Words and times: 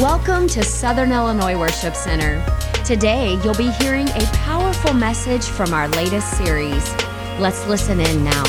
Welcome 0.00 0.48
to 0.48 0.64
Southern 0.64 1.12
Illinois 1.12 1.58
Worship 1.58 1.94
Center. 1.94 2.42
Today, 2.86 3.38
you'll 3.44 3.52
be 3.52 3.70
hearing 3.72 4.08
a 4.08 4.22
powerful 4.32 4.94
message 4.94 5.44
from 5.44 5.74
our 5.74 5.88
latest 5.88 6.38
series. 6.38 6.90
Let's 7.38 7.66
listen 7.66 8.00
in 8.00 8.24
now. 8.24 8.42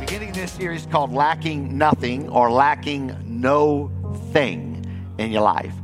Beginning 0.00 0.32
this 0.32 0.50
series 0.50 0.86
called 0.86 1.12
Lacking 1.12 1.78
Nothing 1.78 2.28
or 2.30 2.50
Lacking 2.50 3.16
No 3.24 3.92
Thing 4.32 4.84
in 5.18 5.30
Your 5.30 5.42
Life. 5.42 5.74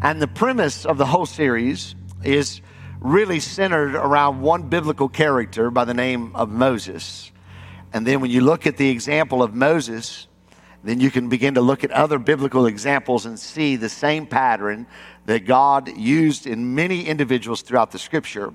And 0.00 0.22
the 0.22 0.28
premise 0.28 0.86
of 0.86 0.96
the 0.96 1.04
whole 1.04 1.26
series 1.26 1.94
is 2.22 2.62
really 3.00 3.38
centered 3.38 3.96
around 3.96 4.40
one 4.40 4.70
biblical 4.70 5.10
character 5.10 5.70
by 5.70 5.84
the 5.84 5.92
name 5.92 6.34
of 6.36 6.48
Moses. 6.48 7.30
And 7.92 8.06
then 8.06 8.22
when 8.22 8.30
you 8.30 8.40
look 8.40 8.66
at 8.66 8.78
the 8.78 8.88
example 8.88 9.42
of 9.42 9.54
Moses, 9.54 10.26
then 10.84 11.00
you 11.00 11.10
can 11.10 11.28
begin 11.28 11.54
to 11.54 11.60
look 11.60 11.82
at 11.82 11.90
other 11.90 12.18
biblical 12.18 12.66
examples 12.66 13.24
and 13.26 13.38
see 13.38 13.76
the 13.76 13.88
same 13.88 14.26
pattern 14.26 14.86
that 15.24 15.46
God 15.46 15.96
used 15.96 16.46
in 16.46 16.74
many 16.74 17.06
individuals 17.06 17.62
throughout 17.62 17.90
the 17.90 17.98
scripture. 17.98 18.52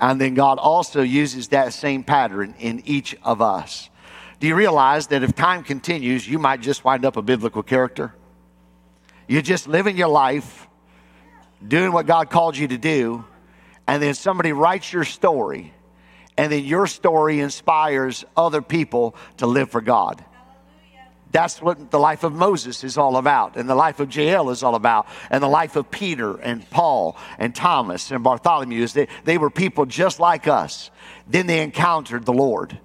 And 0.00 0.20
then 0.20 0.34
God 0.34 0.58
also 0.58 1.02
uses 1.02 1.48
that 1.48 1.72
same 1.74 2.04
pattern 2.04 2.54
in 2.58 2.82
each 2.86 3.16
of 3.22 3.42
us. 3.42 3.90
Do 4.40 4.46
you 4.46 4.54
realize 4.54 5.08
that 5.08 5.22
if 5.22 5.34
time 5.34 5.64
continues, 5.64 6.26
you 6.26 6.38
might 6.38 6.60
just 6.60 6.84
wind 6.84 7.04
up 7.04 7.16
a 7.16 7.22
biblical 7.22 7.62
character? 7.62 8.14
You're 9.26 9.42
just 9.42 9.68
living 9.68 9.96
your 9.96 10.08
life, 10.08 10.66
doing 11.66 11.92
what 11.92 12.06
God 12.06 12.30
called 12.30 12.56
you 12.56 12.68
to 12.68 12.78
do, 12.78 13.24
and 13.86 14.02
then 14.02 14.14
somebody 14.14 14.52
writes 14.52 14.92
your 14.92 15.04
story, 15.04 15.74
and 16.38 16.52
then 16.52 16.64
your 16.64 16.86
story 16.86 17.40
inspires 17.40 18.24
other 18.36 18.62
people 18.62 19.16
to 19.38 19.46
live 19.46 19.70
for 19.70 19.80
God. 19.80 20.24
That's 21.30 21.60
what 21.60 21.90
the 21.90 21.98
life 21.98 22.24
of 22.24 22.32
Moses 22.32 22.84
is 22.84 22.96
all 22.96 23.16
about, 23.16 23.56
and 23.56 23.68
the 23.68 23.74
life 23.74 24.00
of 24.00 24.14
Jael 24.14 24.48
is 24.50 24.62
all 24.62 24.74
about, 24.74 25.06
and 25.30 25.42
the 25.42 25.48
life 25.48 25.76
of 25.76 25.90
Peter 25.90 26.36
and 26.38 26.68
Paul 26.70 27.16
and 27.38 27.54
Thomas 27.54 28.10
and 28.10 28.24
Bartholomew. 28.24 28.82
Is 28.82 28.94
they, 28.94 29.08
they 29.24 29.36
were 29.36 29.50
people 29.50 29.84
just 29.84 30.20
like 30.20 30.48
us. 30.48 30.90
Then 31.26 31.46
they 31.46 31.62
encountered 31.62 32.24
the 32.24 32.32
Lord, 32.32 32.78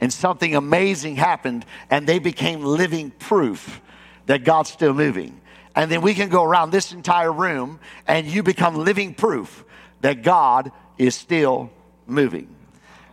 and 0.00 0.12
something 0.12 0.54
amazing 0.54 1.16
happened, 1.16 1.64
and 1.88 2.06
they 2.06 2.18
became 2.18 2.62
living 2.62 3.10
proof 3.12 3.80
that 4.26 4.44
God's 4.44 4.70
still 4.70 4.92
moving. 4.92 5.40
And 5.74 5.90
then 5.90 6.02
we 6.02 6.14
can 6.14 6.28
go 6.28 6.44
around 6.44 6.70
this 6.70 6.92
entire 6.92 7.32
room, 7.32 7.80
and 8.06 8.26
you 8.26 8.42
become 8.42 8.74
living 8.74 9.14
proof 9.14 9.64
that 10.02 10.22
God 10.22 10.72
is 10.98 11.14
still 11.14 11.70
moving. 12.06 12.54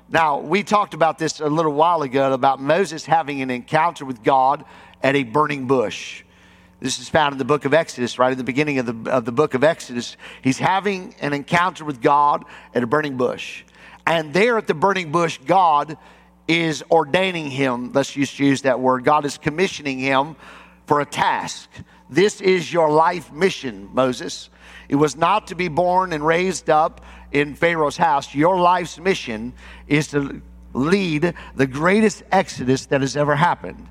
Now, 0.10 0.40
we 0.40 0.64
talked 0.64 0.94
about 0.94 1.18
this 1.18 1.42
a 1.42 1.48
little 1.48 1.74
while 1.74 2.02
ago 2.02 2.32
about 2.32 2.62
Moses 2.62 3.06
having 3.06 3.42
an 3.42 3.50
encounter 3.50 4.06
with 4.06 4.24
God 4.24 4.64
at 5.04 5.16
a 5.18 5.24
burning 5.24 5.68
bush. 5.68 6.24
This 6.80 7.00
is 7.00 7.10
found 7.10 7.34
in 7.34 7.40
the 7.40 7.46
book 7.46 7.66
of 7.66 7.74
Exodus, 7.74 8.18
right 8.18 8.32
at 8.32 8.38
the 8.38 8.44
beginning 8.44 8.80
of 8.80 8.86
the, 8.86 9.12
of 9.12 9.26
the 9.26 9.32
book 9.34 9.54
of 9.54 9.66
Exodus. 9.66 10.16
He's 10.42 10.60
having 10.60 11.14
an 11.20 11.34
encounter 11.34 11.84
with 11.84 12.02
God 12.02 12.46
at 12.74 12.84
a 12.84 12.88
burning 12.88 13.18
bush. 13.18 13.66
And 14.06 14.34
there 14.34 14.58
at 14.58 14.68
the 14.68 14.74
burning 14.74 15.12
bush, 15.12 15.40
God 15.46 15.98
is 16.48 16.84
ordaining 16.90 17.52
him. 17.52 17.92
Let's 17.92 18.12
just 18.14 18.40
use 18.40 18.62
that 18.62 18.80
word. 18.80 19.04
God 19.04 19.26
is 19.26 19.38
commissioning 19.38 20.00
him 20.00 20.38
for 20.86 21.02
a 21.02 21.06
task. 21.06 21.70
This 22.10 22.40
is 22.40 22.72
your 22.72 22.90
life 22.90 23.34
mission, 23.34 23.90
Moses. 23.92 24.50
It 24.88 24.96
was 24.96 25.18
not 25.18 25.48
to 25.48 25.56
be 25.56 25.68
born 25.68 26.14
and 26.14 26.26
raised 26.26 26.70
up 26.70 27.04
in 27.32 27.56
Pharaoh's 27.56 27.98
house. 27.98 28.34
Your 28.34 28.60
life's 28.60 28.98
mission 29.00 29.54
is 29.88 30.08
to 30.10 30.42
lead 30.74 31.34
the 31.56 31.68
greatest 31.68 32.24
exodus 32.32 32.86
that 32.88 33.02
has 33.02 33.18
ever 33.18 33.36
happened. 33.36 33.88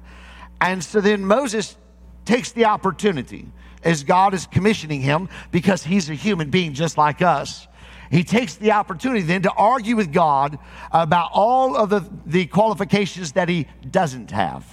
And 0.60 0.82
so 0.82 1.00
then 1.00 1.24
Moses 1.24 1.76
takes 2.24 2.52
the 2.52 2.64
opportunity 2.64 3.46
as 3.82 4.02
God 4.02 4.34
is 4.34 4.46
commissioning 4.46 5.00
him 5.00 5.28
because 5.50 5.84
he's 5.84 6.10
a 6.10 6.14
human 6.14 6.50
being 6.50 6.74
just 6.74 6.98
like 6.98 7.22
us. 7.22 7.68
He 8.10 8.24
takes 8.24 8.54
the 8.54 8.72
opportunity 8.72 9.22
then 9.22 9.42
to 9.42 9.52
argue 9.52 9.96
with 9.96 10.12
God 10.12 10.58
about 10.92 11.30
all 11.32 11.76
of 11.76 11.90
the, 11.90 12.08
the 12.24 12.46
qualifications 12.46 13.32
that 13.32 13.48
he 13.48 13.66
doesn't 13.90 14.30
have, 14.30 14.64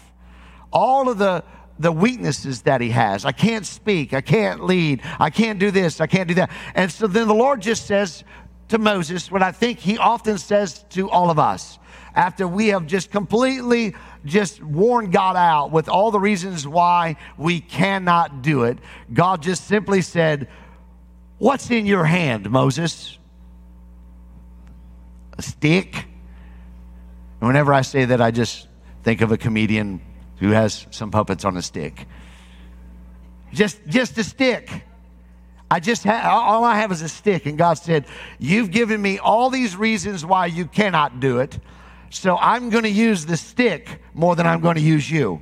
all 0.72 1.10
of 1.10 1.18
the 1.18 1.44
the 1.80 1.92
weaknesses 1.92 2.62
that 2.64 2.82
he 2.82 2.90
has. 2.90 3.26
I 3.26 3.32
can't 3.32 3.66
speak. 3.66 4.14
I 4.14 4.22
can't 4.22 4.64
lead. 4.64 5.02
I 5.20 5.30
can't 5.30 5.60
do 5.60 5.72
this. 5.72 6.00
I 6.00 6.08
can't 6.08 6.28
do 6.28 6.36
that. 6.36 6.52
And 6.76 6.92
so 6.92 7.08
then 7.08 7.28
the 7.28 7.34
Lord 7.34 7.62
just 7.62 7.88
says 7.88 8.24
to 8.70 8.78
Moses 8.78 9.32
what 9.32 9.44
I 9.44 9.52
think 9.52 9.80
he 9.80 9.98
often 9.98 10.38
says 10.38 10.84
to 10.92 11.10
all 11.10 11.30
of 11.30 11.40
us 11.40 11.80
after 12.16 12.48
we 12.48 12.68
have 12.70 12.86
just 12.86 13.12
completely 13.12 13.96
just 14.26 14.64
worn 14.64 15.12
God 15.12 15.36
out 15.36 15.72
with 15.72 15.90
all 15.90 16.12
the 16.12 16.20
reasons 16.20 16.68
why 16.68 17.18
we 17.38 17.60
cannot 17.60 18.42
do 18.42 18.64
it. 18.64 18.78
God 19.12 19.42
just 19.42 19.68
simply 19.68 20.02
said, 20.02 20.48
What's 21.40 21.70
in 21.72 21.86
your 21.86 22.06
hand, 22.06 22.50
Moses? 22.50 23.18
A 25.38 25.42
stick? 25.42 26.06
And 27.42 27.48
whenever 27.48 27.74
I 27.74 27.82
say 27.82 28.06
that, 28.06 28.22
I 28.22 28.32
just 28.32 28.68
think 29.04 29.20
of 29.20 29.32
a 29.32 29.38
comedian 29.38 30.00
who 30.38 30.52
has 30.52 30.88
some 30.92 31.12
puppets 31.12 31.44
on 31.44 31.58
a 31.58 31.62
stick. 31.62 32.08
Just, 33.52 33.86
just 33.88 34.18
a 34.18 34.24
stick. 34.24 34.84
I 35.74 35.80
just 35.80 36.04
have, 36.04 36.24
all 36.26 36.64
I 36.64 36.76
have 36.76 36.92
is 36.92 37.02
a 37.02 37.10
stick. 37.10 37.48
And 37.48 37.58
God 37.58 37.80
said, 37.80 38.06
You've 38.38 38.70
given 38.70 39.02
me 39.02 39.18
all 39.18 39.50
these 39.50 39.76
reasons 39.76 40.24
why 40.24 40.46
you 40.46 40.68
cannot 40.68 41.20
do 41.20 41.40
it. 41.40 41.58
So 42.12 42.38
I'm 42.38 42.70
going 42.70 42.84
to 42.84 42.92
use 42.92 43.26
the 43.26 43.38
stick 43.38 44.00
more 44.14 44.36
than 44.36 44.46
I'm 44.46 44.62
going 44.62 44.76
to 44.76 44.82
use 44.82 45.10
you. 45.10 45.42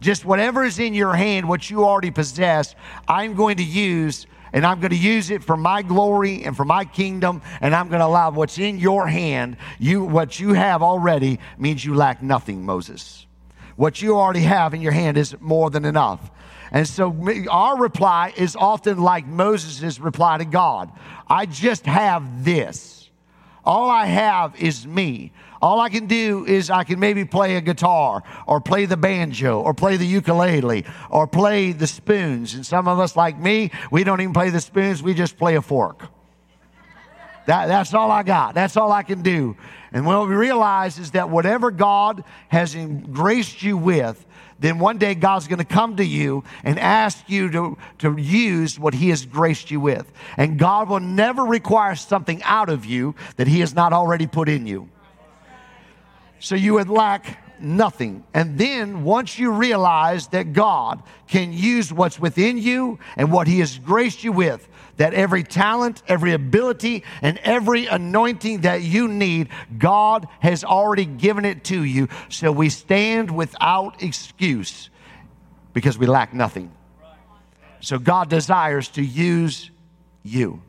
Just 0.00 0.24
whatever 0.24 0.64
is 0.64 0.80
in 0.80 0.92
your 0.92 1.14
hand, 1.14 1.48
what 1.48 1.70
you 1.70 1.84
already 1.84 2.10
possess, 2.10 2.74
I'm 3.06 3.34
going 3.34 3.58
to 3.58 3.62
use 3.62 4.26
and 4.52 4.66
I'm 4.66 4.80
going 4.80 4.90
to 4.90 4.96
use 4.96 5.30
it 5.30 5.44
for 5.44 5.56
my 5.56 5.82
glory 5.82 6.42
and 6.42 6.56
for 6.56 6.64
my 6.64 6.84
kingdom 6.84 7.42
and 7.60 7.76
I'm 7.76 7.86
going 7.86 8.00
to 8.00 8.06
allow 8.06 8.32
what's 8.32 8.58
in 8.58 8.76
your 8.76 9.06
hand, 9.06 9.56
you 9.78 10.02
what 10.02 10.40
you 10.40 10.52
have 10.54 10.82
already 10.82 11.38
means 11.58 11.84
you 11.84 11.94
lack 11.94 12.24
nothing, 12.24 12.66
Moses. 12.66 13.24
What 13.76 14.02
you 14.02 14.16
already 14.16 14.40
have 14.40 14.74
in 14.74 14.80
your 14.80 14.90
hand 14.90 15.16
is 15.16 15.40
more 15.40 15.70
than 15.70 15.84
enough. 15.84 16.32
And 16.72 16.86
so 16.86 17.14
our 17.50 17.78
reply 17.78 18.32
is 18.36 18.56
often 18.56 18.98
like 18.98 19.26
Moses' 19.26 20.00
reply 20.00 20.38
to 20.38 20.44
God 20.44 20.90
I 21.28 21.46
just 21.46 21.86
have 21.86 22.44
this. 22.44 23.10
All 23.64 23.90
I 23.90 24.06
have 24.06 24.54
is 24.60 24.86
me. 24.86 25.32
All 25.60 25.80
I 25.80 25.88
can 25.88 26.06
do 26.06 26.44
is 26.46 26.70
I 26.70 26.84
can 26.84 27.00
maybe 27.00 27.24
play 27.24 27.56
a 27.56 27.60
guitar 27.60 28.22
or 28.46 28.60
play 28.60 28.86
the 28.86 28.96
banjo 28.96 29.60
or 29.60 29.74
play 29.74 29.96
the 29.96 30.06
ukulele 30.06 30.84
or 31.10 31.26
play 31.26 31.72
the 31.72 31.86
spoons. 31.86 32.54
And 32.54 32.64
some 32.64 32.86
of 32.86 33.00
us, 33.00 33.16
like 33.16 33.38
me, 33.38 33.72
we 33.90 34.04
don't 34.04 34.20
even 34.20 34.34
play 34.34 34.50
the 34.50 34.60
spoons, 34.60 35.02
we 35.02 35.14
just 35.14 35.36
play 35.36 35.56
a 35.56 35.62
fork. 35.62 36.08
That, 37.46 37.66
that's 37.66 37.94
all 37.94 38.10
I 38.10 38.22
got. 38.22 38.54
That's 38.54 38.76
all 38.76 38.92
I 38.92 39.02
can 39.02 39.22
do. 39.22 39.56
And 39.92 40.04
what 40.04 40.28
we 40.28 40.34
realize 40.34 40.98
is 40.98 41.12
that 41.12 41.30
whatever 41.30 41.70
God 41.70 42.24
has 42.48 42.76
graced 43.12 43.62
you 43.62 43.78
with, 43.78 44.25
then 44.58 44.78
one 44.78 44.98
day 44.98 45.14
God's 45.14 45.48
going 45.48 45.58
to 45.58 45.64
come 45.64 45.96
to 45.96 46.04
you 46.04 46.44
and 46.64 46.78
ask 46.78 47.28
you 47.28 47.50
to, 47.50 47.78
to 47.98 48.16
use 48.16 48.78
what 48.78 48.94
He 48.94 49.10
has 49.10 49.26
graced 49.26 49.70
you 49.70 49.80
with. 49.80 50.10
And 50.36 50.58
God 50.58 50.88
will 50.88 51.00
never 51.00 51.44
require 51.44 51.94
something 51.94 52.42
out 52.42 52.68
of 52.68 52.86
you 52.86 53.14
that 53.36 53.46
He 53.46 53.60
has 53.60 53.74
not 53.74 53.92
already 53.92 54.26
put 54.26 54.48
in 54.48 54.66
you. 54.66 54.88
So 56.38 56.54
you 56.54 56.74
would 56.74 56.88
lack 56.88 57.42
nothing. 57.60 58.24
And 58.34 58.58
then 58.58 59.04
once 59.04 59.38
you 59.38 59.50
realize 59.50 60.28
that 60.28 60.52
God 60.52 61.02
can 61.28 61.52
use 61.52 61.92
what's 61.92 62.18
within 62.18 62.58
you 62.58 62.98
and 63.16 63.32
what 63.32 63.46
He 63.46 63.60
has 63.60 63.78
graced 63.78 64.24
you 64.24 64.32
with, 64.32 64.68
that 64.96 65.14
every 65.14 65.42
talent, 65.42 66.02
every 66.08 66.32
ability, 66.32 67.04
and 67.22 67.38
every 67.38 67.86
anointing 67.86 68.62
that 68.62 68.82
you 68.82 69.08
need, 69.08 69.48
God 69.78 70.26
has 70.40 70.64
already 70.64 71.04
given 71.04 71.44
it 71.44 71.64
to 71.64 71.82
you. 71.82 72.08
So 72.28 72.50
we 72.52 72.70
stand 72.70 73.30
without 73.30 74.02
excuse 74.02 74.90
because 75.72 75.98
we 75.98 76.06
lack 76.06 76.32
nothing. 76.32 76.72
So 77.80 77.98
God 77.98 78.30
desires 78.30 78.88
to 78.90 79.02
use 79.02 79.70
you. 80.22 80.62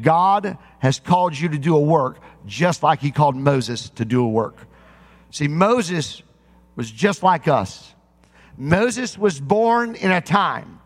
God 0.00 0.58
has 0.78 0.98
called 0.98 1.38
you 1.38 1.50
to 1.50 1.58
do 1.58 1.76
a 1.76 1.80
work 1.80 2.18
just 2.46 2.82
like 2.82 3.00
He 3.00 3.10
called 3.10 3.36
Moses 3.36 3.90
to 3.90 4.04
do 4.04 4.24
a 4.24 4.28
work. 4.28 4.56
See, 5.30 5.48
Moses 5.48 6.22
was 6.76 6.90
just 6.90 7.22
like 7.22 7.48
us. 7.48 7.94
Moses 8.56 9.18
was 9.18 9.40
born 9.40 9.94
in 9.94 10.10
a 10.10 10.20
time 10.20 10.80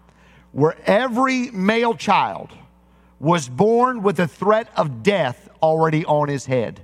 where 0.52 0.76
every 0.86 1.50
male 1.50 1.94
child 1.94 2.50
was 3.20 3.48
born 3.48 4.02
with 4.02 4.16
the 4.16 4.28
threat 4.28 4.68
of 4.76 5.02
death 5.02 5.48
already 5.62 6.04
on 6.04 6.28
his 6.28 6.46
head. 6.46 6.80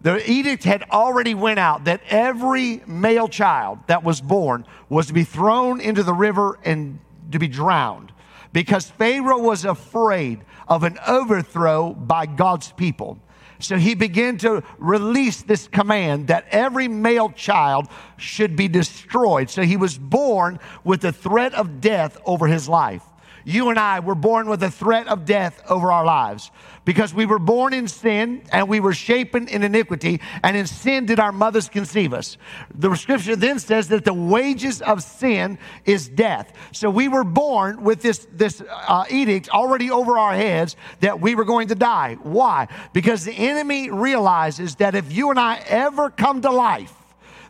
The 0.00 0.30
edict 0.30 0.64
had 0.64 0.84
already 0.90 1.34
went 1.34 1.58
out 1.58 1.84
that 1.84 2.02
every 2.08 2.82
male 2.86 3.28
child 3.28 3.80
that 3.88 4.04
was 4.04 4.20
born 4.20 4.64
was 4.88 5.08
to 5.08 5.12
be 5.12 5.24
thrown 5.24 5.80
into 5.80 6.02
the 6.02 6.14
river 6.14 6.58
and 6.64 7.00
to 7.32 7.38
be 7.38 7.48
drowned 7.48 8.12
because 8.52 8.90
Pharaoh 8.90 9.38
was 9.38 9.64
afraid 9.64 10.40
of 10.68 10.84
an 10.84 10.98
overthrow 11.06 11.92
by 11.92 12.26
God's 12.26 12.72
people. 12.72 13.18
So 13.60 13.76
he 13.76 13.94
began 13.94 14.38
to 14.38 14.62
release 14.78 15.42
this 15.42 15.66
command 15.66 16.28
that 16.28 16.46
every 16.50 16.86
male 16.86 17.30
child 17.30 17.88
should 18.16 18.54
be 18.54 18.68
destroyed. 18.68 19.50
So 19.50 19.62
he 19.62 19.76
was 19.76 19.98
born 19.98 20.60
with 20.84 21.00
the 21.00 21.12
threat 21.12 21.54
of 21.54 21.80
death 21.80 22.18
over 22.24 22.46
his 22.46 22.68
life. 22.68 23.02
You 23.44 23.70
and 23.70 23.78
I 23.78 24.00
were 24.00 24.14
born 24.14 24.48
with 24.48 24.62
a 24.62 24.70
threat 24.70 25.08
of 25.08 25.24
death 25.24 25.62
over 25.68 25.92
our 25.92 26.04
lives 26.04 26.50
because 26.84 27.12
we 27.12 27.26
were 27.26 27.38
born 27.38 27.74
in 27.74 27.86
sin 27.86 28.42
and 28.50 28.66
we 28.66 28.80
were 28.80 28.94
shapen 28.94 29.46
in 29.48 29.62
iniquity, 29.62 30.22
and 30.42 30.56
in 30.56 30.66
sin 30.66 31.04
did 31.04 31.20
our 31.20 31.32
mothers 31.32 31.68
conceive 31.68 32.14
us. 32.14 32.38
The 32.74 32.94
scripture 32.94 33.36
then 33.36 33.58
says 33.58 33.88
that 33.88 34.06
the 34.06 34.14
wages 34.14 34.80
of 34.80 35.02
sin 35.02 35.58
is 35.84 36.08
death. 36.08 36.50
So 36.72 36.88
we 36.88 37.08
were 37.08 37.24
born 37.24 37.84
with 37.84 38.00
this, 38.00 38.26
this 38.32 38.62
uh, 38.70 39.04
edict 39.10 39.50
already 39.50 39.90
over 39.90 40.18
our 40.18 40.34
heads 40.34 40.76
that 41.00 41.20
we 41.20 41.34
were 41.34 41.44
going 41.44 41.68
to 41.68 41.74
die. 41.74 42.16
Why? 42.22 42.68
Because 42.94 43.24
the 43.24 43.34
enemy 43.34 43.90
realizes 43.90 44.76
that 44.76 44.94
if 44.94 45.12
you 45.12 45.28
and 45.28 45.38
I 45.38 45.62
ever 45.66 46.08
come 46.08 46.40
to 46.40 46.50
life, 46.50 46.97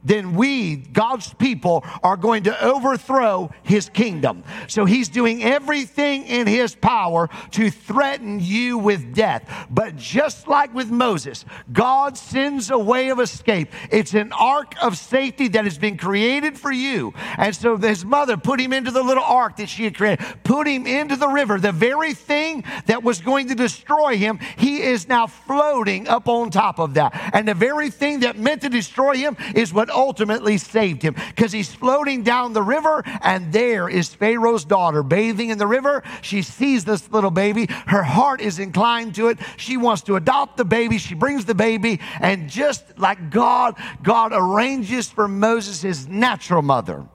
then 0.05 0.35
we, 0.35 0.77
God's 0.77 1.33
people, 1.35 1.85
are 2.03 2.17
going 2.17 2.45
to 2.45 2.65
overthrow 2.65 3.51
his 3.63 3.89
kingdom. 3.89 4.45
So 4.67 4.85
he's 4.85 5.09
doing 5.09 5.43
everything 5.43 6.25
in 6.25 6.47
his 6.47 6.75
power 6.75 7.29
to 7.53 7.71
threaten 7.71 8.41
you 8.41 8.79
with 8.79 9.15
death. 9.15 9.67
But 9.71 9.97
just 9.97 10.49
like 10.49 10.75
with 10.75 10.91
Moses, 10.91 11.45
God 11.73 12.17
sends 12.17 12.71
a 12.71 12.79
way 12.79 13.11
of 13.11 13.21
escape. 13.21 13.73
It's 13.91 14.15
an 14.15 14.33
ark 14.33 14.75
of 14.83 14.97
safety 14.97 15.49
that 15.49 15.65
has 15.65 15.79
been 15.79 15.97
created 15.97 16.59
for 16.59 16.73
you. 16.73 17.13
And 17.37 17.55
so 17.55 17.77
his 17.77 18.05
mother 18.05 18.37
put 18.37 18.61
him 18.61 18.73
into 18.73 18.91
the 18.91 19.03
little 19.03 19.25
ark 19.25 19.57
that 19.57 19.69
she 19.69 19.85
had 19.85 19.97
created, 19.97 20.25
put 20.45 20.67
him 20.67 20.87
into 20.87 21.17
the 21.17 21.29
river. 21.29 21.59
The 21.59 21.73
very 21.73 22.15
thing 22.15 22.65
that 22.87 23.03
was 23.03 23.21
going 23.21 23.49
to 23.49 23.55
destroy 23.55 24.17
him, 24.17 24.39
he 24.57 24.83
is 24.83 25.09
now 25.09 25.27
floating 25.27 26.09
up 26.09 26.29
on 26.29 26.51
top 26.51 26.79
of 26.79 26.95
that. 26.95 27.31
And 27.33 27.47
the 27.47 27.55
very 27.55 27.91
thing 27.91 28.21
that 28.21 28.39
meant 28.39 28.63
to 28.63 28.69
destroy 28.69 29.17
him 29.17 29.37
is 29.55 29.73
what 29.73 29.88
ultimately 29.91 30.59
saved 30.59 31.03
him 31.03 31.15
because 31.29 31.53
he's 31.53 31.73
floating 31.73 32.23
down 32.23 32.53
the 32.53 32.63
river, 32.63 33.03
and 33.23 33.53
there 33.53 33.89
is 33.89 34.15
Pharaoh's 34.15 34.65
daughter 34.65 35.03
bathing 35.03 35.51
in 35.51 35.59
the 35.59 35.67
river. 35.67 36.03
She 36.23 36.43
sees 36.43 36.85
this 36.85 37.11
little 37.11 37.31
baby. 37.31 37.67
Her 37.87 38.03
heart 38.03 38.41
is 38.41 38.59
inclined 38.59 39.15
to 39.17 39.29
it. 39.29 39.39
She 39.57 39.77
wants 39.77 40.03
to 40.03 40.17
adopt 40.17 40.57
the 40.57 40.65
baby. 40.65 40.99
She 40.99 41.15
brings 41.15 41.45
the 41.45 41.55
baby, 41.55 42.01
and 42.21 42.49
just 42.49 42.99
like 42.99 43.31
God, 43.31 43.77
God 44.03 44.33
arranges 44.35 45.09
for 45.09 45.29
Moses, 45.29 45.83
his 45.83 46.09
natural 46.09 46.63
mother, 46.63 47.07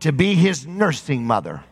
to 0.00 0.12
be 0.12 0.34
his 0.34 0.66
nursing 0.66 1.26
mother. 1.26 1.64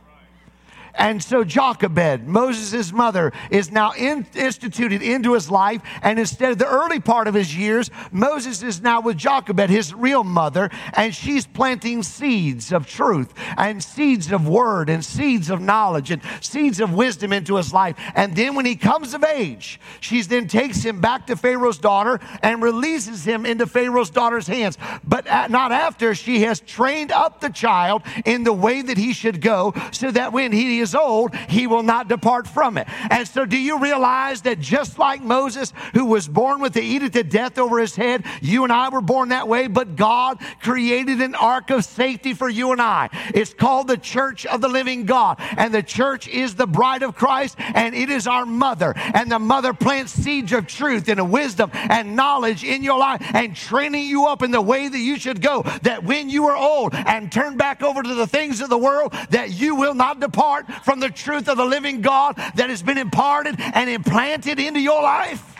And 0.97 1.23
so 1.23 1.43
Jochebed, 1.43 2.27
Moses' 2.27 2.93
mother, 2.93 3.33
is 3.51 3.73
now 3.73 3.93
in, 3.93 4.27
instituted 4.35 5.03
into 5.03 5.35
his 5.35 5.51
life. 5.51 5.83
And 6.03 6.19
instead 6.19 6.53
of 6.53 6.59
the 6.59 6.69
early 6.69 7.01
part 7.01 7.27
of 7.27 7.35
his 7.35 7.57
years, 7.57 7.91
Moses 8.13 8.63
is 8.63 8.81
now 8.81 9.01
with 9.01 9.17
Jochebed, 9.17 9.71
his 9.71 9.93
real 9.93 10.23
mother, 10.23 10.71
and 10.95 11.15
she's 11.15 11.47
planting 11.47 12.03
seeds 12.03 12.73
of 12.73 12.87
truth 12.87 13.35
and 13.57 13.83
seeds 13.83 14.31
of 14.31 14.47
word 14.47 14.89
and 14.89 15.05
seeds 15.05 15.51
of 15.51 15.61
knowledge 15.61 16.11
and 16.11 16.23
seeds 16.41 16.81
of 16.81 16.95
wisdom 16.95 17.33
into 17.33 17.57
his 17.57 17.73
life. 17.73 17.97
And 18.15 18.37
then 18.37 18.55
when 18.55 18.67
he 18.67 18.77
comes 18.77 19.15
of 19.15 19.25
age, 19.25 19.81
she 20.01 20.23
then 20.23 20.47
takes 20.47 20.83
him 20.83 21.01
back 21.01 21.27
to 21.27 21.37
Pharaoh's 21.37 21.79
daughter 21.79 22.21
and 22.43 22.63
releases 22.63 23.25
him 23.25 23.45
into 23.45 23.67
Pharaoh's 23.67 24.11
daughter's 24.11 24.47
hands. 24.47 24.79
But 25.03 25.27
not 25.51 25.73
after 25.73 26.15
she 26.15 26.43
has 26.43 26.61
trained 26.61 27.11
up 27.11 27.41
the 27.41 27.51
child 27.51 28.03
in 28.25 28.45
the 28.45 28.53
way 28.53 28.81
that 28.83 28.97
he 28.97 29.13
should 29.13 29.41
go 29.41 29.75
so 29.91 30.11
that 30.13 30.33
when 30.33 30.53
he 30.53 30.84
is 30.85 30.95
old, 30.95 31.35
he 31.49 31.67
will 31.67 31.83
not 31.83 32.09
depart 32.09 32.47
from 32.47 32.79
it. 32.79 32.87
And 33.11 33.27
so, 33.27 33.45
do 33.45 33.59
you 33.59 33.81
realize 33.81 34.43
that 34.43 34.61
just 34.61 34.99
like 34.99 35.23
Moses, 35.23 35.73
who 35.95 36.05
was 36.05 36.29
born 36.29 36.61
with 36.61 36.75
the 36.75 36.83
edict 36.83 37.17
of 37.17 37.29
death 37.29 37.59
over 37.59 37.79
his 37.79 37.97
head, 37.97 38.25
you 38.41 38.63
and 38.63 38.73
I 38.73 38.91
were 38.91 39.01
born 39.01 39.31
that 39.31 39.49
way, 39.49 39.67
but 39.67 39.97
God 39.97 40.39
created 40.61 41.21
an 41.21 41.35
ark 41.35 41.71
of 41.71 41.85
safety 41.85 42.35
for 42.35 42.49
you 42.49 42.73
and 42.73 42.81
I. 42.81 43.09
It's 43.35 43.55
called 43.55 43.89
the 43.89 43.97
church 43.97 44.47
of 44.47 44.61
the 44.61 44.69
living 44.69 45.07
God. 45.07 45.39
And 45.57 45.73
the 45.73 45.83
church 45.83 46.29
is 46.29 46.55
the 46.55 46.67
bride 46.67 47.03
of 47.03 47.17
Christ, 47.17 47.57
and 47.59 47.95
it 47.95 48.11
is 48.11 48.27
our 48.27 48.47
mother. 48.47 48.93
And 48.97 49.33
the 49.33 49.39
mother 49.39 49.73
plants 49.73 50.13
seeds 50.13 50.53
of 50.53 50.67
truth 50.67 51.09
and 51.09 51.31
wisdom 51.31 51.71
and 51.73 52.15
knowledge 52.15 52.65
in 52.65 52.83
your 52.83 52.99
life 52.99 53.23
and 53.35 53.57
training 53.57 54.07
you 54.07 54.27
up 54.27 54.43
in 54.43 54.51
the 54.51 54.61
way 54.61 54.89
that 54.89 54.99
you 54.99 55.19
should 55.19 55.41
go. 55.41 55.63
That 55.83 56.05
when 56.05 56.29
you 56.29 56.47
are 56.47 56.57
old 56.57 56.95
and 56.95 57.33
turn 57.33 57.57
back 57.57 57.83
over 57.83 58.03
to 58.03 58.15
the 58.15 58.27
things 58.27 58.61
of 58.61 58.69
the 58.69 58.79
world, 58.79 59.13
that 59.31 59.51
you 59.51 59.75
will 59.75 59.95
not 59.95 60.21
depart 60.21 60.67
from 60.83 61.01
the 61.01 61.11
truth 61.11 61.49
of 61.49 61.57
the 61.57 61.65
living 61.65 62.01
God 62.01 62.37
that 62.37 62.71
has 62.71 62.83
been 62.83 62.99
imparted 62.99 63.57
and 63.59 63.91
implanted 63.91 64.59
into 64.59 64.81
your 64.81 65.03
life? 65.03 65.51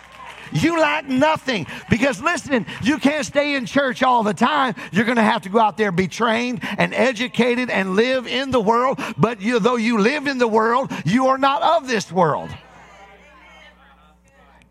You 0.53 0.81
lack 0.81 1.09
nothing. 1.09 1.67
Because 1.91 2.23
listen, 2.23 2.65
you 2.83 2.99
can't 2.99 3.27
stay 3.27 3.57
in 3.57 3.67
church 3.67 4.03
all 4.03 4.23
the 4.23 4.35
time. 4.35 4.75
You're 4.93 5.05
going 5.05 5.17
to 5.17 5.23
have 5.23 5.43
to 5.43 5.49
go 5.49 5.59
out 5.59 5.77
there, 5.77 5.91
be 5.91 6.07
trained 6.07 6.61
and 6.79 6.95
educated 6.95 7.71
and 7.71 7.97
live 7.97 8.27
in 8.27 8.53
the 8.53 8.61
world. 8.61 9.01
But 9.19 9.41
you, 9.43 9.59
though 9.59 9.77
you 9.77 9.99
live 9.99 10.27
in 10.27 10.39
the 10.39 10.49
world, 10.49 10.93
you 11.05 11.27
are 11.29 11.39
not 11.39 11.63
of 11.63 11.89
this 11.89 12.13
world. 12.13 12.51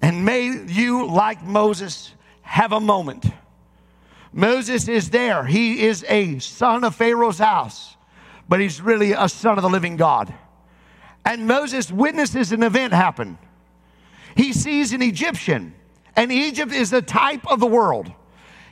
And 0.02 0.26
may 0.26 0.48
you, 0.68 1.08
like 1.08 1.44
Moses, 1.44 2.14
have 2.42 2.72
a 2.72 2.80
moment. 2.80 3.26
Moses 4.34 4.88
is 4.88 5.10
there. 5.12 5.46
He 5.46 5.84
is 5.84 6.06
a 6.10 6.40
son 6.40 6.84
of 6.84 6.96
Pharaoh's 6.96 7.38
house, 7.38 7.93
but 8.54 8.60
he's 8.60 8.80
really 8.80 9.14
a 9.14 9.28
son 9.28 9.58
of 9.58 9.64
the 9.64 9.68
living 9.68 9.98
God. 9.98 10.32
And 11.26 11.48
Moses 11.48 11.92
witnesses 11.92 12.52
an 12.52 12.62
event 12.62 12.94
happen. 12.94 13.40
He 14.38 14.54
sees 14.54 14.94
an 14.94 15.02
Egyptian, 15.02 15.74
and 16.16 16.32
Egypt 16.32 16.72
is 16.72 16.92
the 16.92 17.02
type 17.02 17.52
of 17.52 17.60
the 17.60 17.66
world. 17.66 18.12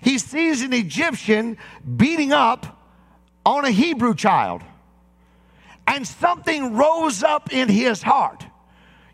He 0.04 0.20
sees 0.20 0.62
an 0.62 0.72
Egyptian 0.72 1.58
beating 1.98 2.32
up 2.32 2.80
on 3.44 3.66
a 3.66 3.72
Hebrew 3.72 4.14
child, 4.14 4.62
and 5.88 6.08
something 6.08 6.76
rose 6.76 7.24
up 7.24 7.52
in 7.52 7.68
his 7.68 8.04
heart. 8.04 8.46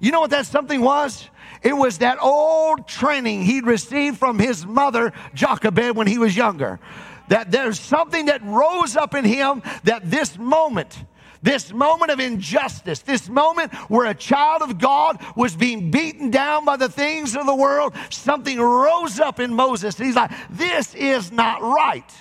You 0.02 0.12
know 0.12 0.20
what 0.20 0.32
that 0.32 0.48
something 0.48 0.82
was? 0.82 1.30
It 1.64 1.78
was 1.78 2.00
that 2.00 2.18
old 2.22 2.90
training 2.90 3.44
he'd 3.44 3.66
received 3.66 4.18
from 4.18 4.38
his 4.38 4.66
mother, 4.66 5.14
Jochebed, 5.34 5.96
when 5.96 6.08
he 6.08 6.18
was 6.18 6.36
younger. 6.36 6.82
That 7.30 7.52
there's 7.52 7.80
something 7.80 8.28
that 8.28 8.44
rose 8.44 8.96
up 8.96 9.14
in 9.14 9.26
him 9.26 9.62
that 9.84 10.10
this 10.10 10.38
moment, 10.38 10.98
this 11.42 11.74
moment 11.74 12.12
of 12.12 12.20
injustice, 12.20 13.00
this 13.00 13.30
moment 13.30 13.74
where 13.90 14.06
a 14.08 14.16
child 14.16 14.62
of 14.62 14.80
God 14.80 15.24
was 15.36 15.56
being 15.56 15.92
beaten 15.92 16.32
down 16.32 16.66
by 16.66 16.78
the 16.78 16.90
things 16.90 17.36
of 17.36 17.46
the 17.46 17.56
world, 17.56 17.94
something 18.10 18.60
rose 18.60 19.20
up 19.20 19.40
in 19.40 19.54
Moses. 19.54 19.98
he's 19.98 20.16
like, 20.16 20.32
This 20.50 20.96
is 20.96 21.32
not 21.32 21.62
right. 21.62 22.12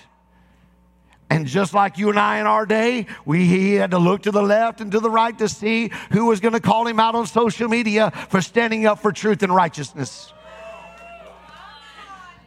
And 1.29 1.47
just 1.47 1.75
like 1.75 1.99
you 1.99 2.09
and 2.09 2.19
I 2.19 2.39
in 2.39 2.47
our 2.47 2.67
day, 2.67 3.07
we, 3.25 3.47
he 3.47 3.75
had 3.75 3.91
to 3.91 3.99
look 3.99 4.23
to 4.23 4.31
the 4.31 4.43
left 4.43 4.81
and 4.81 4.93
to 4.93 5.01
the 5.01 5.11
right 5.11 5.37
to 5.39 5.49
see 5.49 5.91
who 6.13 6.27
was 6.27 6.39
going 6.39 6.55
to 6.55 6.61
call 6.61 6.87
him 6.87 7.01
out 7.01 7.17
on 7.17 7.27
social 7.27 7.69
media 7.69 8.13
for 8.31 8.41
standing 8.41 8.87
up 8.87 9.01
for 9.01 9.11
truth 9.11 9.43
and 9.43 9.53
righteousness. 9.53 10.33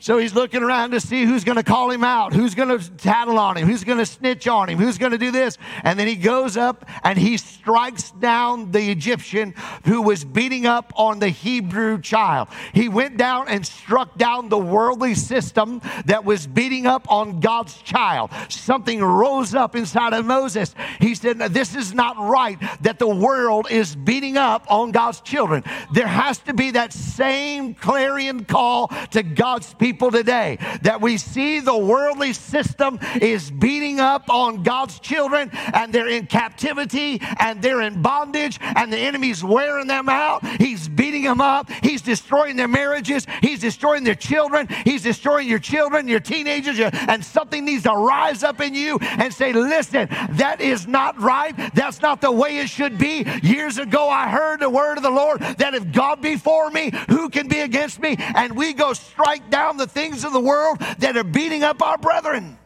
So 0.01 0.17
he's 0.17 0.33
looking 0.33 0.63
around 0.63 0.91
to 0.91 1.01
see 1.01 1.25
who's 1.25 1.43
going 1.43 1.57
to 1.57 1.63
call 1.63 1.91
him 1.91 2.05
out, 2.05 2.31
who's 2.31 2.55
going 2.55 2.69
to 2.69 2.89
tattle 2.91 3.37
on 3.37 3.57
him, 3.57 3.67
who's 3.67 3.83
going 3.83 3.97
to 3.97 4.05
snitch 4.05 4.47
on 4.47 4.69
him, 4.69 4.77
who's 4.77 4.97
going 4.97 5.11
to 5.11 5.17
do 5.17 5.29
this. 5.29 5.57
And 5.83 5.99
then 5.99 6.07
he 6.07 6.15
goes 6.15 6.55
up 6.55 6.85
and 7.03 7.19
he 7.19 7.35
strikes 7.35 8.11
down 8.11 8.71
the 8.71 8.89
Egyptian 8.91 9.53
who 9.83 10.01
was 10.01 10.23
beating 10.23 10.65
up 10.65 10.93
on 10.95 11.19
the 11.19 11.27
Hebrew 11.27 11.99
child. 11.99 12.47
He 12.73 12.87
went 12.87 13.17
down 13.17 13.49
and 13.49 13.67
struck 13.67 14.17
down 14.17 14.47
the 14.47 14.57
worldly 14.57 15.15
system 15.15 15.81
that 16.05 16.23
was 16.23 16.47
beating 16.47 16.87
up 16.87 17.11
on 17.11 17.41
God's 17.41 17.75
child. 17.81 18.31
Something 18.47 19.03
rose 19.03 19.53
up 19.53 19.75
inside 19.75 20.13
of 20.13 20.25
Moses. 20.25 20.75
He 21.01 21.13
said, 21.13 21.39
This 21.39 21.75
is 21.75 21.93
not 21.93 22.17
right 22.17 22.57
that 22.81 22.99
the 22.99 23.07
world 23.07 23.67
is 23.69 23.97
beating 23.97 24.37
up 24.37 24.65
on 24.71 24.91
God's 24.91 25.19
children. 25.19 25.65
There 25.93 26.07
has 26.07 26.37
to 26.39 26.53
be 26.53 26.71
that 26.71 26.93
same 26.93 27.73
clarion 27.73 28.45
call 28.45 28.87
to 29.11 29.23
God's 29.23 29.73
people 29.73 29.88
people 29.89 30.11
today 30.11 30.55
that 30.83 31.01
we 31.01 31.17
see 31.17 31.59
the 31.59 31.75
worldly 31.75 32.31
system 32.31 32.99
is 33.19 33.49
beating 33.49 33.99
up 33.99 34.29
on 34.29 34.61
God's 34.61 34.99
children 34.99 35.49
and 35.73 35.91
they're 35.91 36.07
in 36.07 36.27
captivity 36.27 37.19
and 37.39 37.59
they're 37.59 37.81
in 37.81 38.03
bondage 38.03 38.59
and 38.61 38.93
the 38.93 38.99
enemy's 38.99 39.43
wearing 39.43 39.87
them 39.87 40.07
out. 40.07 40.45
He's 40.61 40.87
beating 40.87 41.23
them 41.23 41.41
up. 41.41 41.71
He's 41.81 42.03
destroying 42.03 42.55
their 42.55 42.67
marriages. 42.67 43.25
He's 43.41 43.61
destroying 43.61 44.03
their 44.03 44.13
children. 44.13 44.67
He's 44.85 45.01
destroying 45.01 45.47
your 45.47 45.57
children, 45.57 46.07
your 46.07 46.19
teenagers, 46.19 46.79
and 46.79 47.25
something 47.25 47.65
needs 47.65 47.83
to 47.83 47.93
rise 47.93 48.43
up 48.43 48.61
in 48.61 48.75
you 48.75 48.99
and 49.01 49.33
say, 49.33 49.53
listen, 49.53 50.07
that 50.33 50.61
is 50.61 50.85
not 50.85 51.19
right. 51.19 51.55
That's 51.73 51.99
not 51.99 52.21
the 52.21 52.31
way 52.31 52.59
it 52.59 52.69
should 52.69 52.99
be. 52.99 53.25
Years 53.41 53.79
ago, 53.79 54.07
I 54.07 54.29
heard 54.29 54.59
the 54.59 54.69
word 54.69 54.97
of 54.97 55.03
the 55.03 55.09
Lord 55.09 55.39
that 55.39 55.73
if 55.73 55.91
God 55.91 56.21
be 56.21 56.35
for 56.35 56.69
me, 56.69 56.91
who 57.09 57.27
can 57.29 57.47
be 57.47 57.61
against 57.61 57.99
me? 57.99 58.15
And 58.19 58.55
we 58.55 58.73
go 58.73 58.93
strike 58.93 59.49
down 59.49 59.78
the 59.79 59.87
things 59.87 60.23
of 60.23 60.33
the 60.33 60.39
world 60.39 60.79
that 60.99 61.17
are 61.17 61.23
beating 61.23 61.63
up 61.63 61.81
our 61.81 61.97
brethren. 61.97 62.57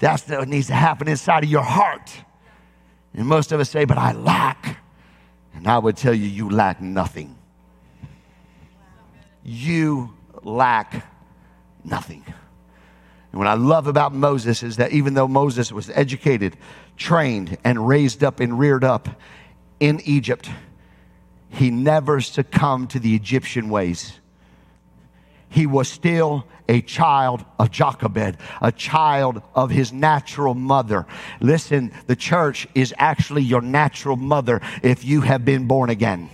That's 0.00 0.28
what 0.28 0.48
needs 0.48 0.66
to 0.66 0.74
happen 0.74 1.08
inside 1.08 1.44
of 1.44 1.50
your 1.50 1.62
heart. 1.62 2.10
And 3.14 3.26
most 3.26 3.52
of 3.52 3.60
us 3.60 3.70
say, 3.70 3.84
but 3.86 3.98
I 3.98 4.12
lack. 4.12 4.78
And 5.54 5.66
I 5.66 5.78
would 5.78 5.96
tell 5.96 6.14
you, 6.14 6.26
you 6.26 6.48
lack 6.50 6.80
nothing. 6.80 7.36
you 9.44 10.14
lack 10.42 11.06
nothing. 11.84 12.24
And 13.32 13.38
what 13.38 13.46
I 13.46 13.54
love 13.54 13.86
about 13.86 14.12
Moses 14.12 14.62
is 14.62 14.76
that 14.76 14.92
even 14.92 15.14
though 15.14 15.28
Moses 15.28 15.72
was 15.72 15.90
educated, 15.90 16.56
trained, 16.96 17.58
and 17.64 17.86
raised 17.86 18.24
up 18.24 18.40
and 18.40 18.58
reared 18.58 18.84
up 18.84 19.08
in 19.78 20.00
Egypt, 20.04 20.50
he 21.48 21.70
never 21.70 22.20
succumbed 22.20 22.90
to 22.90 22.98
the 22.98 23.14
Egyptian 23.14 23.70
ways. 23.70 24.18
He 25.50 25.66
was 25.66 25.88
still 25.88 26.46
a 26.68 26.80
child 26.80 27.44
of 27.58 27.70
Jochebed, 27.70 28.38
a 28.62 28.72
child 28.72 29.42
of 29.54 29.70
his 29.70 29.92
natural 29.92 30.54
mother. 30.54 31.06
Listen, 31.40 31.92
the 32.06 32.16
church 32.16 32.68
is 32.74 32.94
actually 32.96 33.42
your 33.42 33.60
natural 33.60 34.16
mother 34.16 34.60
if 34.82 35.04
you 35.04 35.20
have 35.22 35.44
been 35.44 35.66
born 35.66 35.90
again. 35.90 36.30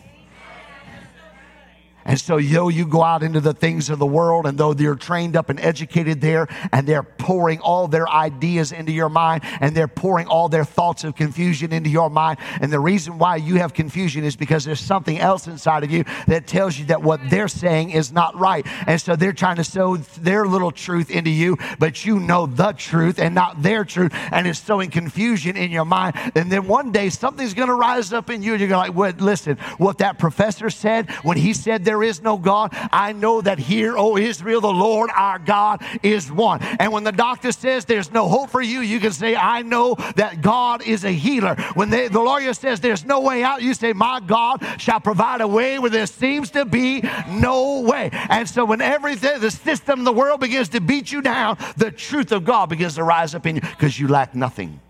And 2.06 2.18
so, 2.20 2.38
though 2.40 2.68
you 2.68 2.86
go 2.86 3.02
out 3.02 3.22
into 3.22 3.40
the 3.40 3.52
things 3.52 3.90
of 3.90 3.98
the 3.98 4.06
world, 4.06 4.46
and 4.46 4.56
though 4.56 4.72
you're 4.72 4.94
trained 4.94 5.36
up 5.36 5.50
and 5.50 5.60
educated 5.60 6.20
there, 6.20 6.46
and 6.72 6.86
they're 6.86 7.02
pouring 7.02 7.58
all 7.60 7.88
their 7.88 8.08
ideas 8.08 8.70
into 8.72 8.92
your 8.92 9.08
mind, 9.08 9.42
and 9.60 9.76
they're 9.76 9.88
pouring 9.88 10.28
all 10.28 10.48
their 10.48 10.64
thoughts 10.64 11.02
of 11.02 11.16
confusion 11.16 11.72
into 11.72 11.90
your 11.90 12.08
mind, 12.08 12.38
and 12.60 12.72
the 12.72 12.78
reason 12.78 13.18
why 13.18 13.36
you 13.36 13.56
have 13.56 13.74
confusion 13.74 14.24
is 14.24 14.36
because 14.36 14.64
there's 14.64 14.80
something 14.80 15.18
else 15.18 15.48
inside 15.48 15.82
of 15.82 15.90
you 15.90 16.04
that 16.28 16.46
tells 16.46 16.78
you 16.78 16.86
that 16.86 17.02
what 17.02 17.20
they're 17.28 17.48
saying 17.48 17.90
is 17.90 18.12
not 18.12 18.36
right. 18.38 18.64
And 18.86 19.00
so 19.00 19.16
they're 19.16 19.32
trying 19.32 19.56
to 19.56 19.64
sow 19.64 19.96
their 19.96 20.46
little 20.46 20.70
truth 20.70 21.10
into 21.10 21.30
you, 21.30 21.58
but 21.78 22.04
you 22.04 22.20
know 22.20 22.46
the 22.46 22.72
truth 22.72 23.18
and 23.18 23.34
not 23.34 23.62
their 23.62 23.84
truth, 23.84 24.12
and 24.14 24.46
it's 24.46 24.60
sowing 24.60 24.90
confusion 24.90 25.56
in 25.56 25.72
your 25.72 25.84
mind. 25.84 26.14
And 26.36 26.52
then 26.52 26.68
one 26.68 26.92
day 26.92 27.10
something's 27.10 27.54
going 27.54 27.68
to 27.68 27.74
rise 27.74 28.12
up 28.12 28.30
in 28.30 28.44
you, 28.44 28.52
and 28.52 28.60
you're 28.60 28.68
going 28.68 28.86
to 28.86 28.92
like, 28.92 28.96
"What? 28.96 29.20
Listen, 29.20 29.56
what 29.78 29.98
that 29.98 30.18
professor 30.18 30.70
said 30.70 31.10
when 31.22 31.36
he 31.36 31.52
said 31.52 31.84
there 31.84 31.95
there 31.96 32.02
is 32.02 32.20
no 32.20 32.36
God. 32.36 32.76
I 32.92 33.12
know 33.12 33.40
that 33.40 33.58
here, 33.58 33.96
O 33.96 34.18
Israel, 34.18 34.60
the 34.60 34.68
Lord 34.68 35.08
our 35.16 35.38
God 35.38 35.82
is 36.02 36.30
one. 36.30 36.60
And 36.60 36.92
when 36.92 37.04
the 37.04 37.12
doctor 37.12 37.52
says 37.52 37.86
there's 37.86 38.12
no 38.12 38.28
hope 38.28 38.50
for 38.50 38.60
you, 38.60 38.80
you 38.80 39.00
can 39.00 39.12
say, 39.12 39.34
I 39.34 39.62
know 39.62 39.94
that 40.16 40.42
God 40.42 40.82
is 40.82 41.04
a 41.04 41.10
healer. 41.10 41.54
When 41.72 41.88
they, 41.88 42.08
the 42.08 42.20
lawyer 42.20 42.52
says 42.52 42.80
there's 42.80 43.06
no 43.06 43.20
way 43.20 43.42
out, 43.42 43.62
you 43.62 43.72
say, 43.72 43.94
My 43.94 44.20
God 44.20 44.62
shall 44.76 45.00
provide 45.00 45.40
a 45.40 45.48
way 45.48 45.78
where 45.78 45.88
there 45.88 46.06
seems 46.06 46.50
to 46.50 46.66
be 46.66 47.02
no 47.30 47.80
way. 47.80 48.10
And 48.12 48.46
so 48.46 48.66
when 48.66 48.82
everything, 48.82 49.40
the 49.40 49.50
system, 49.50 50.04
the 50.04 50.12
world 50.12 50.40
begins 50.40 50.68
to 50.70 50.82
beat 50.82 51.10
you 51.10 51.22
down, 51.22 51.56
the 51.78 51.90
truth 51.90 52.30
of 52.30 52.44
God 52.44 52.68
begins 52.68 52.96
to 52.96 53.04
rise 53.04 53.34
up 53.34 53.46
in 53.46 53.56
you 53.56 53.62
because 53.62 53.98
you 53.98 54.06
lack 54.06 54.34
nothing. 54.34 54.80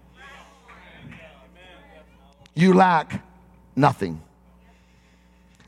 You 2.56 2.74
lack 2.74 3.22
nothing. 3.76 4.20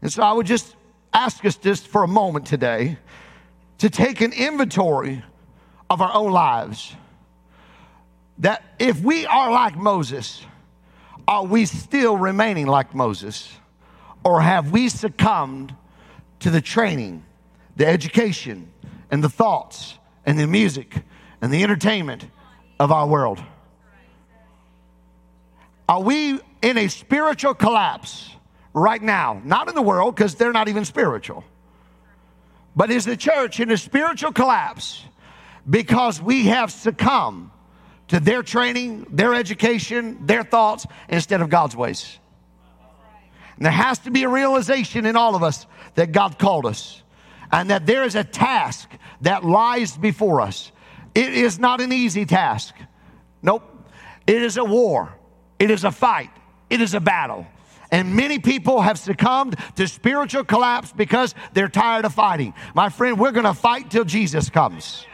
And 0.02 0.12
so 0.12 0.24
I 0.24 0.32
would 0.32 0.46
just 0.46 0.74
ask 1.12 1.44
us 1.44 1.56
just 1.56 1.86
for 1.86 2.02
a 2.02 2.08
moment 2.08 2.46
today 2.46 2.98
to 3.78 3.90
take 3.90 4.20
an 4.20 4.32
inventory 4.32 5.22
of 5.88 6.00
our 6.00 6.12
own 6.14 6.32
lives. 6.32 6.94
That 8.38 8.62
if 8.78 9.00
we 9.00 9.26
are 9.26 9.50
like 9.50 9.76
Moses, 9.76 10.44
are 11.26 11.44
we 11.44 11.66
still 11.66 12.16
remaining 12.16 12.66
like 12.66 12.94
Moses? 12.94 13.52
Or 14.24 14.40
have 14.40 14.70
we 14.70 14.88
succumbed 14.88 15.74
to 16.40 16.50
the 16.50 16.60
training, 16.60 17.24
the 17.76 17.86
education, 17.86 18.70
and 19.10 19.22
the 19.22 19.28
thoughts, 19.28 19.94
and 20.24 20.38
the 20.38 20.46
music, 20.46 21.02
and 21.40 21.52
the 21.52 21.62
entertainment 21.62 22.26
of 22.78 22.92
our 22.92 23.06
world? 23.06 23.42
Are 25.88 26.02
we 26.02 26.38
in 26.62 26.78
a 26.78 26.88
spiritual 26.88 27.54
collapse? 27.54 28.30
Right 28.74 29.02
now. 29.02 29.40
Not 29.44 29.68
in 29.68 29.74
the 29.74 29.82
world, 29.82 30.14
because 30.14 30.34
they're 30.34 30.52
not 30.52 30.68
even 30.68 30.84
spiritual. 30.84 31.44
But 32.76 32.90
is 32.90 33.04
the 33.04 33.16
church 33.16 33.60
in 33.60 33.70
a 33.70 33.76
spiritual 33.76 34.32
collapse 34.32 35.04
because 35.68 36.22
we 36.22 36.46
have 36.46 36.70
succumbed 36.70 37.50
to 38.08 38.20
their 38.20 38.42
training, 38.42 39.06
their 39.10 39.34
education, 39.34 40.26
their 40.26 40.42
thoughts 40.44 40.86
instead 41.08 41.40
of 41.40 41.50
God's 41.50 41.76
ways? 41.76 42.18
And 43.56 43.64
there 43.64 43.72
has 43.72 43.98
to 44.00 44.12
be 44.12 44.22
a 44.22 44.28
realization 44.28 45.04
in 45.06 45.16
all 45.16 45.34
of 45.34 45.42
us 45.42 45.66
that 45.96 46.12
God 46.12 46.38
called 46.38 46.66
us 46.66 47.02
and 47.50 47.70
that 47.70 47.86
there 47.86 48.04
is 48.04 48.14
a 48.14 48.22
task 48.22 48.88
that 49.22 49.44
lies 49.44 49.96
before 49.96 50.40
us. 50.40 50.70
It 51.14 51.34
is 51.34 51.58
not 51.58 51.80
an 51.80 51.92
easy 51.92 52.24
task. 52.24 52.74
Nope. 53.42 53.64
It 54.26 54.42
is 54.42 54.56
a 54.56 54.64
war. 54.64 55.12
It 55.58 55.70
is 55.70 55.82
a 55.82 55.90
fight. 55.90 56.30
It 56.70 56.80
is 56.80 56.94
a 56.94 57.00
battle. 57.00 57.46
And 57.90 58.14
many 58.14 58.38
people 58.38 58.82
have 58.82 58.98
succumbed 58.98 59.56
to 59.76 59.88
spiritual 59.88 60.44
collapse 60.44 60.92
because 60.92 61.34
they're 61.54 61.68
tired 61.68 62.04
of 62.04 62.12
fighting. 62.12 62.52
My 62.74 62.90
friend, 62.90 63.18
we're 63.18 63.32
going 63.32 63.46
to 63.46 63.54
fight 63.54 63.90
till 63.90 64.04
Jesus 64.04 64.50
comes. 64.50 65.06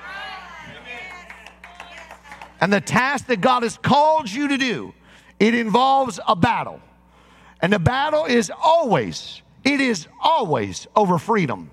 And 2.61 2.73
the 2.73 2.81
task 2.81 3.27
that 3.27 3.41
God 3.41 3.63
has 3.63 3.77
called 3.77 4.31
you 4.31 4.49
to 4.49 4.57
do, 4.57 4.95
it 5.39 5.55
involves 5.55 6.19
a 6.27 6.35
battle. 6.35 6.81
And 7.61 7.73
the 7.73 7.79
battle 7.79 8.25
is 8.25 8.51
always, 8.63 9.43
it 9.65 9.81
is 9.81 10.09
always 10.23 10.87
over 10.97 11.19
freedom. 11.19 11.71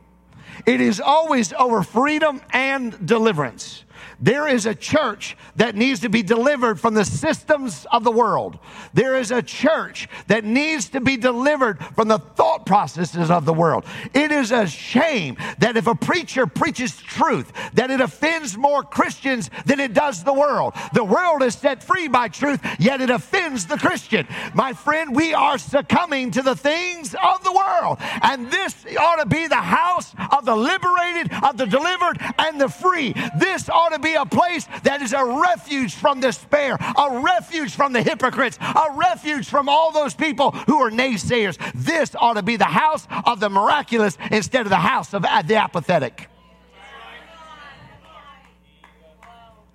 It 0.65 0.81
is 0.81 0.99
always 0.99 1.53
over 1.53 1.81
freedom 1.81 2.41
and 2.51 3.05
deliverance. 3.05 3.83
There 4.21 4.47
is 4.47 4.67
a 4.67 4.75
church 4.75 5.35
that 5.55 5.75
needs 5.75 6.01
to 6.01 6.09
be 6.09 6.21
delivered 6.21 6.79
from 6.79 6.93
the 6.93 7.03
systems 7.03 7.87
of 7.91 8.03
the 8.03 8.11
world. 8.11 8.59
There 8.93 9.15
is 9.15 9.31
a 9.31 9.41
church 9.41 10.07
that 10.27 10.43
needs 10.43 10.89
to 10.89 11.01
be 11.01 11.17
delivered 11.17 11.83
from 11.95 12.07
the 12.07 12.19
thought 12.19 12.67
processes 12.67 13.31
of 13.31 13.45
the 13.45 13.53
world. 13.53 13.83
It 14.13 14.31
is 14.31 14.51
a 14.51 14.67
shame 14.67 15.37
that 15.57 15.75
if 15.75 15.87
a 15.87 15.95
preacher 15.95 16.45
preaches 16.45 16.95
truth, 16.97 17.51
that 17.73 17.89
it 17.89 17.99
offends 17.99 18.55
more 18.55 18.83
Christians 18.83 19.49
than 19.65 19.79
it 19.79 19.93
does 19.93 20.23
the 20.23 20.33
world. 20.33 20.75
The 20.93 21.03
world 21.03 21.41
is 21.41 21.55
set 21.55 21.83
free 21.83 22.07
by 22.07 22.27
truth, 22.27 22.59
yet 22.77 23.01
it 23.01 23.09
offends 23.09 23.65
the 23.65 23.77
Christian. 23.77 24.27
My 24.53 24.73
friend, 24.73 25.15
we 25.15 25.33
are 25.33 25.57
succumbing 25.57 26.31
to 26.31 26.43
the 26.43 26.55
things 26.55 27.15
of 27.15 27.43
the 27.43 27.51
world. 27.51 27.97
And 28.21 28.51
this 28.51 28.85
ought 28.99 29.15
to 29.15 29.25
be 29.25 29.47
the 29.47 29.55
house 29.55 30.13
of 30.31 30.45
the 30.45 30.55
liberated, 30.55 31.33
of 31.43 31.57
the 31.57 31.65
delivered, 31.65 32.19
and 32.37 32.61
the 32.61 32.69
free. 32.69 33.13
This 33.37 33.67
ought 33.67 33.89
to 33.89 33.99
be 33.99 34.10
be 34.11 34.15
a 34.15 34.25
place 34.25 34.67
that 34.83 35.01
is 35.01 35.13
a 35.13 35.25
refuge 35.25 35.93
from 35.93 36.19
despair, 36.19 36.75
a 36.75 37.21
refuge 37.21 37.73
from 37.75 37.93
the 37.93 38.01
hypocrites, 38.01 38.57
a 38.61 38.93
refuge 38.95 39.47
from 39.47 39.69
all 39.69 39.91
those 39.91 40.13
people 40.13 40.51
who 40.51 40.81
are 40.81 40.91
naysayers. 40.91 41.57
This 41.73 42.15
ought 42.15 42.33
to 42.33 42.43
be 42.43 42.57
the 42.57 42.65
house 42.65 43.07
of 43.25 43.39
the 43.39 43.49
miraculous 43.49 44.17
instead 44.29 44.61
of 44.61 44.69
the 44.69 44.75
house 44.75 45.13
of 45.13 45.21
the 45.21 45.55
apathetic. 45.55 46.27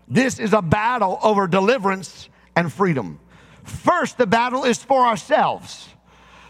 This 0.09 0.39
is 0.39 0.53
a 0.53 0.63
battle 0.63 1.19
over 1.23 1.49
deliverance 1.49 2.29
and 2.55 2.73
freedom. 2.73 3.19
First, 3.65 4.19
the 4.19 4.27
battle 4.27 4.65
is 4.65 4.83
for 4.83 5.05
ourselves, 5.05 5.89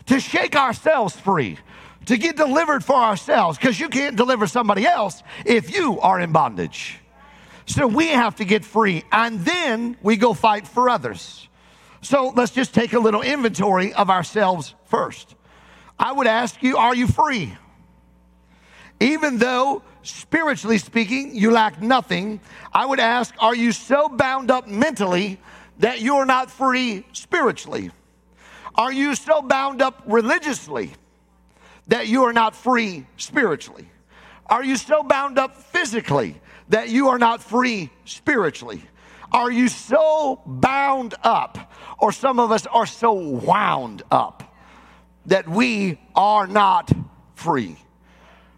to 0.07 0.21
shake 0.21 0.55
ourselves 0.55 1.17
free, 1.17 1.59
to 2.05 2.19
get 2.19 2.37
delivered 2.37 2.85
for 2.85 2.97
ourselves, 2.97 3.57
because 3.57 3.81
you 3.81 3.89
can't 3.89 4.15
deliver 4.15 4.47
somebody 4.47 4.87
else 4.87 5.23
if 5.47 5.75
you 5.75 5.99
are 6.01 6.21
in 6.21 6.33
bondage. 6.33 6.99
So 7.67 7.87
we 7.87 8.09
have 8.09 8.37
to 8.37 8.45
get 8.45 8.65
free 8.65 9.05
and 9.13 9.41
then 9.41 9.97
we 10.01 10.17
go 10.17 10.33
fight 10.35 10.67
for 10.67 10.89
others. 10.89 11.49
So 12.01 12.33
let's 12.35 12.53
just 12.53 12.73
take 12.73 12.93
a 12.93 12.99
little 12.99 13.23
inventory 13.23 13.93
of 13.93 14.09
ourselves 14.09 14.75
first. 14.85 15.35
I 15.99 16.13
would 16.13 16.29
ask 16.29 16.63
you, 16.63 16.77
are 16.77 16.95
you 16.95 17.09
free? 17.09 17.57
Even 19.01 19.39
though 19.39 19.83
spiritually 20.03 20.79
speaking, 20.79 21.35
you 21.35 21.51
lack 21.51 21.83
nothing, 21.83 22.41
I 22.73 22.87
would 22.87 23.01
ask, 23.01 23.35
are 23.41 23.55
you 23.55 23.73
so 23.73 24.09
bound 24.09 24.51
up 24.51 24.69
mentally 24.69 25.39
that 25.79 26.01
you're 26.01 26.25
not 26.25 26.51
free 26.51 27.05
spiritually? 27.13 27.91
Are 28.77 28.93
you 28.93 29.15
so 29.15 29.43
bound 29.43 29.83
up 29.83 30.03
religiously 30.07 30.93
that 31.89 32.07
you 32.07 32.25
are 32.25 32.33
not 32.33 32.55
free 32.55 33.07
spiritually? 33.17 33.89
Are 34.47 34.63
you 34.63 34.77
so 34.77 35.03
bound 35.03 35.39
up 35.39 35.57
physically 35.57 36.41
that 36.69 36.89
you 36.89 37.09
are 37.09 37.19
not 37.19 37.43
free 37.43 37.91
spiritually? 38.05 38.83
Are 39.33 39.51
you 39.51 39.69
so 39.69 40.41
bound 40.47 41.15
up, 41.23 41.73
or 41.99 42.13
some 42.13 42.39
of 42.39 42.53
us 42.53 42.67
are 42.67 42.87
so 42.87 43.13
wound 43.13 44.03
up, 44.11 44.55
that 45.27 45.49
we 45.49 45.99
are 46.15 46.47
not 46.47 46.91
free? 47.35 47.77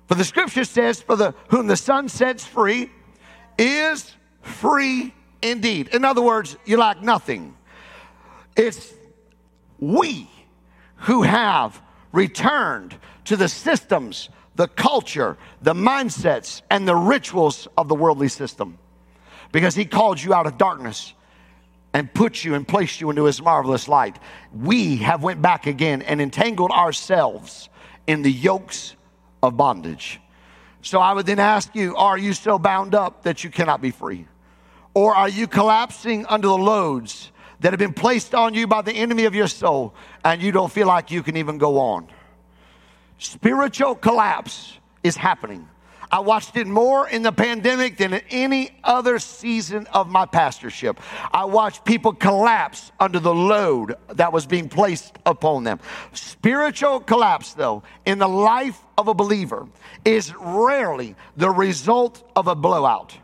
For 0.06 0.14
the 0.14 0.24
scripture 0.24 0.64
says, 0.64 1.02
For 1.02 1.16
the 1.16 1.34
whom 1.48 1.66
the 1.66 1.76
Son 1.76 2.08
sets 2.08 2.44
free 2.44 2.90
is 3.58 4.14
free 4.42 5.14
indeed. 5.42 5.88
In 5.88 6.04
other 6.04 6.22
words, 6.22 6.56
you 6.64 6.78
lack 6.78 7.02
nothing. 7.02 7.56
It's 8.56 8.92
we 9.78 10.30
who 10.96 11.22
have 11.22 11.80
returned 12.12 12.96
to 13.24 13.36
the 13.36 13.48
systems 13.48 14.30
the 14.58 14.66
culture, 14.66 15.38
the 15.62 15.72
mindsets, 15.72 16.62
and 16.68 16.86
the 16.86 16.96
rituals 16.96 17.68
of 17.78 17.86
the 17.86 17.94
worldly 17.94 18.26
system. 18.26 18.76
Because 19.52 19.76
he 19.76 19.84
called 19.84 20.20
you 20.20 20.34
out 20.34 20.48
of 20.48 20.58
darkness 20.58 21.14
and 21.94 22.12
put 22.12 22.44
you 22.44 22.54
and 22.54 22.66
placed 22.66 23.00
you 23.00 23.08
into 23.08 23.22
his 23.24 23.40
marvelous 23.40 23.86
light. 23.86 24.18
We 24.52 24.96
have 24.96 25.22
went 25.22 25.40
back 25.40 25.68
again 25.68 26.02
and 26.02 26.20
entangled 26.20 26.72
ourselves 26.72 27.68
in 28.08 28.22
the 28.22 28.32
yokes 28.32 28.96
of 29.44 29.56
bondage. 29.56 30.20
So 30.82 30.98
I 30.98 31.12
would 31.12 31.26
then 31.26 31.38
ask 31.38 31.72
you, 31.76 31.94
are 31.94 32.18
you 32.18 32.32
so 32.32 32.58
bound 32.58 32.96
up 32.96 33.22
that 33.22 33.44
you 33.44 33.50
cannot 33.50 33.80
be 33.80 33.92
free? 33.92 34.26
Or 34.92 35.14
are 35.14 35.28
you 35.28 35.46
collapsing 35.46 36.26
under 36.26 36.48
the 36.48 36.58
loads 36.58 37.30
that 37.60 37.72
have 37.72 37.78
been 37.78 37.94
placed 37.94 38.34
on 38.34 38.54
you 38.54 38.66
by 38.66 38.82
the 38.82 38.92
enemy 38.92 39.24
of 39.24 39.36
your 39.36 39.46
soul 39.46 39.94
and 40.24 40.42
you 40.42 40.50
don't 40.50 40.72
feel 40.72 40.88
like 40.88 41.12
you 41.12 41.22
can 41.22 41.36
even 41.36 41.58
go 41.58 41.78
on? 41.78 42.08
Spiritual 43.18 43.96
collapse 43.96 44.78
is 45.02 45.16
happening. 45.16 45.68
I 46.10 46.20
watched 46.20 46.56
it 46.56 46.66
more 46.66 47.08
in 47.08 47.22
the 47.22 47.32
pandemic 47.32 47.98
than 47.98 48.14
in 48.14 48.22
any 48.30 48.70
other 48.82 49.18
season 49.18 49.86
of 49.88 50.08
my 50.08 50.24
pastorship. 50.24 51.00
I 51.32 51.44
watched 51.44 51.84
people 51.84 52.14
collapse 52.14 52.92
under 52.98 53.18
the 53.18 53.34
load 53.34 53.94
that 54.14 54.32
was 54.32 54.46
being 54.46 54.70
placed 54.70 55.18
upon 55.26 55.64
them. 55.64 55.80
Spiritual 56.12 57.00
collapse, 57.00 57.52
though, 57.52 57.82
in 58.06 58.18
the 58.18 58.28
life 58.28 58.82
of 58.96 59.08
a 59.08 59.14
believer 59.14 59.68
is 60.04 60.32
rarely 60.40 61.14
the 61.36 61.50
result 61.50 62.30
of 62.34 62.46
a 62.46 62.54
blowout. 62.54 63.14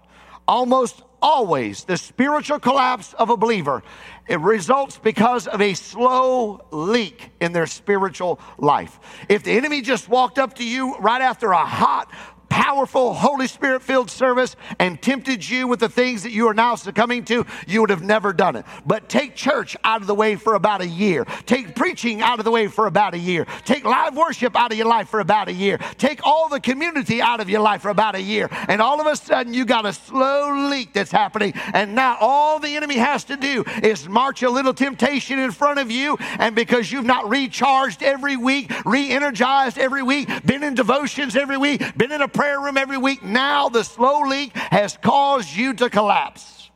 Almost 0.46 1.02
always, 1.24 1.84
the 1.84 1.96
spiritual 1.96 2.60
collapse 2.60 3.14
of 3.14 3.30
a 3.30 3.36
believer 3.36 3.82
it 4.26 4.40
results 4.40 4.98
because 4.98 5.46
of 5.46 5.60
a 5.60 5.74
slow 5.74 6.66
leak 6.70 7.30
in 7.40 7.52
their 7.52 7.66
spiritual 7.66 8.40
life. 8.58 8.98
If 9.28 9.42
the 9.42 9.52
enemy 9.52 9.82
just 9.82 10.08
walked 10.08 10.38
up 10.38 10.54
to 10.54 10.64
you 10.64 10.96
right 10.98 11.20
after 11.20 11.52
a 11.52 11.64
hot, 11.64 12.10
powerful 12.54 13.14
Holy 13.14 13.48
Spirit 13.48 13.82
filled 13.82 14.08
service 14.08 14.54
and 14.78 15.02
tempted 15.02 15.48
you 15.48 15.66
with 15.66 15.80
the 15.80 15.88
things 15.88 16.22
that 16.22 16.30
you 16.30 16.46
are 16.46 16.54
now 16.54 16.76
succumbing 16.76 17.24
to, 17.24 17.44
you 17.66 17.80
would 17.80 17.90
have 17.90 18.04
never 18.04 18.32
done 18.32 18.54
it. 18.54 18.64
But 18.86 19.08
take 19.08 19.34
church 19.34 19.76
out 19.82 20.02
of 20.02 20.06
the 20.06 20.14
way 20.14 20.36
for 20.36 20.54
about 20.54 20.80
a 20.80 20.86
year. 20.86 21.24
Take 21.46 21.74
preaching 21.74 22.22
out 22.22 22.38
of 22.38 22.44
the 22.44 22.52
way 22.52 22.68
for 22.68 22.86
about 22.86 23.12
a 23.12 23.18
year. 23.18 23.44
Take 23.64 23.82
live 23.82 24.16
worship 24.16 24.54
out 24.54 24.70
of 24.70 24.78
your 24.78 24.86
life 24.86 25.08
for 25.08 25.18
about 25.18 25.48
a 25.48 25.52
year. 25.52 25.78
Take 25.98 26.24
all 26.24 26.48
the 26.48 26.60
community 26.60 27.20
out 27.20 27.40
of 27.40 27.50
your 27.50 27.60
life 27.60 27.82
for 27.82 27.88
about 27.88 28.14
a 28.14 28.22
year. 28.22 28.48
And 28.68 28.80
all 28.80 29.00
of 29.00 29.08
a 29.08 29.16
sudden, 29.16 29.52
you 29.52 29.64
got 29.64 29.84
a 29.84 29.92
slow 29.92 30.68
leak 30.70 30.92
that's 30.92 31.10
happening. 31.10 31.54
And 31.72 31.96
now 31.96 32.16
all 32.20 32.60
the 32.60 32.76
enemy 32.76 32.98
has 32.98 33.24
to 33.24 33.36
do 33.36 33.64
is 33.82 34.08
march 34.08 34.44
a 34.44 34.50
little 34.50 34.74
temptation 34.74 35.40
in 35.40 35.50
front 35.50 35.80
of 35.80 35.90
you. 35.90 36.16
And 36.38 36.54
because 36.54 36.92
you've 36.92 37.04
not 37.04 37.28
recharged 37.28 38.04
every 38.04 38.36
week, 38.36 38.70
re 38.84 39.10
energized 39.10 39.76
every 39.76 40.04
week, 40.04 40.28
been 40.46 40.62
in 40.62 40.76
devotions 40.76 41.34
every 41.34 41.56
week, 41.56 41.82
been 41.96 42.12
in 42.12 42.22
a 42.22 42.28
prayer 42.28 42.43
prayer 42.44 42.60
room 42.60 42.76
every 42.76 42.98
week. 42.98 43.22
Now 43.22 43.70
the 43.70 43.82
slow 43.82 44.28
leak 44.28 44.54
has 44.54 44.98
caused 44.98 45.56
you 45.56 45.72
to 45.72 45.88
collapse 45.88 46.70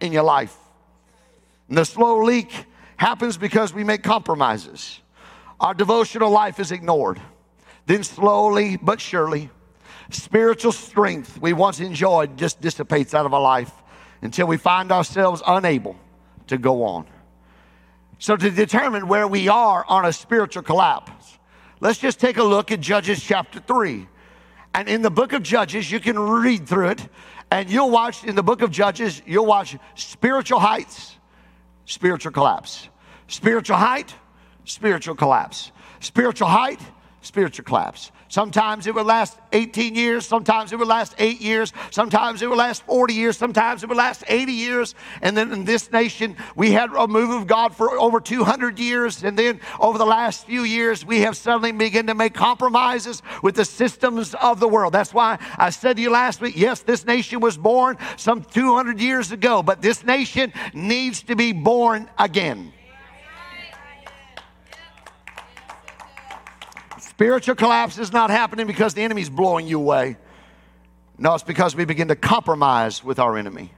in 0.00 0.14
your 0.14 0.22
life. 0.22 0.56
And 1.68 1.76
the 1.76 1.84
slow 1.84 2.24
leak 2.24 2.50
happens 2.96 3.36
because 3.36 3.74
we 3.74 3.84
make 3.84 4.02
compromises. 4.02 5.00
Our 5.60 5.74
devotional 5.74 6.30
life 6.30 6.58
is 6.58 6.72
ignored. 6.72 7.20
Then 7.84 8.02
slowly 8.02 8.78
but 8.78 8.98
surely, 8.98 9.50
spiritual 10.08 10.72
strength 10.72 11.38
we 11.38 11.52
once 11.52 11.78
enjoyed 11.78 12.38
just 12.38 12.62
dissipates 12.62 13.12
out 13.12 13.26
of 13.26 13.34
our 13.34 13.42
life 13.42 13.70
until 14.22 14.46
we 14.46 14.56
find 14.56 14.90
ourselves 14.90 15.42
unable 15.46 15.96
to 16.46 16.56
go 16.56 16.82
on. 16.84 17.04
So, 18.18 18.36
to 18.36 18.50
determine 18.50 19.06
where 19.06 19.28
we 19.28 19.48
are 19.48 19.84
on 19.86 20.06
a 20.06 20.14
spiritual 20.14 20.62
collapse, 20.62 21.38
let's 21.80 21.98
just 21.98 22.18
take 22.18 22.38
a 22.38 22.42
look 22.42 22.72
at 22.72 22.80
Judges 22.80 23.22
chapter 23.22 23.60
3. 23.60 24.06
And 24.74 24.88
in 24.88 25.02
the 25.02 25.10
book 25.10 25.32
of 25.32 25.42
Judges, 25.42 25.90
you 25.90 26.00
can 26.00 26.18
read 26.18 26.66
through 26.66 26.88
it, 26.88 27.08
and 27.50 27.68
you'll 27.70 27.90
watch 27.90 28.24
in 28.24 28.36
the 28.36 28.42
book 28.42 28.62
of 28.62 28.70
Judges, 28.70 29.20
you'll 29.26 29.46
watch 29.46 29.76
spiritual 29.94 30.60
heights, 30.60 31.16
spiritual 31.86 32.32
collapse. 32.32 32.88
Spiritual 33.26 33.76
height, 33.76 34.14
spiritual 34.64 35.14
collapse. 35.14 35.70
Spiritual 36.00 36.48
height, 36.48 36.80
spiritual 37.20 37.64
collapse. 37.64 38.10
Sometimes 38.30 38.86
it 38.86 38.94
would 38.94 39.06
last 39.06 39.36
18 39.52 39.96
years, 39.96 40.24
sometimes 40.24 40.72
it 40.72 40.78
would 40.78 40.86
last 40.86 41.16
eight 41.18 41.40
years, 41.40 41.72
sometimes 41.90 42.42
it 42.42 42.48
would 42.48 42.58
last 42.58 42.84
40 42.84 43.12
years, 43.12 43.36
sometimes 43.36 43.82
it 43.82 43.88
would 43.88 43.98
last 43.98 44.22
80 44.28 44.52
years. 44.52 44.94
And 45.20 45.36
then 45.36 45.52
in 45.52 45.64
this 45.64 45.90
nation, 45.90 46.36
we 46.54 46.70
had 46.70 46.90
a 46.96 47.08
move 47.08 47.30
of 47.30 47.48
God 47.48 47.74
for 47.74 47.98
over 47.98 48.20
200 48.20 48.78
years. 48.78 49.24
And 49.24 49.36
then 49.36 49.60
over 49.80 49.98
the 49.98 50.06
last 50.06 50.46
few 50.46 50.62
years, 50.62 51.04
we 51.04 51.22
have 51.22 51.36
suddenly 51.36 51.72
begun 51.72 52.06
to 52.06 52.14
make 52.14 52.32
compromises 52.32 53.20
with 53.42 53.56
the 53.56 53.64
systems 53.64 54.32
of 54.40 54.60
the 54.60 54.68
world. 54.68 54.92
That's 54.92 55.12
why 55.12 55.36
I 55.58 55.70
said 55.70 55.96
to 55.96 56.02
you 56.02 56.10
last 56.10 56.40
week 56.40 56.56
yes, 56.56 56.82
this 56.82 57.04
nation 57.04 57.40
was 57.40 57.58
born 57.58 57.98
some 58.16 58.44
200 58.44 59.00
years 59.00 59.32
ago, 59.32 59.60
but 59.60 59.82
this 59.82 60.04
nation 60.04 60.52
needs 60.72 61.24
to 61.24 61.34
be 61.34 61.50
born 61.50 62.08
again. 62.16 62.72
Spiritual 67.20 67.54
collapse 67.54 67.98
is 67.98 68.14
not 68.14 68.30
happening 68.30 68.66
because 68.66 68.94
the 68.94 69.02
enemy's 69.02 69.28
blowing 69.28 69.66
you 69.66 69.78
away. 69.78 70.16
No, 71.18 71.34
it's 71.34 71.44
because 71.44 71.76
we 71.76 71.84
begin 71.84 72.08
to 72.08 72.16
compromise 72.16 73.04
with 73.04 73.18
our 73.18 73.36
enemy. 73.36 73.74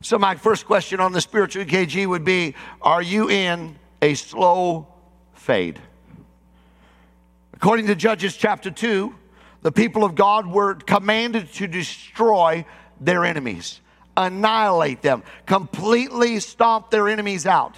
So, 0.00 0.18
my 0.18 0.34
first 0.36 0.64
question 0.64 0.98
on 0.98 1.12
the 1.12 1.20
spiritual 1.20 1.62
EKG 1.62 2.06
would 2.06 2.24
be 2.24 2.54
Are 2.80 3.02
you 3.02 3.28
in 3.28 3.76
a 4.00 4.14
slow 4.14 4.86
fade? 5.34 5.78
According 7.52 7.88
to 7.88 7.94
Judges 7.94 8.34
chapter 8.34 8.70
2, 8.70 9.14
the 9.60 9.70
people 9.70 10.04
of 10.04 10.14
God 10.14 10.46
were 10.46 10.76
commanded 10.76 11.52
to 11.52 11.66
destroy 11.66 12.64
their 12.98 13.26
enemies, 13.26 13.82
annihilate 14.16 15.02
them, 15.02 15.22
completely 15.44 16.40
stomp 16.40 16.88
their 16.88 17.10
enemies 17.10 17.44
out. 17.44 17.76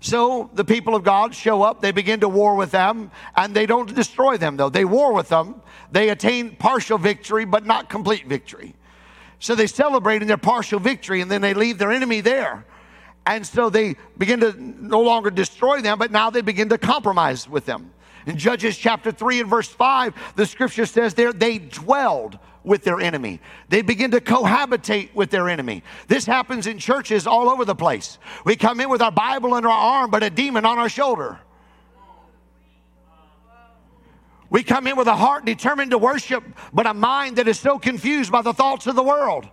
So 0.00 0.50
the 0.54 0.64
people 0.64 0.94
of 0.94 1.04
God 1.04 1.34
show 1.34 1.62
up, 1.62 1.82
they 1.82 1.92
begin 1.92 2.20
to 2.20 2.28
war 2.28 2.56
with 2.56 2.70
them, 2.70 3.10
and 3.36 3.54
they 3.54 3.66
don't 3.66 3.94
destroy 3.94 4.38
them, 4.38 4.56
though. 4.56 4.70
They 4.70 4.86
war 4.86 5.12
with 5.12 5.28
them. 5.28 5.60
They 5.92 6.08
attain 6.08 6.56
partial 6.56 6.96
victory, 6.96 7.44
but 7.44 7.66
not 7.66 7.90
complete 7.90 8.26
victory. 8.26 8.74
So 9.40 9.54
they 9.54 9.66
celebrate 9.66 10.22
in 10.22 10.28
their 10.28 10.38
partial 10.38 10.80
victory, 10.80 11.20
and 11.20 11.30
then 11.30 11.42
they 11.42 11.52
leave 11.52 11.76
their 11.78 11.92
enemy 11.92 12.22
there. 12.22 12.64
And 13.26 13.46
so 13.46 13.68
they 13.68 13.96
begin 14.16 14.40
to 14.40 14.54
no 14.58 15.00
longer 15.00 15.30
destroy 15.30 15.82
them, 15.82 15.98
but 15.98 16.10
now 16.10 16.30
they 16.30 16.40
begin 16.40 16.70
to 16.70 16.78
compromise 16.78 17.46
with 17.46 17.66
them. 17.66 17.92
In 18.26 18.36
Judges 18.36 18.76
chapter 18.76 19.10
3 19.12 19.40
and 19.40 19.50
verse 19.50 19.68
5, 19.68 20.34
the 20.36 20.46
scripture 20.46 20.86
says 20.86 21.14
there, 21.14 21.32
they 21.32 21.58
dwelled 21.58 22.38
with 22.62 22.84
their 22.84 23.00
enemy. 23.00 23.40
They 23.68 23.82
begin 23.82 24.10
to 24.10 24.20
cohabitate 24.20 25.14
with 25.14 25.30
their 25.30 25.48
enemy. 25.48 25.82
This 26.08 26.26
happens 26.26 26.66
in 26.66 26.78
churches 26.78 27.26
all 27.26 27.48
over 27.48 27.64
the 27.64 27.74
place. 27.74 28.18
We 28.44 28.56
come 28.56 28.80
in 28.80 28.90
with 28.90 29.00
our 29.00 29.12
Bible 29.12 29.54
under 29.54 29.68
our 29.68 30.02
arm, 30.02 30.10
but 30.10 30.22
a 30.22 30.30
demon 30.30 30.66
on 30.66 30.78
our 30.78 30.88
shoulder. 30.88 31.40
We 34.50 34.64
come 34.64 34.88
in 34.88 34.96
with 34.96 35.06
a 35.06 35.14
heart 35.14 35.44
determined 35.44 35.92
to 35.92 35.98
worship, 35.98 36.42
but 36.72 36.86
a 36.86 36.92
mind 36.92 37.36
that 37.36 37.46
is 37.46 37.58
so 37.58 37.78
confused 37.78 38.32
by 38.32 38.42
the 38.42 38.52
thoughts 38.52 38.88
of 38.88 38.96
the 38.96 39.02
world. 39.02 39.48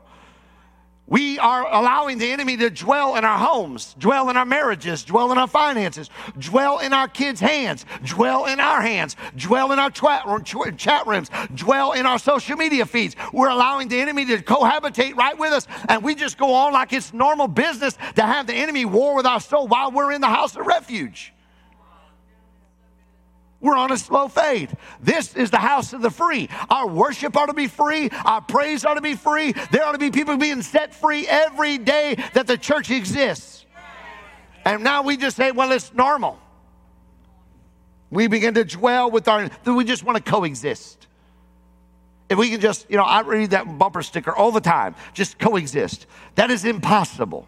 We 1.09 1.39
are 1.39 1.65
allowing 1.65 2.17
the 2.17 2.29
enemy 2.29 2.57
to 2.57 2.69
dwell 2.69 3.15
in 3.15 3.23
our 3.23 3.37
homes, 3.37 3.95
dwell 3.97 4.29
in 4.29 4.35
our 4.35 4.45
marriages, 4.45 5.05
dwell 5.05 5.31
in 5.31 5.37
our 5.37 5.47
finances, 5.47 6.09
dwell 6.37 6.79
in 6.79 6.91
our 6.91 7.07
kids' 7.07 7.39
hands, 7.39 7.85
dwell 8.03 8.45
in 8.45 8.59
our 8.59 8.81
hands, 8.81 9.15
dwell 9.37 9.71
in 9.71 9.79
our 9.79 9.89
chat 9.89 10.25
rooms, 10.27 11.29
dwell 11.55 11.93
in 11.93 12.05
our 12.05 12.19
social 12.19 12.57
media 12.57 12.85
feeds. 12.85 13.15
We're 13.31 13.47
allowing 13.47 13.87
the 13.87 14.01
enemy 14.01 14.25
to 14.25 14.39
cohabitate 14.39 15.15
right 15.15 15.37
with 15.37 15.53
us, 15.53 15.65
and 15.87 16.03
we 16.03 16.13
just 16.13 16.37
go 16.37 16.53
on 16.53 16.73
like 16.73 16.91
it's 16.91 17.13
normal 17.13 17.47
business 17.47 17.97
to 18.15 18.23
have 18.23 18.45
the 18.45 18.55
enemy 18.55 18.83
war 18.83 19.15
with 19.15 19.25
our 19.25 19.39
soul 19.39 19.65
while 19.69 19.91
we're 19.91 20.11
in 20.11 20.19
the 20.19 20.27
house 20.27 20.57
of 20.57 20.67
refuge. 20.67 21.33
We're 23.59 23.75
on 23.75 23.91
a 23.91 23.97
slow 23.97 24.27
fade. 24.27 24.75
This 25.01 25.35
is 25.35 25.49
the 25.49 25.57
house 25.57 25.93
of 25.93 26.01
the 26.01 26.11
free. 26.11 26.49
Our 26.69 26.87
worship 26.87 27.35
ought 27.35 27.47
to 27.47 27.53
be 27.53 27.67
free. 27.67 28.09
Our 28.23 28.41
praise 28.41 28.85
ought 28.85 28.95
to 28.95 29.01
be 29.01 29.15
free. 29.15 29.53
There 29.71 29.83
ought 29.83 29.93
to 29.93 29.97
be 29.97 30.11
people 30.11 30.37
being 30.37 30.61
set 30.61 30.93
free 30.93 31.27
every 31.27 31.79
day 31.79 32.23
that 32.33 32.45
the 32.45 32.57
church 32.57 32.91
exists. 32.91 33.65
And 34.63 34.83
now 34.83 35.01
we 35.01 35.17
just 35.17 35.37
say, 35.37 35.51
well, 35.51 35.71
it's 35.71 35.93
normal. 35.93 36.39
We 38.11 38.27
begin 38.27 38.53
to 38.53 38.63
dwell 38.63 39.09
with 39.09 39.27
our, 39.27 39.49
we 39.65 39.83
just 39.85 40.03
want 40.03 40.23
to 40.23 40.31
coexist. 40.31 41.07
If 42.29 42.37
we 42.37 42.49
can 42.49 42.59
just, 42.59 42.89
you 42.89 42.97
know, 42.97 43.03
I 43.03 43.21
read 43.21 43.51
that 43.51 43.77
bumper 43.77 44.03
sticker 44.03 44.35
all 44.35 44.51
the 44.51 44.61
time, 44.61 44.95
just 45.13 45.39
coexist. 45.39 46.05
That 46.35 46.51
is 46.51 46.65
impossible. 46.65 47.47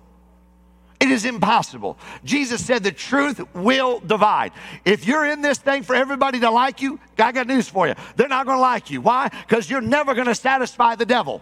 It 0.99 1.12
is 1.12 1.23
impossible. 1.23 1.97
Jesus 2.25 2.65
said 2.65 2.83
the 2.83 2.91
truth 2.91 3.41
will 3.55 4.01
divide. 4.01 4.51
If 4.83 5.07
you're 5.07 5.25
in 5.25 5.41
this 5.41 5.57
thing 5.57 5.83
for 5.83 5.95
everybody 5.95 6.41
to 6.41 6.49
like 6.49 6.81
you, 6.81 6.99
I 7.17 7.31
got 7.31 7.47
news 7.47 7.69
for 7.69 7.88
you. 7.88 7.95
They're 8.17 8.27
not 8.27 8.45
going 8.45 8.57
to 8.57 8.62
like 8.62 8.89
you. 8.89 8.99
Why? 8.99 9.29
Because 9.29 9.69
you're 9.69 9.79
never 9.79 10.13
going 10.13 10.27
to 10.27 10.35
satisfy 10.35 10.95
the 10.95 11.05
devil. 11.05 11.41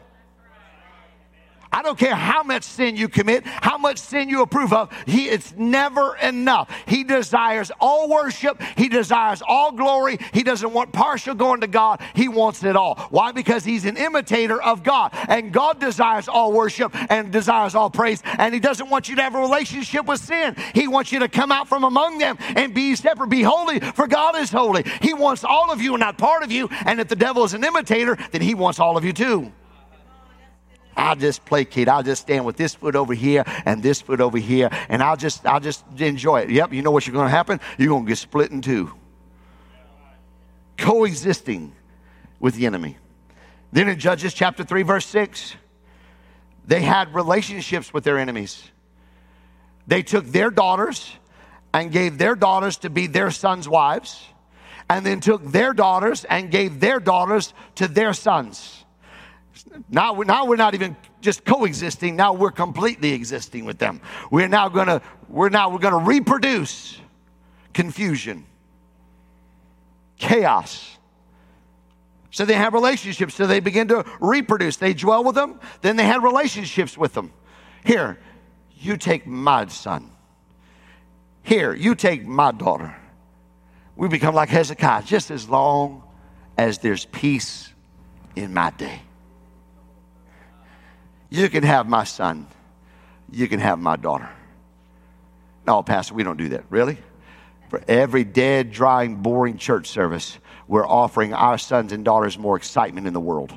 I 1.77 1.83
don't 1.83 1.99
care 1.99 2.15
how 2.15 2.41
much 2.41 2.63
sin 2.63 2.95
you 2.95 3.07
commit, 3.07 3.45
how 3.45 3.77
much 3.77 3.99
sin 3.99 4.29
you 4.29 4.41
approve 4.41 4.73
of. 4.73 4.91
He, 5.05 5.29
it's 5.29 5.53
never 5.55 6.17
enough. 6.17 6.75
He 6.87 7.03
desires 7.03 7.71
all 7.79 8.09
worship. 8.09 8.59
He 8.75 8.89
desires 8.89 9.43
all 9.47 9.71
glory. 9.71 10.17
He 10.33 10.41
doesn't 10.41 10.73
want 10.73 10.91
partial 10.91 11.35
going 11.35 11.61
to 11.61 11.67
God. 11.67 12.01
He 12.15 12.29
wants 12.29 12.63
it 12.63 12.75
all. 12.75 12.95
Why? 13.11 13.31
Because 13.31 13.63
he's 13.63 13.85
an 13.85 13.95
imitator 13.95 14.59
of 14.59 14.81
God. 14.81 15.11
And 15.27 15.53
God 15.53 15.79
desires 15.79 16.27
all 16.27 16.51
worship 16.51 16.95
and 17.11 17.31
desires 17.31 17.75
all 17.75 17.91
praise. 17.91 18.23
And 18.25 18.55
he 18.55 18.59
doesn't 18.59 18.89
want 18.89 19.07
you 19.07 19.15
to 19.17 19.21
have 19.21 19.35
a 19.35 19.39
relationship 19.39 20.07
with 20.07 20.19
sin. 20.19 20.55
He 20.73 20.87
wants 20.87 21.11
you 21.11 21.19
to 21.19 21.27
come 21.27 21.51
out 21.51 21.67
from 21.67 21.83
among 21.83 22.17
them 22.17 22.39
and 22.55 22.73
be 22.73 22.95
separate, 22.95 23.29
be 23.29 23.43
holy, 23.43 23.81
for 23.81 24.07
God 24.07 24.35
is 24.35 24.49
holy. 24.49 24.83
He 25.03 25.13
wants 25.13 25.43
all 25.43 25.71
of 25.71 25.79
you 25.79 25.93
and 25.93 25.99
not 25.99 26.17
part 26.17 26.41
of 26.41 26.51
you. 26.51 26.69
And 26.87 26.99
if 26.99 27.07
the 27.07 27.15
devil 27.15 27.43
is 27.43 27.53
an 27.53 27.63
imitator, 27.63 28.17
then 28.31 28.41
he 28.41 28.55
wants 28.55 28.79
all 28.79 28.97
of 28.97 29.05
you 29.05 29.13
too. 29.13 29.51
I'll 30.97 31.15
just 31.15 31.45
placate. 31.45 31.87
I'll 31.87 32.03
just 32.03 32.23
stand 32.23 32.43
with 32.43 32.57
this 32.57 32.73
foot 32.73 32.95
over 32.95 33.13
here 33.13 33.43
and 33.65 33.83
this 33.83 34.01
foot 34.01 34.19
over 34.19 34.39
here, 34.39 34.69
and 34.89 35.03
I'll 35.03 35.15
just 35.15 35.45
I'll 35.45 35.59
just 35.59 35.85
enjoy 35.97 36.41
it. 36.41 36.49
Yep, 36.49 36.73
you 36.73 36.81
know 36.81 36.91
what's 36.91 37.07
going 37.07 37.27
to 37.27 37.29
happen? 37.29 37.59
You're 37.77 37.89
going 37.89 38.05
to 38.05 38.09
get 38.09 38.17
split 38.17 38.51
in 38.51 38.61
two. 38.61 38.91
Coexisting 40.77 41.73
with 42.39 42.55
the 42.55 42.65
enemy. 42.65 42.97
Then 43.71 43.89
in 43.89 43.99
Judges 43.99 44.33
chapter 44.33 44.63
3, 44.63 44.83
verse 44.83 45.05
6, 45.05 45.55
they 46.65 46.81
had 46.81 47.13
relationships 47.13 47.93
with 47.93 48.03
their 48.03 48.17
enemies. 48.17 48.63
They 49.85 50.03
took 50.03 50.25
their 50.25 50.49
daughters 50.49 51.11
and 51.73 51.91
gave 51.91 52.17
their 52.17 52.35
daughters 52.35 52.77
to 52.77 52.89
be 52.89 53.07
their 53.07 53.29
sons' 53.29 53.67
wives, 53.69 54.23
and 54.89 55.05
then 55.05 55.19
took 55.19 55.43
their 55.43 55.73
daughters 55.73 56.23
and 56.25 56.49
gave 56.49 56.79
their 56.79 56.99
daughters 56.99 57.53
to 57.75 57.87
their 57.87 58.13
sons. 58.13 58.85
Now, 59.89 60.13
now 60.13 60.45
we're 60.45 60.55
not 60.55 60.73
even 60.73 60.95
just 61.21 61.45
coexisting. 61.45 62.15
Now 62.15 62.33
we're 62.33 62.51
completely 62.51 63.13
existing 63.13 63.65
with 63.65 63.77
them. 63.77 64.01
We're 64.31 64.47
now 64.47 64.69
gonna 64.69 65.01
we're 65.29 65.49
now 65.49 65.69
we're 65.69 65.79
gonna 65.79 66.05
reproduce 66.05 66.99
confusion, 67.73 68.45
chaos. 70.17 70.97
So 72.31 72.45
they 72.45 72.53
have 72.53 72.73
relationships. 72.73 73.35
So 73.35 73.47
they 73.47 73.59
begin 73.59 73.87
to 73.87 74.05
reproduce. 74.19 74.77
They 74.77 74.93
dwell 74.93 75.23
with 75.23 75.35
them. 75.35 75.59
Then 75.81 75.95
they 75.95 76.05
had 76.05 76.23
relationships 76.23 76.97
with 76.97 77.13
them. 77.13 77.31
Here, 77.83 78.19
you 78.75 78.97
take 78.97 79.25
my 79.25 79.65
son. 79.67 80.11
Here, 81.41 81.73
you 81.73 81.95
take 81.95 82.27
my 82.27 82.51
daughter. 82.51 82.95
We 83.95 84.07
become 84.07 84.35
like 84.35 84.49
Hezekiah 84.49 85.03
just 85.03 85.31
as 85.31 85.49
long 85.49 86.03
as 86.57 86.77
there's 86.79 87.05
peace 87.05 87.73
in 88.35 88.53
my 88.53 88.71
day. 88.71 89.01
You 91.29 91.49
can 91.49 91.63
have 91.63 91.87
my 91.87 92.03
son. 92.03 92.47
You 93.31 93.47
can 93.47 93.59
have 93.59 93.79
my 93.79 93.95
daughter. 93.95 94.29
No, 95.65 95.83
Pastor, 95.83 96.13
we 96.13 96.23
don't 96.23 96.37
do 96.37 96.49
that. 96.49 96.63
Really? 96.69 96.97
For 97.69 97.83
every 97.87 98.23
dead, 98.23 98.71
drying, 98.71 99.17
boring 99.17 99.57
church 99.57 99.87
service, 99.87 100.37
we're 100.67 100.87
offering 100.87 101.33
our 101.33 101.57
sons 101.57 101.91
and 101.91 102.05
daughters 102.05 102.37
more 102.37 102.55
excitement 102.55 103.07
in 103.07 103.13
the 103.13 103.19
world. 103.19 103.53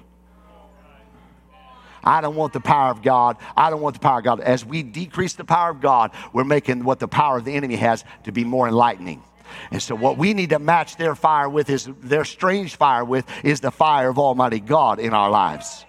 I 2.03 2.21
don't 2.21 2.35
want 2.35 2.53
the 2.53 2.61
power 2.61 2.91
of 2.91 3.03
God. 3.03 3.37
I 3.57 3.71
don't 3.71 3.83
want 3.83 3.95
the 3.95 4.01
power 4.01 4.19
of 4.19 4.25
God. 4.25 4.41
As 4.41 4.65
we 4.65 4.83
decrease 4.83 5.35
the 5.35 5.45
power 5.45 5.71
of 5.71 5.81
God, 5.81 6.13
we're 6.33 6.45
making 6.45 6.85
what 6.85 6.99
the 6.99 7.09
power 7.09 7.37
of 7.37 7.45
the 7.45 7.53
enemy 7.53 7.77
has 7.77 8.05
to 8.25 8.33
be 8.33 8.43
more 8.43 8.67
enlightening. 8.67 9.23
And 9.71 9.83
so, 9.83 9.95
what 9.95 10.17
we 10.17 10.33
need 10.33 10.51
to 10.51 10.59
match 10.59 10.97
their 10.97 11.15
fire 11.15 11.49
with 11.49 11.69
is 11.71 11.89
their 12.01 12.25
strange 12.25 12.77
fire 12.77 13.05
with 13.05 13.27
is 13.45 13.61
the 13.61 13.71
fire 13.71 14.09
of 14.09 14.19
Almighty 14.19 14.61
God 14.61 14.99
in 14.99 15.13
our 15.13 15.29
lives. 15.29 15.85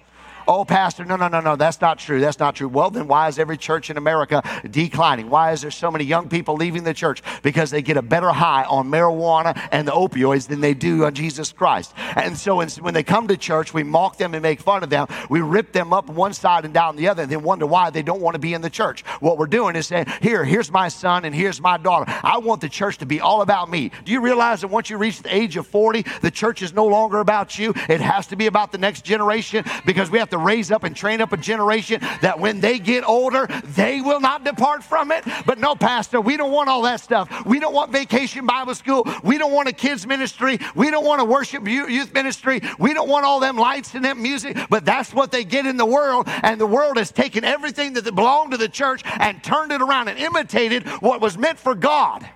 Oh, 0.47 0.65
Pastor, 0.65 1.05
no, 1.05 1.15
no, 1.15 1.27
no, 1.27 1.39
no, 1.39 1.55
that's 1.55 1.81
not 1.81 1.99
true. 1.99 2.19
That's 2.19 2.39
not 2.39 2.55
true. 2.55 2.67
Well, 2.67 2.89
then 2.89 3.07
why 3.07 3.27
is 3.27 3.39
every 3.39 3.57
church 3.57 3.89
in 3.89 3.97
America 3.97 4.41
declining? 4.69 5.29
Why 5.29 5.51
is 5.51 5.61
there 5.61 5.71
so 5.71 5.91
many 5.91 6.03
young 6.03 6.29
people 6.29 6.55
leaving 6.55 6.83
the 6.83 6.93
church? 6.93 7.21
Because 7.41 7.71
they 7.71 7.81
get 7.81 7.97
a 7.97 8.01
better 8.01 8.29
high 8.29 8.63
on 8.63 8.89
marijuana 8.89 9.59
and 9.71 9.87
the 9.87 9.91
opioids 9.91 10.47
than 10.47 10.61
they 10.61 10.73
do 10.73 11.05
on 11.05 11.13
Jesus 11.13 11.51
Christ. 11.51 11.93
And 12.15 12.37
so 12.37 12.57
when 12.57 12.93
they 12.93 13.03
come 13.03 13.27
to 13.27 13.37
church, 13.37 13.73
we 13.73 13.83
mock 13.83 14.17
them 14.17 14.33
and 14.33 14.41
make 14.41 14.61
fun 14.61 14.83
of 14.83 14.89
them. 14.89 15.07
We 15.29 15.41
rip 15.41 15.71
them 15.71 15.93
up 15.93 16.09
one 16.09 16.33
side 16.33 16.65
and 16.65 16.73
down 16.73 16.95
the 16.95 17.07
other 17.07 17.23
and 17.23 17.31
then 17.31 17.43
wonder 17.43 17.65
why 17.65 17.89
they 17.89 18.01
don't 18.01 18.21
want 18.21 18.35
to 18.35 18.39
be 18.39 18.53
in 18.53 18.61
the 18.61 18.69
church. 18.69 19.03
What 19.19 19.37
we're 19.37 19.45
doing 19.45 19.75
is 19.75 19.87
saying, 19.87 20.07
here, 20.21 20.43
here's 20.43 20.71
my 20.71 20.87
son 20.87 21.25
and 21.25 21.35
here's 21.35 21.61
my 21.61 21.77
daughter. 21.77 22.11
I 22.23 22.39
want 22.39 22.61
the 22.61 22.69
church 22.69 22.97
to 22.99 23.05
be 23.05 23.19
all 23.19 23.41
about 23.41 23.69
me. 23.69 23.91
Do 24.05 24.11
you 24.11 24.21
realize 24.21 24.61
that 24.61 24.69
once 24.69 24.89
you 24.89 24.97
reach 24.97 25.21
the 25.21 25.33
age 25.33 25.57
of 25.57 25.67
40, 25.67 26.05
the 26.21 26.31
church 26.31 26.61
is 26.61 26.73
no 26.73 26.85
longer 26.85 27.19
about 27.19 27.57
you? 27.59 27.73
It 27.89 28.01
has 28.01 28.27
to 28.27 28.35
be 28.35 28.47
about 28.47 28.71
the 28.71 28.77
next 28.77 29.05
generation 29.05 29.65
because 29.85 30.09
we 30.09 30.19
have 30.19 30.29
to 30.31 30.37
raise 30.37 30.71
up 30.71 30.83
and 30.83 30.95
train 30.95 31.21
up 31.21 31.31
a 31.31 31.37
generation 31.37 32.01
that 32.21 32.39
when 32.39 32.59
they 32.59 32.79
get 32.79 33.07
older, 33.07 33.47
they 33.63 34.01
will 34.01 34.19
not 34.19 34.43
depart 34.43 34.83
from 34.83 35.11
it. 35.11 35.23
But 35.45 35.59
no, 35.59 35.75
Pastor, 35.75 36.19
we 36.19 36.37
don't 36.37 36.51
want 36.51 36.69
all 36.69 36.81
that 36.83 36.99
stuff. 36.99 37.45
We 37.45 37.59
don't 37.59 37.73
want 37.73 37.91
vacation 37.91 38.45
Bible 38.45 38.75
school. 38.75 39.07
We 39.23 39.37
don't 39.37 39.51
want 39.51 39.69
a 39.69 39.73
kids 39.73 40.05
ministry. 40.07 40.59
We 40.75 40.91
don't 40.91 41.05
want 41.05 41.21
a 41.21 41.25
worship 41.25 41.67
youth 41.67 42.13
ministry. 42.13 42.61
We 42.79 42.93
don't 42.93 43.09
want 43.09 43.25
all 43.25 43.39
them 43.39 43.57
lights 43.57 43.93
and 43.95 44.05
that 44.05 44.17
music. 44.17 44.57
But 44.69 44.85
that's 44.85 45.13
what 45.13 45.31
they 45.31 45.43
get 45.43 45.65
in 45.65 45.77
the 45.77 45.85
world. 45.85 46.27
And 46.27 46.59
the 46.59 46.65
world 46.65 46.97
has 46.97 47.11
taken 47.11 47.43
everything 47.43 47.93
that 47.93 48.03
belonged 48.15 48.51
to 48.51 48.57
the 48.57 48.69
church 48.69 49.01
and 49.05 49.43
turned 49.43 49.71
it 49.71 49.81
around 49.81 50.07
and 50.07 50.17
imitated 50.17 50.87
what 51.01 51.21
was 51.21 51.37
meant 51.37 51.59
for 51.59 51.75
God. 51.75 52.27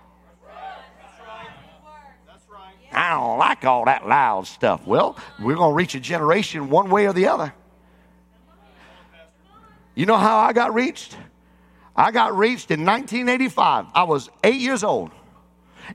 I 2.95 3.09
don't 3.09 3.37
like 3.37 3.65
all 3.65 3.85
that 3.85 4.07
loud 4.07 4.47
stuff. 4.47 4.87
Well, 4.87 5.17
we're 5.39 5.55
going 5.55 5.71
to 5.71 5.75
reach 5.75 5.95
a 5.95 5.99
generation 5.99 6.69
one 6.69 6.89
way 6.89 7.07
or 7.07 7.13
the 7.13 7.27
other. 7.27 7.53
You 9.95 10.05
know 10.05 10.17
how 10.17 10.37
I 10.37 10.53
got 10.53 10.73
reached? 10.73 11.17
I 11.95 12.11
got 12.11 12.37
reached 12.37 12.69
in 12.71 12.85
1985. 12.85 13.85
I 13.93 14.03
was 14.03 14.29
eight 14.43 14.59
years 14.59 14.83
old. 14.83 15.11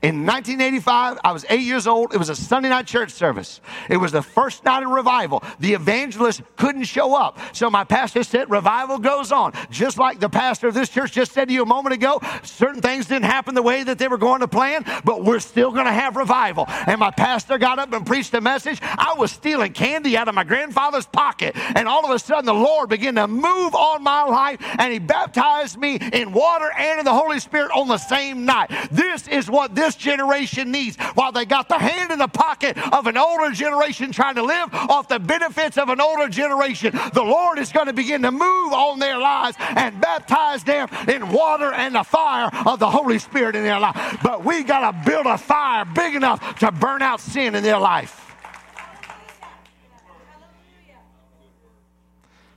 In 0.01 0.25
1985, 0.25 1.19
I 1.23 1.31
was 1.31 1.45
eight 1.49 1.61
years 1.61 1.85
old. 1.85 2.13
It 2.13 2.17
was 2.17 2.29
a 2.29 2.35
Sunday 2.35 2.69
night 2.69 2.87
church 2.87 3.11
service. 3.11 3.61
It 3.89 3.97
was 3.97 4.11
the 4.11 4.21
first 4.21 4.63
night 4.63 4.83
of 4.83 4.89
revival. 4.89 5.43
The 5.59 5.73
evangelist 5.73 6.41
couldn't 6.55 6.85
show 6.85 7.13
up. 7.13 7.39
So 7.53 7.69
my 7.69 7.83
pastor 7.83 8.23
said, 8.23 8.49
Revival 8.49 8.99
goes 8.99 9.31
on. 9.31 9.53
Just 9.69 9.97
like 9.97 10.19
the 10.19 10.29
pastor 10.29 10.67
of 10.67 10.73
this 10.73 10.89
church 10.89 11.11
just 11.11 11.33
said 11.33 11.49
to 11.49 11.53
you 11.53 11.63
a 11.63 11.65
moment 11.65 11.93
ago, 11.93 12.21
certain 12.43 12.81
things 12.81 13.07
didn't 13.07 13.25
happen 13.25 13.53
the 13.53 13.61
way 13.61 13.83
that 13.83 13.97
they 13.97 14.07
were 14.07 14.17
going 14.17 14.39
to 14.41 14.47
plan, 14.47 14.85
but 15.03 15.23
we're 15.23 15.39
still 15.39 15.71
going 15.71 15.85
to 15.85 15.91
have 15.91 16.15
revival. 16.15 16.65
And 16.87 16.99
my 16.99 17.11
pastor 17.11 17.57
got 17.57 17.79
up 17.79 17.91
and 17.91 18.05
preached 18.05 18.33
a 18.33 18.41
message. 18.41 18.79
I 18.81 19.15
was 19.17 19.31
stealing 19.31 19.73
candy 19.73 20.15
out 20.15 20.27
of 20.27 20.35
my 20.35 20.43
grandfather's 20.43 21.05
pocket. 21.05 21.55
And 21.75 21.87
all 21.87 22.05
of 22.05 22.11
a 22.11 22.19
sudden, 22.19 22.45
the 22.45 22.53
Lord 22.53 22.89
began 22.89 23.15
to 23.15 23.27
move 23.27 23.75
on 23.75 24.03
my 24.03 24.23
life 24.23 24.59
and 24.61 24.93
He 24.93 24.99
baptized 24.99 25.77
me 25.77 25.99
in 26.13 26.31
water 26.31 26.71
and 26.77 26.99
in 26.99 27.05
the 27.05 27.13
Holy 27.13 27.39
Spirit 27.39 27.71
on 27.75 27.87
the 27.87 27.97
same 27.97 28.45
night. 28.45 28.71
This 28.91 29.27
is 29.27 29.49
what 29.49 29.75
this 29.75 29.80
generation 29.95 30.71
needs. 30.71 30.97
While 31.15 31.31
they 31.31 31.45
got 31.45 31.69
the 31.69 31.77
hand 31.77 32.11
in 32.11 32.19
the 32.19 32.27
pocket 32.27 32.77
of 32.93 33.07
an 33.07 33.17
older 33.17 33.51
generation 33.51 34.11
trying 34.11 34.35
to 34.35 34.43
live 34.43 34.73
off 34.73 35.07
the 35.07 35.19
benefits 35.19 35.77
of 35.77 35.89
an 35.89 35.99
older 35.99 36.29
generation, 36.29 36.97
the 37.13 37.23
Lord 37.23 37.59
is 37.59 37.71
going 37.71 37.87
to 37.87 37.93
begin 37.93 38.21
to 38.21 38.31
move 38.31 38.73
on 38.73 38.99
their 38.99 39.17
lives 39.17 39.57
and 39.59 39.99
baptize 39.99 40.63
them 40.63 40.87
in 41.07 41.29
water 41.31 41.71
and 41.71 41.95
the 41.95 42.03
fire 42.03 42.49
of 42.65 42.79
the 42.79 42.89
Holy 42.89 43.19
Spirit 43.19 43.55
in 43.55 43.63
their 43.63 43.79
life. 43.79 44.19
But 44.23 44.43
we 44.45 44.63
got 44.63 44.91
to 44.91 45.09
build 45.09 45.25
a 45.25 45.37
fire 45.37 45.85
big 45.85 46.15
enough 46.15 46.59
to 46.59 46.71
burn 46.71 47.01
out 47.01 47.19
sin 47.19 47.55
in 47.55 47.63
their 47.63 47.79
life. 47.79 48.17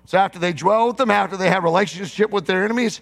So 0.06 0.18
after 0.18 0.38
they 0.38 0.52
dwell 0.52 0.88
with 0.88 0.98
them, 0.98 1.10
after 1.10 1.36
they 1.36 1.48
have 1.48 1.64
relationship 1.64 2.30
with 2.30 2.46
their 2.46 2.64
enemies, 2.64 3.00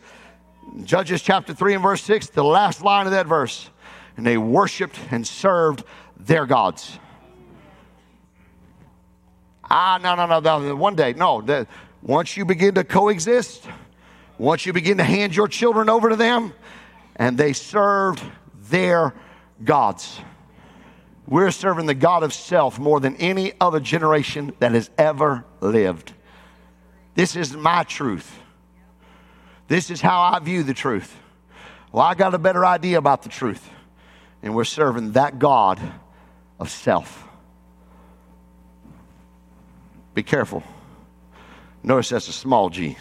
Judges 0.85 1.21
chapter 1.23 1.53
3 1.53 1.75
and 1.75 1.83
verse 1.83 2.03
6, 2.03 2.29
the 2.31 2.45
last 2.45 2.83
line 2.83 3.07
of 3.07 3.13
that 3.13 3.27
verse 3.27 3.69
and 4.17 4.27
they 4.27 4.37
worshiped 4.37 4.99
and 5.11 5.27
served 5.27 5.85
their 6.17 6.47
gods. 6.47 6.99
Ah, 9.65 9.99
no, 10.03 10.15
no, 10.15 10.27
no, 10.27 10.41
no. 10.41 10.77
One 10.77 10.95
day, 10.95 11.15
no. 11.15 11.41
The, 11.41 11.67
once 12.03 12.37
you 12.37 12.45
begin 12.45 12.75
to 12.75 12.85
coexist, 12.85 13.67
once 14.39 14.67
you 14.67 14.73
begin 14.73 14.99
to 14.99 15.05
hand 15.05 15.35
your 15.35 15.49
children 15.49 15.89
over 15.89 16.11
to 16.11 16.17
them, 16.17 16.53
and 17.17 17.39
they 17.39 17.53
served 17.53 18.23
their 18.69 19.15
gods. 19.65 20.21
We're 21.27 21.51
serving 21.51 21.87
the 21.87 21.95
God 21.95 22.23
of 22.23 22.33
self 22.33 22.79
more 22.79 23.01
than 23.01 23.17
any 23.17 23.53
other 23.61 23.81
generation 23.81 24.53
that 24.59 24.73
has 24.73 24.91
ever 24.99 25.45
lived. 25.61 26.13
This 27.15 27.37
is 27.37 27.55
my 27.55 27.85
truth. 27.85 28.39
This 29.69 29.91
is 29.91 30.01
how 30.01 30.21
I 30.21 30.39
view 30.41 30.63
the 30.63 30.75
truth. 30.75 31.17
Well, 31.93 32.05
I 32.05 32.15
got 32.15 32.35
a 32.35 32.39
better 32.39 32.67
idea 32.67 32.99
about 32.99 33.23
the 33.23 33.29
truth 33.29 33.71
and 34.43 34.55
we're 34.55 34.65
serving 34.65 35.13
that 35.13 35.39
God 35.39 35.81
of 36.59 36.71
self. 36.71 37.29
Be 40.15 40.23
careful. 40.23 40.63
Notice 41.83 42.11
that's 42.11 42.29
a 42.29 42.33
small 42.33 42.71
g. 42.71 42.97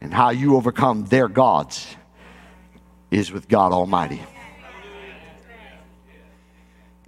And 0.00 0.12
how 0.12 0.30
you 0.30 0.56
overcome 0.56 1.04
their 1.06 1.28
gods 1.28 1.86
is 3.10 3.32
with 3.32 3.48
God 3.48 3.72
Almighty. 3.72 4.22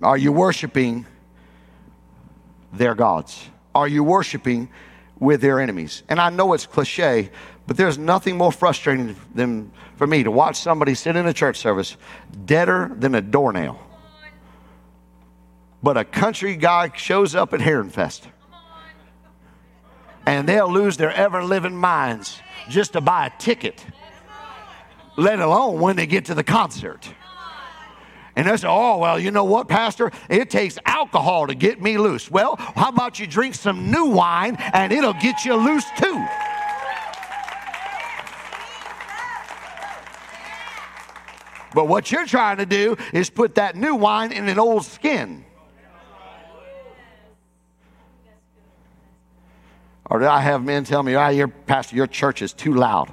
Are 0.03 0.17
you 0.17 0.33
worshiping 0.33 1.07
their 2.73 2.95
gods? 2.95 3.49
Are 3.75 3.89
you 3.89 4.03
worshiping 4.03 4.69
with 5.23 5.41
their 5.41 5.61
enemies. 5.61 6.03
And 6.09 6.21
I 6.21 6.31
know 6.31 6.53
it's 6.53 6.67
cliche, 6.67 7.31
but 7.73 7.79
there's 7.79 7.97
nothing 7.97 8.37
more 8.37 8.53
frustrating 8.53 9.17
than 9.35 9.73
for 9.97 10.07
me 10.07 10.23
to 10.23 10.31
watch 10.31 10.57
somebody 10.57 10.95
sit 10.95 11.17
in 11.17 11.27
a 11.27 11.33
church 11.33 11.57
service 11.57 11.97
deader 12.45 12.93
than 12.95 13.15
a 13.15 13.23
doornail. 13.23 13.81
But 15.83 15.97
a 15.97 16.05
country 16.05 16.55
guy 16.55 16.93
shows 16.95 17.35
up 17.35 17.55
at 17.55 17.61
Herrin 17.61 17.89
Fest 17.89 18.29
and 20.27 20.47
they'll 20.47 20.71
lose 20.71 20.99
their 20.99 21.15
ever 21.15 21.43
living 21.43 21.75
minds 21.75 22.39
just 22.69 22.93
to 22.93 23.01
buy 23.01 23.29
a 23.29 23.31
ticket, 23.39 23.83
let 25.17 25.41
alone 25.41 25.81
when 25.81 25.97
they 25.97 26.05
get 26.05 26.27
to 26.27 26.35
the 26.35 26.45
concert. 26.45 27.09
And 28.37 28.47
they 28.47 28.57
say, 28.59 28.69
oh, 28.69 28.99
well, 28.99 29.19
you 29.19 29.31
know 29.31 29.45
what, 29.45 29.67
Pastor? 29.67 30.13
It 30.29 30.51
takes 30.51 30.79
alcohol 30.85 31.47
to 31.47 31.55
get 31.55 31.81
me 31.81 31.97
loose. 31.97 32.31
Well, 32.31 32.57
how 32.57 32.91
about 32.91 33.19
you 33.19 33.27
drink 33.27 33.55
some 33.55 33.91
new 33.91 34.09
wine 34.09 34.57
and 34.75 34.93
it'll 34.93 35.15
get 35.15 35.47
you 35.47 35.55
loose 35.55 35.87
too? 35.97 36.27
But 41.75 41.89
what 41.89 42.13
you're 42.13 42.27
trying 42.27 42.59
to 42.59 42.67
do 42.67 42.97
is 43.13 43.31
put 43.31 43.55
that 43.57 43.77
new 43.77 43.95
wine 43.95 44.33
in 44.33 44.49
an 44.49 44.59
old 44.59 44.85
skin. 44.85 45.45
Or 50.07 50.19
did 50.19 50.29
I 50.29 50.41
have 50.41 50.63
men 50.63 50.85
tell 50.85 51.03
me, 51.03 51.15
ah, 51.15 51.29
your 51.29 51.49
pastor, 51.49 51.97
your 51.97 52.07
church 52.07 52.43
is 52.43 52.53
too 52.53 52.75
loud. 52.75 53.11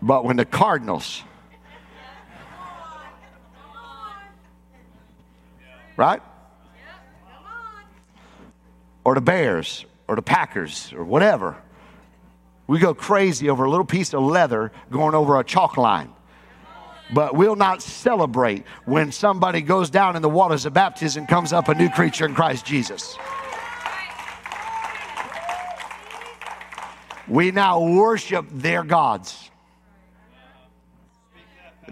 But 0.00 0.24
when 0.24 0.36
the 0.36 0.44
Cardinals, 0.44 1.24
right? 5.96 6.22
Or 9.02 9.16
the 9.16 9.20
Bears, 9.20 9.84
or 10.06 10.14
the 10.14 10.22
Packers, 10.22 10.92
or 10.92 11.02
whatever, 11.02 11.56
we 12.68 12.78
go 12.78 12.94
crazy 12.94 13.48
over 13.48 13.64
a 13.64 13.70
little 13.70 13.86
piece 13.86 14.14
of 14.14 14.22
leather 14.22 14.70
going 14.90 15.14
over 15.14 15.40
a 15.40 15.44
chalk 15.44 15.76
line. 15.76 16.12
But 17.12 17.34
we'll 17.34 17.56
not 17.56 17.82
celebrate 17.82 18.64
when 18.84 19.10
somebody 19.10 19.62
goes 19.62 19.88
down 19.88 20.14
in 20.14 20.22
the 20.22 20.28
waters 20.28 20.66
of 20.66 20.74
baptism 20.74 21.26
comes 21.26 21.54
up 21.54 21.68
a 21.68 21.74
new 21.74 21.88
creature 21.88 22.26
in 22.26 22.34
Christ 22.34 22.66
Jesus. 22.66 23.16
We 27.26 27.50
now 27.50 27.80
worship 27.80 28.46
their 28.50 28.84
gods. 28.84 29.50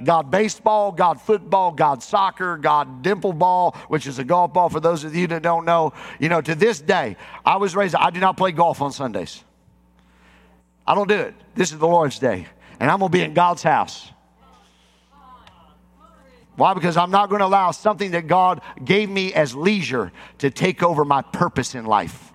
God 0.04 0.30
baseball, 0.30 0.92
God 0.92 1.18
football, 1.22 1.72
God 1.72 2.02
soccer, 2.02 2.58
God 2.58 3.00
dimple 3.02 3.32
ball, 3.32 3.74
which 3.88 4.06
is 4.06 4.18
a 4.18 4.24
golf 4.24 4.52
ball 4.52 4.68
for 4.68 4.80
those 4.80 5.04
of 5.04 5.14
you 5.14 5.26
that 5.28 5.42
don't 5.42 5.64
know. 5.64 5.94
You 6.18 6.28
know, 6.28 6.42
to 6.42 6.54
this 6.54 6.82
day, 6.82 7.16
I 7.46 7.56
was 7.56 7.74
raised, 7.74 7.94
I 7.94 8.10
do 8.10 8.20
not 8.20 8.36
play 8.36 8.52
golf 8.52 8.82
on 8.82 8.92
Sundays. 8.92 9.42
I 10.86 10.94
don't 10.94 11.08
do 11.08 11.18
it. 11.18 11.34
This 11.54 11.72
is 11.72 11.78
the 11.78 11.86
Lord's 11.86 12.18
day, 12.18 12.46
and 12.78 12.90
I'm 12.90 12.98
going 12.98 13.10
to 13.10 13.18
be 13.18 13.24
in 13.24 13.34
God's 13.34 13.62
house. 13.62 14.10
Why? 16.56 16.72
Because 16.72 16.96
I'm 16.96 17.10
not 17.10 17.28
going 17.28 17.40
to 17.40 17.46
allow 17.46 17.70
something 17.70 18.12
that 18.12 18.26
God 18.26 18.62
gave 18.82 19.10
me 19.10 19.34
as 19.34 19.54
leisure 19.54 20.10
to 20.38 20.50
take 20.50 20.82
over 20.82 21.04
my 21.04 21.22
purpose 21.22 21.74
in 21.74 21.84
life. 21.84 22.32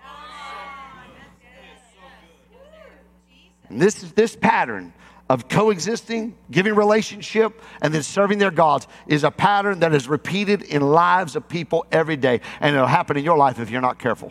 And 3.68 3.80
this, 3.80 3.94
this 4.12 4.36
pattern 4.36 4.92
of 5.30 5.48
coexisting, 5.48 6.36
giving 6.50 6.74
relationship, 6.74 7.62
and 7.80 7.92
then 7.92 8.02
serving 8.02 8.38
their 8.38 8.50
gods 8.50 8.86
is 9.06 9.24
a 9.24 9.30
pattern 9.30 9.80
that 9.80 9.94
is 9.94 10.06
repeated 10.06 10.62
in 10.62 10.82
lives 10.82 11.36
of 11.36 11.48
people 11.48 11.86
every 11.90 12.16
day. 12.16 12.42
And 12.60 12.76
it'll 12.76 12.86
happen 12.86 13.16
in 13.16 13.24
your 13.24 13.38
life 13.38 13.58
if 13.58 13.70
you're 13.70 13.80
not 13.80 13.98
careful. 13.98 14.30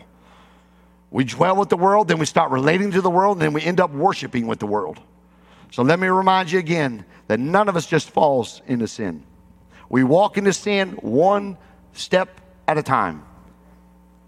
We 1.12 1.24
dwell 1.24 1.56
with 1.56 1.68
the 1.68 1.76
world, 1.76 2.08
then 2.08 2.18
we 2.18 2.24
start 2.24 2.50
relating 2.50 2.90
to 2.92 3.02
the 3.02 3.10
world, 3.10 3.36
and 3.36 3.42
then 3.42 3.52
we 3.52 3.62
end 3.62 3.80
up 3.80 3.92
worshiping 3.92 4.46
with 4.46 4.58
the 4.58 4.66
world. 4.66 4.98
So 5.70 5.82
let 5.82 6.00
me 6.00 6.08
remind 6.08 6.50
you 6.50 6.58
again 6.58 7.04
that 7.28 7.38
none 7.38 7.68
of 7.68 7.76
us 7.76 7.86
just 7.86 8.10
falls 8.10 8.62
into 8.66 8.88
sin. 8.88 9.22
We 9.90 10.04
walk 10.04 10.38
into 10.38 10.54
sin 10.54 10.92
one 11.02 11.58
step 11.92 12.40
at 12.66 12.78
a 12.78 12.82
time. 12.82 13.24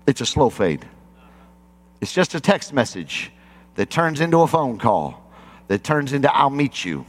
It's 0.06 0.20
a 0.20 0.26
slow 0.26 0.50
fade. 0.50 0.86
It's 2.02 2.12
just 2.12 2.34
a 2.34 2.40
text 2.40 2.74
message 2.74 3.32
that 3.76 3.88
turns 3.88 4.20
into 4.20 4.42
a 4.42 4.46
phone 4.46 4.78
call, 4.78 5.32
that 5.68 5.82
turns 5.82 6.12
into 6.12 6.32
I'll 6.34 6.50
meet 6.50 6.84
you, 6.84 7.06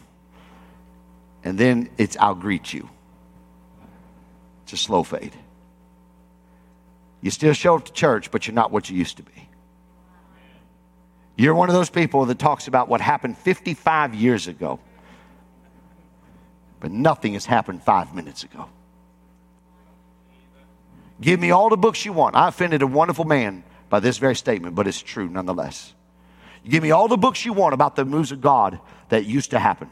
and 1.44 1.58
then 1.58 1.90
it's 1.98 2.16
I'll 2.16 2.34
greet 2.34 2.72
you. 2.72 2.90
It's 4.64 4.72
a 4.74 4.78
slow 4.78 5.04
fade. 5.04 5.34
You 7.22 7.30
still 7.30 7.54
show 7.54 7.76
up 7.76 7.86
to 7.86 7.92
church, 7.92 8.32
but 8.32 8.48
you're 8.48 8.54
not 8.54 8.72
what 8.72 8.90
you 8.90 8.96
used 8.96 9.18
to 9.18 9.24
be. 9.24 9.45
You're 11.38 11.54
one 11.54 11.70
of 11.70 11.76
those 11.76 11.90
people 11.90 12.26
that 12.26 12.40
talks 12.40 12.68
about 12.68 12.88
what 12.88 13.02
happened 13.02 13.38
55 13.38 14.16
years 14.16 14.48
ago, 14.48 14.80
but 16.80 16.92
nothing 16.92 17.34
has 17.34 17.46
happened 17.46 17.84
five 17.84 18.16
minutes 18.16 18.44
ago. 18.44 18.70
Give 21.20 21.40
me 21.40 21.52
all 21.52 21.70
the 21.70 21.78
books 21.78 22.06
you 22.06 22.14
want. 22.14 22.36
I 22.36 22.48
offended 22.48 22.82
a 22.82 22.88
wonderful 22.88 23.26
man 23.26 23.64
by 23.90 24.00
this 24.00 24.18
very 24.18 24.36
statement, 24.36 24.76
but 24.76 24.88
it's 24.88 25.02
true 25.02 25.30
nonetheless. 25.30 25.94
Give 26.68 26.82
me 26.82 26.92
all 26.92 27.08
the 27.08 27.18
books 27.18 27.46
you 27.46 27.54
want 27.54 27.74
about 27.74 27.96
the 27.96 28.06
moves 28.06 28.32
of 28.32 28.42
God 28.42 28.80
that 29.10 29.26
used 29.26 29.52
to 29.52 29.60
happen. 29.60 29.90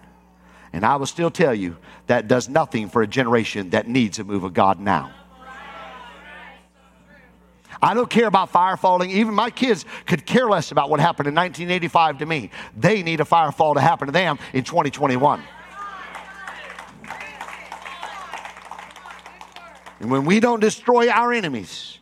And 0.71 0.85
I 0.85 0.95
will 0.95 1.05
still 1.05 1.29
tell 1.29 1.53
you 1.53 1.77
that 2.07 2.27
does 2.27 2.49
nothing 2.49 2.89
for 2.89 3.01
a 3.01 3.07
generation 3.07 3.69
that 3.69 3.87
needs 3.87 4.17
a 4.17 4.23
move 4.23 4.43
of 4.43 4.53
God 4.53 4.79
now. 4.79 5.11
I 7.81 7.93
don't 7.93 8.09
care 8.09 8.27
about 8.27 8.49
fire 8.49 8.77
falling. 8.77 9.11
Even 9.11 9.33
my 9.33 9.49
kids 9.49 9.85
could 10.05 10.25
care 10.25 10.47
less 10.49 10.71
about 10.71 10.89
what 10.89 10.99
happened 10.99 11.27
in 11.27 11.35
1985 11.35 12.19
to 12.19 12.25
me. 12.25 12.49
They 12.77 13.03
need 13.03 13.19
a 13.19 13.25
fire 13.25 13.51
fall 13.51 13.73
to 13.73 13.81
happen 13.81 14.07
to 14.07 14.11
them 14.11 14.39
in 14.53 14.63
2021. 14.63 15.43
And 19.99 20.11
when 20.11 20.25
we 20.25 20.41
don't 20.41 20.59
destroy 20.59 21.09
our 21.09 21.31
enemies, 21.31 21.99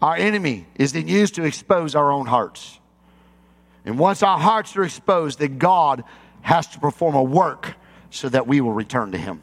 our 0.00 0.16
enemy 0.16 0.66
is 0.76 0.92
then 0.92 1.08
used 1.08 1.34
to 1.34 1.44
expose 1.44 1.94
our 1.94 2.10
own 2.10 2.26
hearts. 2.26 2.80
And 3.84 3.98
once 3.98 4.22
our 4.22 4.38
hearts 4.38 4.76
are 4.76 4.84
exposed, 4.84 5.38
then 5.38 5.58
God 5.58 6.04
has 6.40 6.66
to 6.68 6.78
perform 6.78 7.14
a 7.14 7.22
work 7.22 7.74
so 8.10 8.28
that 8.30 8.46
we 8.46 8.60
will 8.60 8.72
return 8.72 9.12
to 9.12 9.18
Him. 9.18 9.42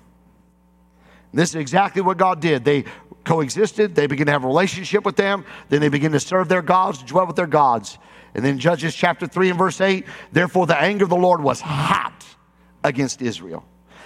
And 1.31 1.39
this 1.39 1.49
is 1.49 1.55
exactly 1.55 2.01
what 2.01 2.17
God 2.17 2.39
did. 2.39 2.65
They 2.65 2.85
coexisted, 3.23 3.95
they 3.95 4.07
begin 4.07 4.25
to 4.25 4.31
have 4.31 4.43
a 4.43 4.47
relationship 4.47 5.05
with 5.05 5.15
them, 5.15 5.45
then 5.69 5.81
they 5.81 5.89
begin 5.89 6.11
to 6.13 6.19
serve 6.19 6.49
their 6.49 6.61
gods, 6.61 7.03
dwell 7.03 7.27
with 7.27 7.35
their 7.35 7.47
gods. 7.47 7.97
And 8.33 8.43
then 8.43 8.59
Judges 8.59 8.95
chapter 8.95 9.27
3 9.27 9.49
and 9.49 9.59
verse 9.59 9.81
8 9.81 10.05
therefore 10.31 10.65
the 10.65 10.79
anger 10.79 11.03
of 11.03 11.09
the 11.09 11.15
Lord 11.15 11.41
was 11.41 11.61
hot 11.61 12.25
against 12.83 13.21
Israel. 13.21 13.65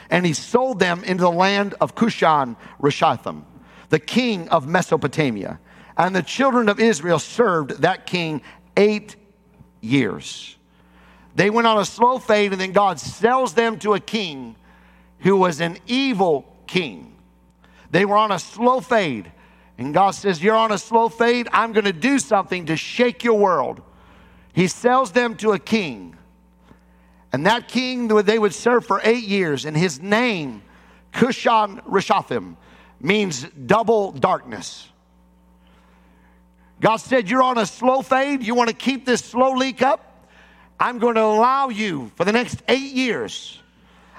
And 0.09 0.25
he 0.25 0.33
sold 0.33 0.79
them 0.79 1.03
into 1.03 1.21
the 1.21 1.31
land 1.31 1.75
of 1.81 1.95
Cushan 1.95 2.57
Rishathaim, 2.79 3.43
the 3.89 3.99
king 3.99 4.49
of 4.49 4.67
Mesopotamia. 4.67 5.59
And 5.97 6.15
the 6.15 6.21
children 6.21 6.69
of 6.69 6.79
Israel 6.79 7.19
served 7.19 7.81
that 7.81 8.05
king 8.05 8.41
eight 8.75 9.15
years. 9.81 10.57
They 11.35 11.49
went 11.49 11.67
on 11.67 11.77
a 11.77 11.85
slow 11.85 12.17
fade, 12.19 12.51
and 12.51 12.61
then 12.61 12.71
God 12.71 12.99
sells 12.99 13.53
them 13.53 13.79
to 13.79 13.93
a 13.93 13.99
king 13.99 14.55
who 15.19 15.37
was 15.37 15.59
an 15.59 15.77
evil 15.87 16.45
king. 16.67 17.14
They 17.95 18.03
were 18.03 18.17
on 18.17 18.33
a 18.33 18.39
slow 18.39 18.81
fade, 18.81 19.31
and 19.77 19.93
God 19.93 20.11
says, 20.11 20.43
You're 20.43 20.57
on 20.57 20.73
a 20.73 20.77
slow 20.77 21.07
fade. 21.07 21.47
I'm 21.53 21.71
going 21.71 21.85
to 21.85 21.93
do 21.93 22.19
something 22.19 22.65
to 22.65 22.75
shake 22.75 23.23
your 23.23 23.37
world. 23.37 23.81
He 24.51 24.67
sells 24.67 25.13
them 25.13 25.37
to 25.37 25.53
a 25.53 25.59
king, 25.59 26.17
and 27.31 27.45
that 27.45 27.69
king 27.69 28.09
they 28.09 28.37
would 28.37 28.53
serve 28.53 28.85
for 28.85 28.99
eight 29.05 29.23
years, 29.23 29.63
and 29.63 29.77
his 29.77 30.01
name, 30.01 30.61
Cushan 31.13 31.81
Rishathaim, 31.85 32.57
means 32.99 33.43
double 33.65 34.11
darkness. 34.11 34.89
God 36.81 36.97
said, 36.97 37.29
You're 37.29 37.43
on 37.43 37.57
a 37.57 37.65
slow 37.65 38.01
fade. 38.01 38.43
You 38.43 38.55
want 38.55 38.67
to 38.67 38.75
keep 38.75 39.05
this 39.05 39.23
slow 39.23 39.53
leak 39.53 39.81
up? 39.81 40.27
I'm 40.77 40.99
going 40.99 41.15
to 41.15 41.23
allow 41.23 41.69
you 41.69 42.11
for 42.17 42.25
the 42.25 42.33
next 42.33 42.61
eight 42.67 42.91
years. 42.91 43.61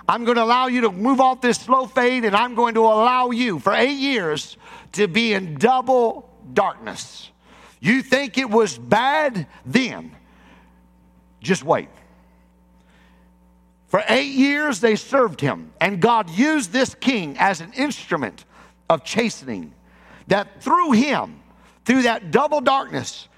I'm 0.08 0.24
going 0.24 0.36
to 0.36 0.44
allow 0.44 0.68
you 0.68 0.82
to 0.82 0.92
move 0.92 1.20
off 1.20 1.40
this 1.40 1.58
slow 1.58 1.86
fade, 1.86 2.24
and 2.24 2.36
I'm 2.36 2.54
going 2.54 2.74
to 2.74 2.80
allow 2.80 3.30
you 3.30 3.58
for 3.58 3.72
eight 3.72 3.98
years 3.98 4.56
to 4.92 5.08
be 5.08 5.32
in 5.32 5.54
double 5.56 6.30
darkness. 6.52 7.30
You 7.80 8.02
think 8.02 8.38
it 8.38 8.48
was 8.48 8.78
bad 8.78 9.46
then? 9.64 10.14
Just 11.40 11.64
wait. 11.64 11.88
For 13.88 14.02
eight 14.08 14.32
years, 14.32 14.80
they 14.80 14.96
served 14.96 15.40
him, 15.40 15.72
and 15.80 16.00
God 16.00 16.30
used 16.30 16.72
this 16.72 16.94
king 16.94 17.36
as 17.38 17.60
an 17.60 17.72
instrument 17.72 18.44
of 18.88 19.04
chastening, 19.04 19.72
that 20.28 20.62
through 20.62 20.92
him, 20.92 21.40
through 21.84 22.02
that 22.02 22.30
double 22.30 22.60
darkness, 22.60 23.28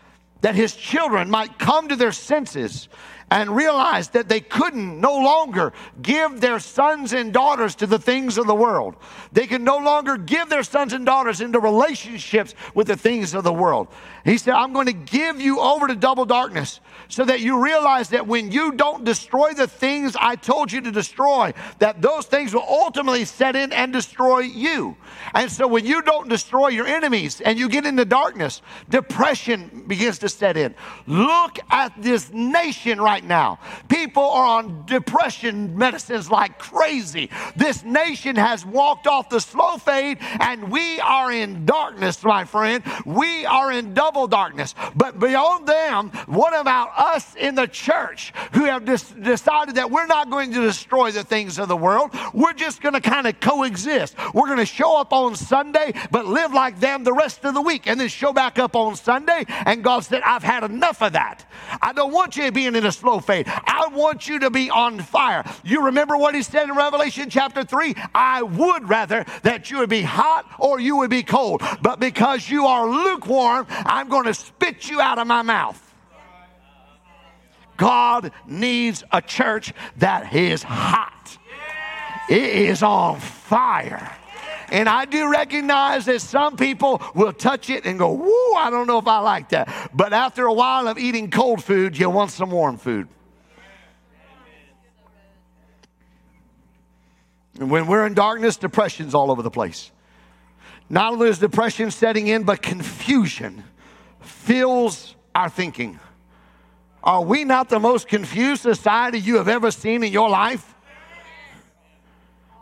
that 0.41 0.55
his 0.55 0.75
children 0.75 1.31
might 1.31 1.59
come 1.59 1.89
to 1.89 1.97
their 1.97 2.13
senses 2.13 2.89
and 3.31 3.55
realized 3.55 4.13
that 4.15 4.29
they 4.29 4.41
couldn't 4.41 5.01
no 5.01 5.15
longer 5.17 5.73
give 6.01 6.41
their 6.41 6.59
sons 6.59 7.13
and 7.13 7.33
daughters 7.33 7.75
to 7.77 7.87
the 7.87 7.99
things 7.99 8.39
of 8.39 8.47
the 8.47 8.55
world. 8.55 8.97
They 9.33 9.47
could 9.47 9.61
no 9.61 9.79
longer 9.79 10.17
give 10.17 10.49
their 10.49 10.63
sons 10.63 10.93
and 10.93 11.05
daughters 11.05 11.41
into 11.41 11.61
relationships 11.61 12.55
with 12.75 12.87
the 12.87 12.97
things 12.97 13.35
of 13.35 13.45
the 13.45 13.53
world. 13.53 13.89
He 14.25 14.39
said, 14.39 14.55
I'm 14.55 14.73
going 14.73 14.87
to 14.87 14.93
give 14.93 15.41
you 15.41 15.61
over 15.61 15.87
to 15.87 15.97
double 15.97 16.25
darkness 16.25 16.81
so 17.09 17.25
that 17.25 17.41
you 17.41 17.63
realize 17.63 18.11
that 18.11 18.27
when 18.27 18.53
you 18.53 18.73
don't 18.73 19.05
destroy 19.05 19.53
the 19.53 19.67
things 19.67 20.17
I 20.19 20.37
told 20.37 20.71
you 20.73 20.81
to 20.83 20.91
destroy, 20.91 21.53
that 21.79 22.03
those 22.03 22.27
things 22.27 22.55
will 22.55 22.67
ultimately 22.69 23.25
set 23.25 23.57
in 23.57 23.73
and 23.73 23.93
destroy 23.93 24.41
you. 24.41 24.97
And 25.35 25.51
so 25.51 25.67
when 25.67 25.87
you 25.87 26.03
don't 26.03 26.29
destroy 26.29 26.69
your 26.69 26.87
enemies 26.87 27.41
and 27.41 27.59
you 27.59 27.69
get 27.69 27.87
into 27.87 28.05
darkness, 28.05 28.63
depression 28.89 29.85
begins 29.87 30.19
to 30.21 30.29
set 30.29 30.57
in. 30.57 30.75
Look 31.07 31.59
at 31.71 31.93
this 32.01 32.31
nation 32.33 33.01
right 33.01 33.18
now. 33.25 33.59
People 33.89 34.23
are 34.23 34.45
on 34.45 34.85
depression 34.87 35.77
medicines 35.77 36.31
like 36.31 36.59
crazy. 36.59 37.31
This 37.57 37.85
nation 37.85 38.37
has 38.37 38.65
walked 38.65 39.07
off 39.07 39.29
the 39.29 39.41
slow 39.41 39.77
fade 39.77 40.19
and 40.41 40.71
we 40.71 41.01
are 41.01 41.33
in 41.33 41.65
darkness, 41.65 42.23
my 42.25 42.45
friend. 42.45 42.83
We 43.05 43.47
are 43.47 43.73
in 43.73 43.95
double 43.95 44.27
darkness. 44.27 44.75
But 44.95 45.19
beyond 45.19 45.67
them, 45.67 46.11
what 46.27 46.59
about 46.59 46.91
us 46.97 47.35
in 47.37 47.55
the 47.55 47.67
church 47.67 48.33
who 48.53 48.65
have 48.65 48.85
decided 48.85 49.77
that 49.77 49.91
we're 49.91 50.07
not 50.07 50.31
going 50.31 50.53
to 50.53 50.61
destroy 50.61 51.11
the 51.11 51.25
things 51.25 51.59
of 51.59 51.69
the 51.69 51.77
world? 51.77 52.11
We're 52.35 52.53
just 52.53 52.81
going 52.83 52.95
to 52.95 53.01
kind 53.01 53.27
of 53.27 53.41
coexist. 53.41 54.17
We're 54.35 54.47
going 54.47 54.59
to 54.59 54.67
show 54.67 54.99
up 54.99 55.13
on 55.13 55.37
Sunday, 55.37 55.93
but 56.11 56.27
live 56.27 56.53
like 56.53 56.81
them 56.81 57.05
the 57.05 57.13
rest 57.13 57.45
of 57.45 57.55
the 57.55 57.63
week, 57.63 57.87
and 57.87 57.99
then 57.99 58.09
show 58.09 58.33
back 58.33 58.59
up 58.59 58.77
on 58.77 58.97
Sunday. 58.97 59.45
And 59.49 59.83
God 59.83 60.01
said, 60.01 60.23
I've 60.23 60.43
had 60.43 60.65
enough 60.65 61.03
of 61.03 61.13
that. 61.13 61.49
I 61.81 61.93
don't 61.93 62.13
want 62.13 62.37
you 62.37 62.51
being 62.51 62.75
in 62.75 62.85
a 62.85 62.93
slow 62.93 63.08
fade. 63.21 63.47
I 63.49 63.89
want 63.93 64.29
you 64.29 64.41
to 64.41 64.51
be 64.51 64.71
on 64.71 65.01
fire. 65.01 65.45
You 65.65 65.87
remember 65.87 66.17
what 66.17 66.35
He 66.35 66.43
said 66.43 66.65
in 66.65 66.75
Revelation 66.75 67.31
chapter 67.31 67.65
3? 67.65 67.95
I 68.15 68.43
would 68.43 68.89
rather 68.89 69.25
that 69.43 69.71
you 69.71 69.79
would 69.79 69.91
be 69.91 70.03
hot 70.03 70.45
or 70.59 70.79
you 70.79 70.97
would 70.99 71.11
be 71.11 71.23
cold. 71.23 71.63
But 71.83 72.01
because 72.01 72.49
you 72.49 72.67
are 72.67 72.89
lukewarm, 72.89 73.67
I'm 73.71 74.09
going 74.09 74.25
to 74.25 74.35
spit 74.35 74.91
you 74.91 75.01
out 75.01 75.19
of 75.19 75.27
my 75.27 75.43
mouth. 75.43 75.83
God 77.79 78.33
needs 78.47 79.05
a 79.11 79.23
church 79.23 79.73
that 79.97 80.35
is 80.35 80.63
hot. 80.63 81.39
It 82.29 82.43
is 82.43 82.83
on 82.83 83.19
fire. 83.21 84.18
And 84.71 84.89
I 84.89 85.05
do 85.05 85.31
recognize 85.31 86.05
that 86.07 86.21
some 86.21 86.57
people 86.57 87.03
will 87.15 87.33
touch 87.33 87.71
it 87.71 87.87
and 87.87 87.99
go, 87.99 88.13
whoo, 88.13 88.55
I 88.55 88.69
don't 88.71 88.87
know 88.87 88.99
if 88.99 89.07
I 89.07 89.21
like 89.21 89.51
that. 89.51 89.91
But 89.95 90.13
after 90.13 90.47
a 90.47 90.53
while 90.53 90.89
of 90.89 90.99
eating 90.99 91.31
cold 91.31 91.65
food, 91.65 91.99
you 91.99 92.11
want 92.11 92.31
some 92.31 92.51
warm 92.51 92.77
food. 92.77 93.09
And 97.59 97.71
when 97.71 97.87
we're 97.87 98.07
in 98.07 98.15
darkness, 98.15 98.57
depression's 98.57 99.15
all 99.15 99.31
over 99.31 99.43
the 99.43 99.51
place. 99.51 99.91
Not 100.89 101.13
only 101.13 101.29
is 101.29 101.39
depression 101.39 101.91
setting 101.91 102.29
in, 102.29 102.45
but 102.45 102.63
confusion 102.63 103.65
fills 104.21 105.17
our 105.35 105.49
thinking. 105.49 105.99
Are 107.03 107.23
we 107.23 107.45
not 107.45 107.69
the 107.69 107.81
most 107.81 108.09
confused 108.09 108.63
society 108.63 109.19
you 109.19 109.37
have 109.37 109.49
ever 109.49 109.71
seen 109.71 110.03
in 110.03 110.13
your 110.13 110.29
life? 110.29 110.75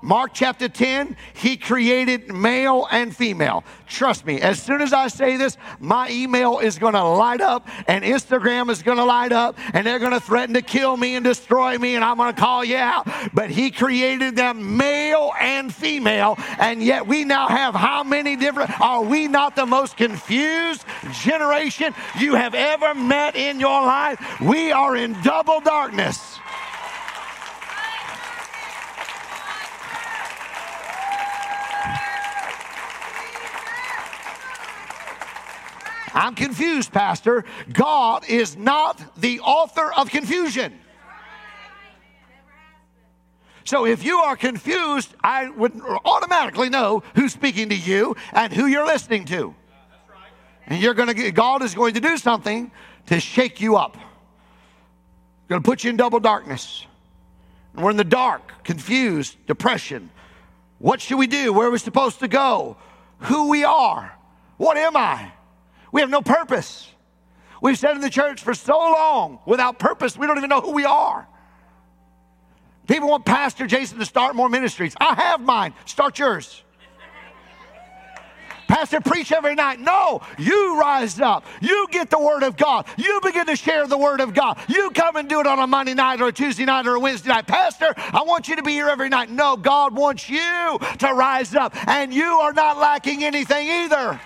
Mark 0.03 0.33
chapter 0.35 0.69
10, 0.69 1.17
he 1.35 1.57
created 1.57 2.33
male 2.33 2.87
and 2.91 3.15
female. 3.15 3.65
Trust 3.89 4.27
me, 4.27 4.41
as 4.41 4.63
soon 4.63 4.81
as 4.81 4.93
I 4.93 5.09
say 5.09 5.37
this, 5.37 5.57
my 5.81 6.11
email 6.11 6.59
is 6.59 6.79
going 6.79 6.93
to 6.95 7.03
light 7.03 7.41
up 7.41 7.67
and 7.89 8.05
Instagram 8.05 8.71
is 8.71 8.83
going 8.83 8.99
to 8.99 9.05
light 9.05 9.33
up 9.33 9.59
and 9.73 9.87
they're 9.87 9.99
going 9.99 10.13
to 10.13 10.21
threaten 10.21 10.55
to 10.55 10.63
kill 10.63 10.97
me 10.97 11.17
and 11.17 11.25
destroy 11.25 11.79
me 11.79 11.95
and 11.95 12.05
I'm 12.05 12.19
going 12.19 12.35
to 12.35 12.41
call 12.41 12.65
you 12.65 12.77
out. 12.77 13.09
But 13.33 13.51
he 13.51 13.71
created 13.71 14.37
them 14.37 14.77
male 14.77 15.33
and 15.41 15.75
female 15.75 16.37
and 16.59 16.83
yet 16.83 17.07
we 17.07 17.25
now 17.25 17.49
have 17.49 17.75
how 17.75 18.05
many 18.05 18.37
different 18.37 18.79
are 18.81 19.03
we 19.03 19.29
not 19.29 19.57
the 19.57 19.67
most 19.67 19.97
confused 19.97 20.85
generation 21.13 21.95
you 22.19 22.35
have 22.35 22.55
ever 22.55 22.95
met 22.95 23.35
in 23.35 23.61
your 23.61 23.83
life? 23.83 24.41
We 24.41 24.73
are 24.73 24.95
in 24.95 25.21
double 25.23 25.61
darkness. 25.61 26.39
I'm 36.17 36.35
confused, 36.35 36.93
Pastor. 36.93 37.45
God 37.71 38.27
is 38.27 38.57
not 38.57 39.21
the 39.21 39.41
author 39.41 39.93
of 39.93 40.09
confusion. 40.09 40.73
So 43.65 43.85
if 43.85 44.03
you 44.03 44.19
are 44.19 44.37
confused, 44.37 45.13
I 45.23 45.51
would 45.51 45.79
automatically 46.05 46.71
know 46.71 47.03
who's 47.15 47.33
speaking 47.33 47.69
to 47.69 47.75
you 47.75 48.17
and 48.33 48.53
who 48.53 48.67
you're 48.67 48.87
listening 48.87 49.27
to. 49.27 49.55
And 50.67 50.81
you're 50.81 50.95
going 50.95 51.15
to 51.15 51.31
God 51.33 51.63
is 51.63 51.75
going 51.75 51.95
to 51.95 52.01
do 52.01 52.17
something 52.17 52.71
to 53.07 53.21
shake 53.21 53.61
you 53.61 53.77
up. 53.77 53.99
Going 55.49 55.63
to 55.63 55.67
put 55.67 55.85
you 55.85 55.91
in 55.91 55.97
double 55.97 56.19
darkness. 56.19 56.87
And 57.75 57.85
we're 57.85 57.91
in 57.91 57.97
the 57.99 58.05
dark, 58.05 58.65
confused, 58.65 59.37
depression. 59.47 60.11
What 60.79 61.01
should 61.01 61.19
we 61.19 61.27
do? 61.27 61.53
Where 61.53 61.69
are 61.69 61.71
we 61.71 61.79
supposed 61.79 62.21
to 62.21 62.29
go? 62.29 62.79
Who 63.21 63.49
we 63.49 63.65
are? 63.65 64.17
What 64.57 64.79
am 64.79 64.97
I? 64.97 65.33
We 65.97 66.03
have 66.03 66.11
no 66.11 66.21
purpose. 66.21 66.91
We've 67.63 67.79
sat 67.79 67.95
in 67.95 68.03
the 68.03 68.11
church 68.11 68.43
for 68.43 68.53
so 68.53 68.77
long 68.77 69.39
without 69.47 69.79
purpose, 69.79 70.15
we 70.15 70.27
don't 70.27 70.37
even 70.37 70.51
know 70.51 70.61
who 70.61 70.73
we 70.73 70.85
are. 70.85 71.27
People 72.87 73.09
want 73.09 73.25
Pastor 73.25 73.67
Jason 73.67 73.99
to 74.01 74.05
start 74.05 74.37
more 74.37 74.51
ministries. 74.51 74.95
I 75.01 75.15
have 75.15 75.41
mine. 75.41 75.73
Start 75.87 76.19
yours. 76.19 76.63
Pastor, 78.69 79.01
preach 79.01 79.33
every 79.33 79.55
night. 79.55 79.81
No, 79.81 80.21
you 80.37 80.79
rise 80.79 81.19
up. 81.19 81.47
You 81.63 81.87
get 81.91 82.11
the 82.11 82.21
Word 82.21 82.43
of 82.43 82.59
God. 82.59 82.85
You 82.99 83.19
begin 83.23 83.47
to 83.47 83.57
share 83.57 83.87
the 83.87 83.97
Word 83.97 84.21
of 84.21 84.35
God. 84.35 84.59
You 84.69 84.91
come 84.91 85.17
and 85.17 85.27
do 85.27 85.41
it 85.41 85.47
on 85.47 85.59
a 85.59 85.67
Monday 85.67 85.95
night 85.95 86.21
or 86.21 86.29
a 86.29 86.33
Tuesday 86.33 86.67
night 86.67 86.87
or 86.87 86.97
a 86.97 87.01
Wednesday 87.01 87.31
night. 87.31 87.47
Pastor, 87.47 87.95
I 87.97 88.23
want 88.27 88.49
you 88.49 88.57
to 88.57 88.63
be 88.63 88.73
here 88.73 88.91
every 88.91 89.09
night. 89.09 89.31
No, 89.31 89.57
God 89.57 89.97
wants 89.97 90.29
you 90.29 90.79
to 90.99 91.15
rise 91.15 91.55
up, 91.55 91.75
and 91.89 92.13
you 92.13 92.27
are 92.27 92.53
not 92.53 92.77
lacking 92.77 93.25
anything 93.25 93.67
either. 93.67 94.21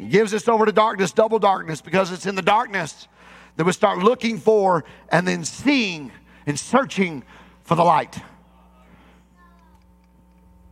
He 0.00 0.06
gives 0.06 0.32
us 0.32 0.48
over 0.48 0.64
to 0.64 0.72
darkness, 0.72 1.12
double 1.12 1.38
darkness, 1.38 1.82
because 1.82 2.10
it's 2.10 2.24
in 2.24 2.34
the 2.34 2.40
darkness 2.40 3.06
that 3.56 3.64
we 3.64 3.72
start 3.72 3.98
looking 3.98 4.38
for 4.38 4.82
and 5.10 5.28
then 5.28 5.44
seeing 5.44 6.10
and 6.46 6.58
searching 6.58 7.22
for 7.64 7.74
the 7.74 7.84
light. 7.84 8.18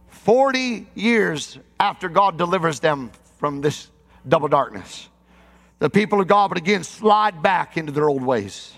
40 0.08 0.86
years 0.94 1.58
after 1.78 2.08
God 2.08 2.38
delivers 2.38 2.80
them 2.80 3.10
from 3.38 3.60
this 3.60 3.90
double 4.26 4.48
darkness, 4.48 5.10
the 5.78 5.90
people 5.90 6.22
of 6.22 6.26
God 6.26 6.50
would 6.50 6.58
again 6.58 6.82
slide 6.82 7.42
back 7.42 7.76
into 7.76 7.92
their 7.92 8.08
old 8.08 8.22
ways. 8.22 8.72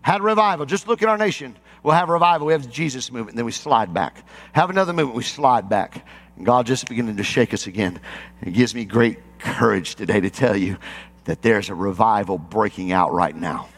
Had 0.00 0.22
revival. 0.22 0.64
Just 0.64 0.88
look 0.88 1.02
at 1.02 1.10
our 1.10 1.18
nation. 1.18 1.54
We'll 1.82 1.94
have 1.94 2.08
a 2.08 2.12
revival. 2.12 2.46
We 2.46 2.54
have 2.54 2.62
the 2.62 2.70
Jesus 2.70 3.12
movement, 3.12 3.32
and 3.32 3.38
then 3.38 3.44
we 3.44 3.52
slide 3.52 3.92
back. 3.92 4.26
Have 4.54 4.70
another 4.70 4.94
movement, 4.94 5.16
we 5.16 5.24
slide 5.24 5.68
back. 5.68 6.06
And 6.36 6.46
God 6.46 6.64
just 6.64 6.88
beginning 6.88 7.18
to 7.18 7.22
shake 7.22 7.52
us 7.52 7.66
again. 7.66 8.00
It 8.40 8.52
gives 8.52 8.74
me 8.74 8.86
great 8.86 9.18
courage 9.38 9.94
today 9.94 10.20
to 10.20 10.30
tell 10.30 10.56
you 10.56 10.76
that 11.24 11.42
there's 11.42 11.68
a 11.68 11.74
revival 11.74 12.38
breaking 12.38 12.92
out 12.92 13.12
right 13.12 13.36
now. 13.36 13.68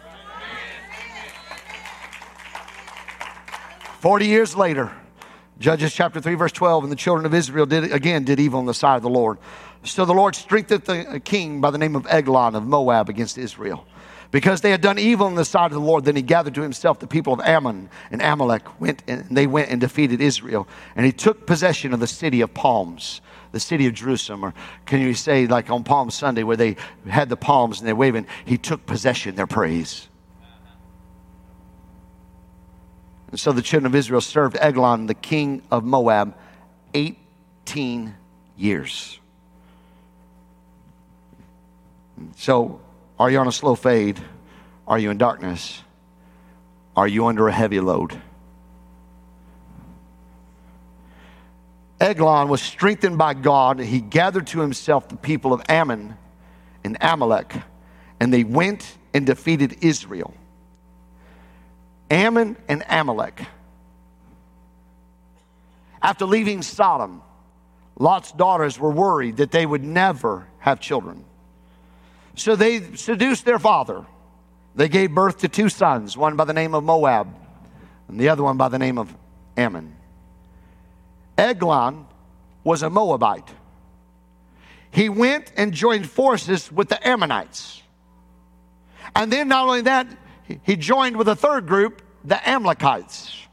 40 4.01 4.27
years 4.27 4.57
later, 4.57 4.93
Judges 5.59 5.93
chapter 5.93 6.23
3, 6.23 6.35
verse 6.37 6.53
12, 6.53 6.85
and 6.85 6.93
the 6.93 6.97
children 6.97 7.27
of 7.27 7.35
Israel 7.35 7.67
did 7.67 7.93
again 7.93 8.25
did 8.25 8.41
evil 8.41 8.61
on 8.61 8.67
the 8.67 8.73
side 8.73 8.97
of 8.97 9.03
the 9.03 9.11
Lord. 9.11 9.37
So 9.85 10.07
the 10.07 10.15
Lord 10.15 10.35
strengthened 10.35 10.85
the 10.85 11.21
king 11.21 11.61
by 11.61 11.71
the 11.71 11.77
name 11.77 11.95
of 11.95 12.07
Eglon 12.07 12.55
of 12.55 12.67
Moab 12.67 13.11
against 13.11 13.37
Israel. 13.37 13.87
Because 14.31 14.61
they 14.61 14.71
had 14.71 14.81
done 14.81 14.99
evil 14.99 15.27
in 15.27 15.35
the 15.35 15.45
sight 15.45 15.67
of 15.67 15.73
the 15.73 15.81
Lord, 15.81 16.05
then 16.05 16.17
he 16.17 16.23
gathered 16.23 16.55
to 16.55 16.63
himself 16.63 17.01
the 17.01 17.07
people 17.07 17.33
of 17.33 17.41
Ammon 17.41 17.91
and 18.11 18.23
Amalek. 18.23 18.81
Went 18.81 19.03
and 19.07 19.27
they 19.31 19.47
went 19.47 19.71
and 19.71 19.81
defeated 19.81 20.21
Israel. 20.21 20.69
And 20.97 21.05
he 21.05 21.13
took 21.13 21.47
possession 21.47 21.93
of 21.93 22.01
the 22.01 22.07
city 22.07 22.41
of 22.41 22.55
palms, 22.55 23.21
the 23.53 23.61
city 23.61 23.87
of 23.87 23.95
Jerusalem. 23.95 24.45
Or 24.45 24.55
can 24.87 25.01
you 25.01 25.15
say, 25.15 25.47
like 25.47 25.71
on 25.71 25.85
Palm 25.85 26.11
Sunday, 26.11 26.43
where 26.43 26.57
they 26.57 26.77
had 27.09 27.29
the 27.29 27.37
palms 27.37 27.79
and 27.79 27.89
they're 27.89 27.97
waving, 27.97 28.27
he 28.45 28.59
took 28.59 28.87
possession, 28.87 29.35
their 29.35 29.47
praise. 29.47 30.09
And 33.31 33.39
so 33.39 33.53
the 33.53 33.63
children 33.63 33.87
of 33.87 33.95
Israel 33.95 34.21
served 34.21 34.57
Eglon, 34.61 35.07
the 35.07 35.15
king 35.15 35.63
of 35.71 35.85
Moab, 35.85 36.35
18 36.95 38.15
years. 38.57 39.21
So 42.37 42.81
are 43.19 43.31
you 43.31 43.39
on 43.39 43.47
a 43.47 43.53
slow 43.53 43.75
fade? 43.75 44.21
Are 44.87 44.99
you 44.99 45.11
in 45.11 45.19
darkness? 45.19 45.83
Are 46.97 47.07
you 47.07 47.27
under 47.27 47.47
a 47.49 47.53
heavy 47.53 47.81
load? 47.81 48.21
Eglon 52.01 52.49
was 52.49 52.63
strengthened 52.63 53.19
by 53.19 53.35
God. 53.35 53.79
He 53.79 54.01
gathered 54.01 54.47
to 54.49 54.61
himself 54.61 55.09
the 55.09 55.17
people 55.17 55.53
of 55.53 55.63
Ammon 55.69 56.17
and 56.83 56.97
Amalek, 57.01 57.55
and 58.19 58.33
they 58.33 58.45
went 58.45 58.97
and 59.13 59.27
defeated 59.27 59.77
Israel. 59.83 60.33
Ammon 62.11 62.57
and 62.69 62.83
Amalek. 62.89 63.43
After 66.03 66.25
leaving 66.25 66.63
Sodom, 66.63 67.23
Lot's 67.99 68.33
daughters 68.33 68.79
were 68.79 68.91
worried 68.91 69.37
that 69.37 69.51
they 69.51 69.67
would 69.67 69.85
never 69.85 70.47
have 70.59 70.81
children. 70.81 71.25
So 72.35 72.57
they 72.57 72.95
seduced 72.95 73.45
their 73.45 73.59
father. 73.59 74.07
They 74.75 74.89
gave 74.89 75.15
birth 75.15 75.39
to 75.41 75.49
two 75.49 75.69
sons, 75.69 76.17
one 76.17 76.37
by 76.37 76.45
the 76.45 76.55
name 76.55 76.75
of 76.75 76.83
Moab 76.83 77.29
and 78.11 78.19
the 78.19 78.29
other 78.29 78.43
one 78.43 78.57
by 78.57 78.69
the 78.69 78.79
name 78.79 78.99
of 78.99 79.15
Ammon. 79.57 79.95
Eglon 81.41 82.07
was 82.63 82.83
a 82.83 82.91
Moabite. 82.91 83.49
He 84.91 85.09
went 85.09 85.53
and 85.57 85.73
joined 85.73 86.09
forces 86.09 86.71
with 86.71 86.89
the 86.89 87.07
Ammonites. 87.07 87.83
And 89.17 89.33
then, 89.33 89.49
not 89.49 89.67
only 89.67 89.83
that, 89.83 90.07
he 90.63 90.77
joined 90.77 91.17
with 91.17 91.29
a 91.29 91.37
third 91.37 91.67
group, 91.67 92.03
the 92.25 92.47
Amalekites. 92.49 93.47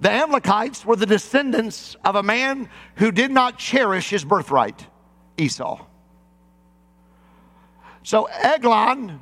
The 0.00 0.10
Amalekites 0.10 0.84
were 0.84 0.96
the 0.96 1.06
descendants 1.06 1.96
of 2.04 2.16
a 2.16 2.22
man 2.22 2.68
who 2.96 3.12
did 3.12 3.30
not 3.30 3.58
cherish 3.58 4.10
his 4.10 4.24
birthright, 4.24 4.86
Esau. 5.38 5.86
So 8.02 8.24
Eglon 8.24 9.20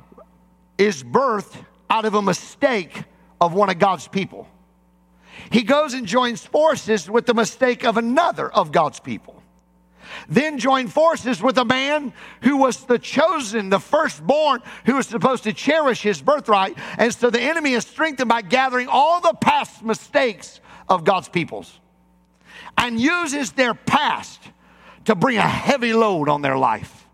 is 0.77 1.03
birthed 1.03 1.55
out 1.89 2.05
of 2.05 2.15
a 2.15 2.21
mistake 2.21 3.03
of 3.39 3.53
one 3.53 3.69
of 3.69 3.77
God's 3.77 4.07
people. 4.07 4.47
He 5.51 5.63
goes 5.63 5.93
and 5.93 6.07
joins 6.07 6.45
forces 6.45 7.09
with 7.09 7.25
the 7.25 7.33
mistake 7.33 7.85
of 7.85 7.97
another 7.97 8.51
of 8.51 8.71
God's 8.71 8.99
people. 8.99 9.41
Then 10.29 10.59
joined 10.59 10.91
forces 10.93 11.41
with 11.41 11.57
a 11.57 11.65
man 11.65 12.13
who 12.41 12.57
was 12.57 12.85
the 12.85 12.99
chosen, 12.99 13.69
the 13.69 13.79
firstborn, 13.79 14.61
who 14.85 14.95
was 14.95 15.07
supposed 15.07 15.43
to 15.43 15.53
cherish 15.53 16.01
his 16.01 16.21
birthright. 16.21 16.77
And 16.97 17.13
so 17.13 17.29
the 17.29 17.41
enemy 17.41 17.73
is 17.73 17.85
strengthened 17.85 18.29
by 18.29 18.41
gathering 18.41 18.87
all 18.87 19.21
the 19.21 19.33
past 19.33 19.83
mistakes 19.83 20.61
of 20.87 21.03
God's 21.03 21.29
peoples 21.29 21.79
and 22.77 22.99
uses 22.99 23.51
their 23.53 23.73
past 23.73 24.41
to 25.05 25.15
bring 25.15 25.37
a 25.37 25.41
heavy 25.41 25.93
load 25.93 26.29
on 26.29 26.41
their 26.41 26.57
life. 26.57 27.07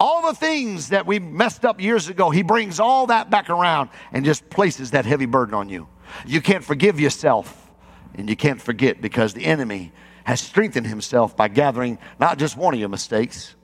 All 0.00 0.26
the 0.26 0.34
things 0.34 0.88
that 0.88 1.06
we 1.06 1.20
messed 1.20 1.64
up 1.64 1.80
years 1.80 2.08
ago, 2.08 2.30
he 2.30 2.42
brings 2.42 2.80
all 2.80 3.06
that 3.06 3.30
back 3.30 3.48
around 3.50 3.90
and 4.12 4.24
just 4.24 4.50
places 4.50 4.90
that 4.90 5.06
heavy 5.06 5.26
burden 5.26 5.54
on 5.54 5.68
you. 5.68 5.86
You 6.26 6.40
can't 6.40 6.64
forgive 6.64 7.00
yourself 7.00 7.70
and 8.14 8.28
you 8.28 8.36
can't 8.36 8.60
forget 8.60 9.00
because 9.00 9.34
the 9.34 9.44
enemy 9.44 9.92
has 10.24 10.40
strengthened 10.40 10.86
himself 10.86 11.36
by 11.36 11.48
gathering 11.48 11.98
not 12.20 12.38
just 12.38 12.56
one 12.56 12.74
of 12.74 12.80
your 12.80 12.88
mistakes, 12.88 13.54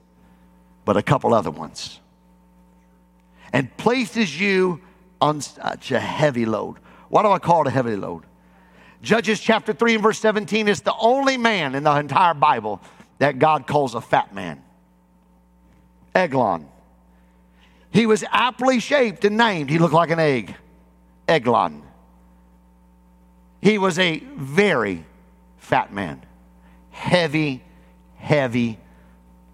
but 0.85 0.97
a 0.97 1.01
couple 1.03 1.33
other 1.33 1.51
ones. 1.51 1.99
And 3.53 3.75
places 3.77 4.39
you 4.39 4.81
on 5.21 5.41
such 5.41 5.91
a 5.91 5.99
heavy 5.99 6.45
load. 6.45 6.77
Why 7.09 7.23
do 7.23 7.29
I 7.29 7.39
call 7.39 7.61
it 7.61 7.67
a 7.67 7.71
heavy 7.71 7.95
load? 7.95 8.23
Judges 9.01 9.39
chapter 9.39 9.73
3 9.73 9.95
and 9.95 10.03
verse 10.03 10.19
17 10.19 10.67
is 10.67 10.81
the 10.81 10.93
only 10.99 11.37
man 11.37 11.75
in 11.75 11.83
the 11.83 11.95
entire 11.95 12.33
Bible 12.33 12.81
that 13.19 13.39
God 13.39 13.65
calls 13.65 13.95
a 13.95 14.01
fat 14.01 14.33
man. 14.33 14.61
Eglon. 16.13 16.67
He 17.91 18.05
was 18.05 18.23
aptly 18.29 18.79
shaped 18.79 19.25
and 19.25 19.37
named. 19.37 19.69
He 19.69 19.79
looked 19.79 19.93
like 19.93 20.09
an 20.09 20.19
egg. 20.19 20.55
Eglon. 21.27 21.81
He 23.61 23.77
was 23.77 23.99
a 23.99 24.19
very 24.35 25.05
fat 25.57 25.93
man. 25.93 26.23
Heavy, 26.91 27.63
heavy 28.15 28.79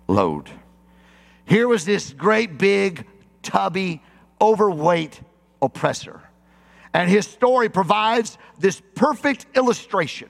load. 0.08 0.50
Here 1.46 1.68
was 1.68 1.86
this 1.86 2.12
great, 2.12 2.58
big, 2.58 3.06
tubby, 3.42 4.02
overweight 4.42 5.20
oppressor. 5.62 6.22
And 6.94 7.10
his 7.10 7.28
story 7.28 7.70
provides 7.70 8.38
this 8.58 8.82
perfect 8.96 9.46
illustration 9.56 10.30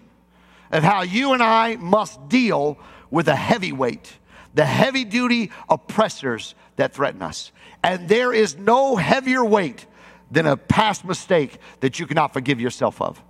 of 0.72 0.84
how 0.84 1.04
you 1.04 1.34
and 1.34 1.44
I 1.44 1.76
must 1.76 2.28
deal 2.28 2.78
with 3.12 3.28
a 3.28 3.36
heavyweight, 3.36 4.12
the 4.56 4.66
heavy 4.66 5.06
duty 5.06 5.52
oppressors 5.70 6.56
that 6.76 6.94
threaten 6.94 7.22
us. 7.22 7.52
And 7.84 8.10
there 8.10 8.34
is 8.34 8.58
no 8.58 8.96
heavier 8.96 9.46
weight 9.46 9.86
than 10.32 10.48
a 10.48 10.58
past 10.58 11.06
mistake 11.06 11.60
that 11.82 12.00
you 12.00 12.08
cannot 12.08 12.34
forgive 12.34 12.60
yourself 12.60 13.00
of. 13.00 13.22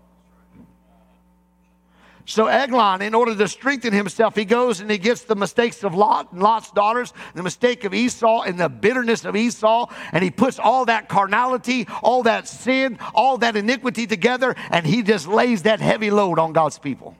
So 2.27 2.47
Eglon, 2.47 3.03
in 3.03 3.13
order 3.13 3.35
to 3.35 3.47
strengthen 3.47 3.93
himself, 3.93 4.35
he 4.35 4.45
goes 4.45 4.79
and 4.79 4.89
he 4.89 4.97
gets 4.97 5.21
the 5.21 5.35
mistakes 5.35 5.83
of 5.83 5.93
Lot 5.93 6.31
and 6.31 6.41
Lot's 6.41 6.71
daughters, 6.71 7.13
the 7.35 7.43
mistake 7.43 7.83
of 7.83 7.93
Esau 7.93 8.41
and 8.41 8.59
the 8.59 8.67
bitterness 8.67 9.25
of 9.25 9.35
Esau, 9.35 9.87
and 10.11 10.23
he 10.23 10.31
puts 10.31 10.57
all 10.57 10.85
that 10.85 11.07
carnality, 11.07 11.87
all 12.01 12.23
that 12.23 12.47
sin, 12.47 12.97
all 13.13 13.37
that 13.37 13.55
iniquity 13.55 14.07
together, 14.07 14.55
and 14.71 14.87
he 14.87 15.03
just 15.03 15.27
lays 15.27 15.63
that 15.63 15.79
heavy 15.79 16.09
load 16.09 16.39
on 16.39 16.51
God's 16.51 16.79
people. 16.79 17.15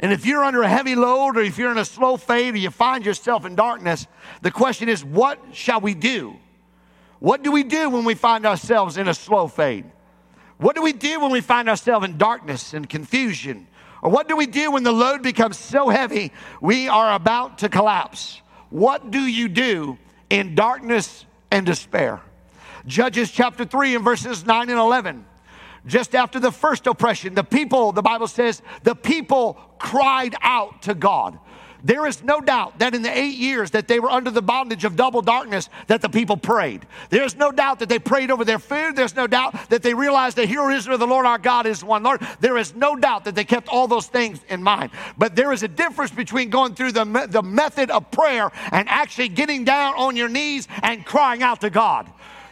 And 0.00 0.12
if 0.12 0.26
you're 0.26 0.44
under 0.44 0.62
a 0.62 0.68
heavy 0.68 0.96
load 0.96 1.36
or 1.36 1.42
if 1.42 1.56
you're 1.56 1.70
in 1.70 1.78
a 1.78 1.84
slow 1.84 2.16
fade 2.16 2.54
or 2.54 2.58
you 2.58 2.70
find 2.70 3.06
yourself 3.06 3.44
in 3.44 3.54
darkness, 3.54 4.08
the 4.42 4.50
question 4.50 4.88
is, 4.88 5.04
what 5.04 5.38
shall 5.52 5.80
we 5.80 5.94
do? 5.94 6.36
What 7.20 7.44
do 7.44 7.52
we 7.52 7.62
do 7.62 7.90
when 7.90 8.04
we 8.04 8.14
find 8.14 8.44
ourselves 8.44 8.96
in 8.96 9.06
a 9.06 9.14
slow 9.14 9.46
fade? 9.46 9.84
What 10.58 10.74
do 10.74 10.82
we 10.82 10.92
do 10.92 11.20
when 11.20 11.30
we 11.30 11.40
find 11.40 11.68
ourselves 11.68 12.04
in 12.04 12.18
darkness 12.18 12.74
and 12.74 12.88
confusion? 12.88 13.66
Or 14.02 14.10
what 14.10 14.28
do 14.28 14.36
we 14.36 14.46
do 14.46 14.72
when 14.72 14.82
the 14.82 14.92
load 14.92 15.22
becomes 15.22 15.56
so 15.56 15.88
heavy 15.88 16.32
we 16.60 16.88
are 16.88 17.14
about 17.14 17.58
to 17.58 17.68
collapse? 17.68 18.42
What 18.70 19.10
do 19.10 19.20
you 19.20 19.48
do 19.48 19.98
in 20.30 20.54
darkness 20.54 21.24
and 21.50 21.64
despair? 21.64 22.20
Judges 22.86 23.30
chapter 23.30 23.64
3 23.64 23.96
and 23.96 24.04
verses 24.04 24.44
9 24.46 24.68
and 24.68 24.78
11. 24.78 25.24
Just 25.86 26.14
after 26.14 26.38
the 26.38 26.52
first 26.52 26.86
oppression, 26.86 27.34
the 27.34 27.44
people, 27.44 27.92
the 27.92 28.02
Bible 28.02 28.26
says, 28.26 28.62
the 28.82 28.94
people 28.94 29.54
cried 29.78 30.34
out 30.42 30.82
to 30.82 30.94
God. 30.94 31.38
There 31.84 32.06
is 32.06 32.22
no 32.22 32.40
doubt 32.40 32.80
that 32.80 32.94
in 32.94 33.02
the 33.02 33.16
eight 33.16 33.36
years 33.36 33.70
that 33.70 33.86
they 33.86 34.00
were 34.00 34.10
under 34.10 34.30
the 34.30 34.42
bondage 34.42 34.84
of 34.84 34.96
double 34.96 35.22
darkness, 35.22 35.68
that 35.86 36.02
the 36.02 36.08
people 36.08 36.36
prayed. 36.36 36.86
There's 37.10 37.36
no 37.36 37.52
doubt 37.52 37.78
that 37.78 37.88
they 37.88 37.98
prayed 37.98 38.30
over 38.30 38.44
their 38.44 38.58
food. 38.58 38.96
There's 38.96 39.14
no 39.14 39.26
doubt 39.26 39.70
that 39.70 39.82
they 39.82 39.94
realized 39.94 40.36
that 40.36 40.48
hear 40.48 40.70
Israel, 40.70 40.98
the 40.98 41.06
Lord 41.06 41.26
our 41.26 41.38
God 41.38 41.66
is 41.66 41.84
one 41.84 42.02
Lord. 42.02 42.20
There 42.40 42.56
is 42.56 42.74
no 42.74 42.96
doubt 42.96 43.24
that 43.24 43.34
they 43.34 43.44
kept 43.44 43.68
all 43.68 43.86
those 43.86 44.06
things 44.06 44.40
in 44.48 44.62
mind. 44.62 44.90
But 45.16 45.36
there 45.36 45.52
is 45.52 45.62
a 45.62 45.68
difference 45.68 46.10
between 46.10 46.50
going 46.50 46.74
through 46.74 46.92
the, 46.92 47.26
the 47.28 47.42
method 47.42 47.90
of 47.90 48.10
prayer 48.10 48.50
and 48.72 48.88
actually 48.88 49.28
getting 49.28 49.64
down 49.64 49.94
on 49.94 50.16
your 50.16 50.28
knees 50.28 50.66
and 50.82 51.06
crying 51.06 51.42
out 51.42 51.60
to 51.60 51.70
God. 51.70 52.10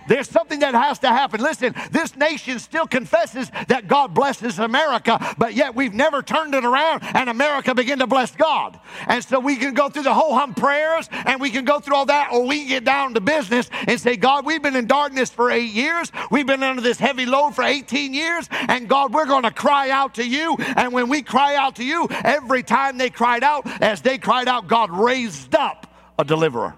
There's 0.09 0.29
something 0.29 0.61
that 0.61 0.75
has 0.75 0.99
to 1.01 1.09
happen. 1.09 1.41
Listen, 1.41 1.75
this 1.91 2.17
nation 2.17 2.59
still 2.59 2.87
confesses 2.87 3.51
that 3.69 3.89
God 3.89 4.15
blesses 4.15 4.59
America, 4.59 5.35
but 5.39 5.55
yet 5.55 5.75
we've 5.75 5.95
never 5.95 6.23
turned 6.23 6.55
it 6.55 6.65
around 6.65 7.03
and 7.03 7.29
America 7.29 7.75
began 7.75 7.99
to 7.99 8.07
bless 8.07 8.35
God. 8.35 8.79
And 9.07 9.23
so 9.25 9.41
we 9.41 9.57
can 9.57 9.75
go 9.75 9.89
through 9.89 10.05
the 10.05 10.15
whole 10.15 10.35
hum 10.35 10.55
prayers 10.55 11.09
and 11.11 11.41
we 11.41 11.51
can 11.51 11.65
go 11.65 11.81
through 11.81 11.97
all 11.97 12.07
that, 12.07 12.31
or 12.33 12.47
we 12.47 12.61
can 12.61 12.69
get 12.69 12.85
down 12.85 13.15
to 13.15 13.21
business 13.21 13.69
and 13.87 14.01
say, 14.01 14.17
God, 14.17 14.47
we've 14.47 14.63
been 14.63 14.77
in 14.77 14.87
darkness 14.87 15.31
for 15.31 15.51
eight 15.51 15.73
years. 15.73 16.11
We've 16.31 16.47
been 16.47 16.63
under 16.63 16.83
this 16.83 16.99
heavy 16.99 17.27
load 17.27 17.55
for 17.55 17.63
18 17.63 18.15
years. 18.15 18.49
And 18.51 18.89
God, 18.89 19.13
we're 19.13 19.27
going 19.27 19.45
to 19.45 19.51
cry 19.51 19.91
out 19.91 20.15
to 20.15 20.27
you. 20.27 20.57
And 20.77 20.93
when 20.93 21.09
we 21.09 21.23
cry 21.23 21.57
out 21.57 21.77
to 21.77 21.85
you, 21.85 22.09
every 22.11 22.63
time 22.63 22.99
they 22.99 23.11
cried 23.11 23.45
out, 23.45 23.67
as 23.83 24.03
they 24.03 24.19
cried 24.19 24.49
out, 24.49 24.67
God 24.67 24.91
raised 24.91 25.55
up 25.55 25.87
a 26.19 26.25
deliverer. 26.25 26.75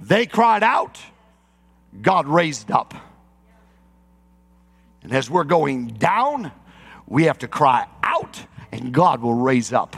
They 0.00 0.26
cried 0.26 0.62
out, 0.62 0.98
God 2.00 2.26
raised 2.26 2.70
up. 2.70 2.94
And 5.02 5.12
as 5.12 5.30
we're 5.30 5.44
going 5.44 5.88
down, 5.88 6.52
we 7.06 7.24
have 7.24 7.38
to 7.38 7.48
cry 7.48 7.86
out, 8.02 8.42
and 8.72 8.92
God 8.92 9.20
will 9.20 9.34
raise 9.34 9.72
up. 9.72 9.96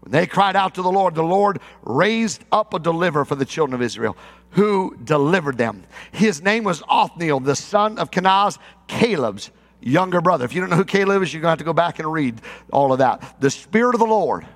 When 0.00 0.10
they 0.10 0.26
cried 0.26 0.56
out 0.56 0.74
to 0.74 0.82
the 0.82 0.90
Lord, 0.90 1.14
the 1.14 1.22
Lord 1.22 1.60
raised 1.82 2.44
up 2.50 2.74
a 2.74 2.78
deliverer 2.78 3.24
for 3.24 3.36
the 3.36 3.44
children 3.44 3.74
of 3.74 3.82
Israel 3.82 4.16
who 4.50 4.96
delivered 5.04 5.56
them. 5.56 5.84
His 6.10 6.42
name 6.42 6.64
was 6.64 6.82
Othniel, 6.88 7.40
the 7.40 7.56
son 7.56 7.98
of 7.98 8.10
Kenaz, 8.10 8.58
Caleb's 8.88 9.50
younger 9.80 10.20
brother. 10.20 10.44
If 10.44 10.54
you 10.54 10.60
don't 10.60 10.70
know 10.70 10.76
who 10.76 10.84
Caleb 10.84 11.22
is, 11.22 11.32
you're 11.32 11.40
going 11.40 11.48
to 11.48 11.52
have 11.52 11.58
to 11.58 11.64
go 11.64 11.72
back 11.72 11.98
and 11.98 12.12
read 12.12 12.40
all 12.72 12.92
of 12.92 12.98
that. 12.98 13.36
The 13.40 13.50
Spirit 13.50 13.94
of 13.94 14.00
the 14.00 14.06
Lord 14.06 14.46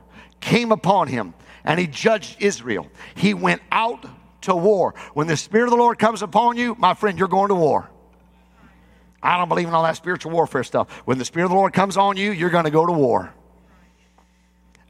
came 0.41 0.73
upon 0.73 1.09
him 1.09 1.33
and 1.67 1.79
he 1.79 1.87
judged 1.87 2.37
Israel. 2.41 2.87
He 3.15 3.35
went 3.35 3.61
out 3.71 4.07
to 4.43 4.55
war. 4.55 4.95
When 5.15 5.27
the 5.27 5.37
Spirit 5.37 5.65
of 5.65 5.71
the 5.71 5.77
Lord 5.77 5.99
comes 5.99 6.23
upon 6.23 6.57
you, 6.57 6.75
my 6.79 6.95
friend, 6.95 7.19
you're 7.19 7.29
going 7.29 7.49
to 7.49 7.55
war. 7.55 7.91
I 9.23 9.37
don't 9.37 9.49
believe 9.49 9.67
in 9.67 9.75
all 9.75 9.83
that 9.83 9.97
spiritual 9.97 10.33
warfare 10.33 10.63
stuff. 10.63 10.91
When 11.05 11.19
the 11.19 11.25
Spirit 11.25 11.47
of 11.47 11.51
the 11.51 11.57
Lord 11.57 11.73
comes 11.73 11.97
on 11.97 12.17
you, 12.17 12.31
you're 12.31 12.51
going 12.51 12.65
to 12.65 12.71
go 12.71 12.87
to 12.87 12.93
war. 12.93 13.33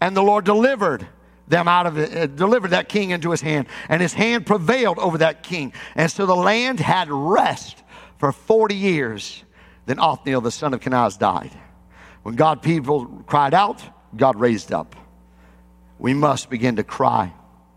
And 0.01 0.17
the 0.17 0.23
Lord 0.23 0.45
delivered 0.45 1.09
them 1.49 1.69
out 1.69 1.87
of 1.87 1.97
uh, 1.97 2.27
delivered 2.27 2.73
that 2.73 2.89
king 2.89 3.11
into 3.11 3.31
his 3.31 3.41
hand, 3.41 3.69
and 3.89 4.03
his 4.03 4.13
hand 4.13 4.47
prevailed 4.47 4.99
over 4.99 5.19
that 5.19 5.43
king. 5.43 5.73
And 5.95 6.11
so 6.11 6.27
the 6.27 6.37
land 6.37 6.81
had 6.81 7.09
rest 7.09 7.83
for 8.19 8.33
40 8.33 8.75
years. 8.75 9.45
Then 9.87 10.01
Othniel, 10.01 10.41
the 10.41 10.51
son 10.51 10.75
of 10.75 10.81
Kenaz, 10.81 11.19
died. 11.19 11.53
When 12.25 12.35
God 12.35 12.63
people 12.63 13.07
cried 13.27 13.55
out, 13.55 13.81
God 14.17 14.41
raised 14.41 14.73
up, 14.73 14.97
we 15.99 16.15
must 16.15 16.51
begin 16.51 16.77
to 16.77 16.85
cry 16.85 17.33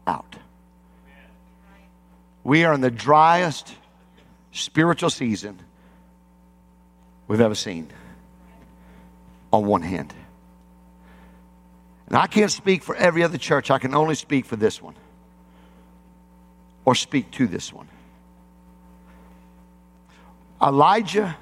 out. 0.06 0.36
We 2.44 2.64
are 2.66 2.74
in 2.74 2.82
the 2.82 2.92
driest 2.92 3.74
spiritual 4.52 5.10
season 5.10 5.60
we've 7.28 7.42
ever 7.42 7.56
seen 7.56 7.90
on 9.54 9.66
one 9.66 9.82
hand. 9.82 10.14
And 12.08 12.18
I 12.18 12.28
can't 12.28 12.52
speak 12.52 12.82
for 12.82 12.96
every 12.96 13.24
other 13.24 13.38
church, 13.38 13.70
I 13.70 13.78
can 13.78 13.94
only 13.94 14.16
speak 14.16 14.46
for 14.46 14.56
this 14.56 14.82
one 14.82 14.96
or 16.86 16.96
speak 16.96 17.30
to 17.32 17.46
this 17.46 17.72
one. 17.72 17.88
Elijah 20.62 21.38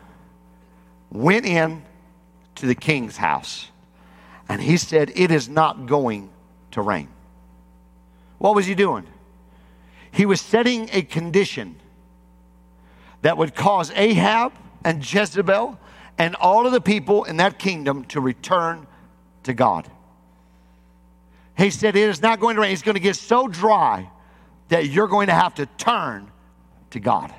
went 1.09 1.45
in 1.45 1.83
to 2.55 2.65
the 2.65 2.75
king's 2.75 3.15
house 3.15 3.67
and 4.49 4.61
he 4.61 4.77
said, 4.77 5.11
It 5.15 5.31
is 5.31 5.47
not 5.47 5.85
going 5.85 6.29
to 6.71 6.81
rain. 6.81 7.07
What 8.37 8.55
was 8.55 8.65
he 8.65 8.75
doing? 8.75 9.07
He 10.11 10.25
was 10.25 10.41
setting 10.41 10.89
a 10.91 11.01
condition 11.01 11.75
that 13.21 13.37
would 13.37 13.55
cause 13.55 13.91
Ahab 13.91 14.53
and 14.83 15.01
Jezebel 15.01 15.77
and 16.17 16.35
all 16.35 16.65
of 16.65 16.71
the 16.71 16.81
people 16.81 17.23
in 17.25 17.37
that 17.37 17.59
kingdom 17.59 18.05
to 18.05 18.21
return 18.21 18.87
to 19.43 19.53
God. 19.53 19.89
He 21.57 21.69
said, 21.69 21.95
It 21.95 22.09
is 22.09 22.21
not 22.21 22.39
going 22.39 22.55
to 22.55 22.61
rain. 22.61 22.71
It's 22.71 22.81
going 22.81 22.95
to 22.95 23.01
get 23.01 23.15
so 23.15 23.47
dry 23.47 24.09
that 24.69 24.87
you're 24.87 25.07
going 25.07 25.27
to 25.27 25.33
have 25.33 25.55
to 25.55 25.65
turn 25.77 26.31
to 26.91 26.99
God. 26.99 27.33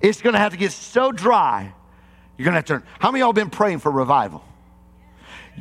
It's 0.00 0.20
going 0.20 0.32
to 0.32 0.38
have 0.38 0.52
to 0.52 0.58
get 0.58 0.72
so 0.72 1.12
dry, 1.12 1.72
you're 2.36 2.44
going 2.44 2.54
to 2.54 2.58
have 2.58 2.64
to 2.64 2.72
turn. 2.74 2.82
How 2.98 3.10
many 3.10 3.22
of 3.22 3.26
y'all 3.26 3.32
been 3.32 3.50
praying 3.50 3.78
for 3.78 3.92
revival? 3.92 4.44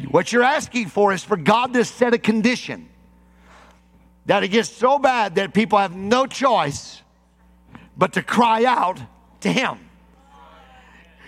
What 0.09 0.31
you're 0.31 0.43
asking 0.43 0.87
for 0.87 1.13
is 1.13 1.23
for 1.23 1.37
God 1.37 1.73
to 1.73 1.85
set 1.85 2.13
a 2.13 2.17
condition 2.17 2.89
that 4.25 4.43
it 4.43 4.49
gets 4.49 4.69
so 4.69 4.99
bad 4.99 5.35
that 5.35 5.53
people 5.53 5.77
have 5.79 5.95
no 5.95 6.25
choice 6.25 7.01
but 7.97 8.13
to 8.13 8.23
cry 8.23 8.65
out 8.65 8.99
to 9.41 9.51
Him. 9.51 9.79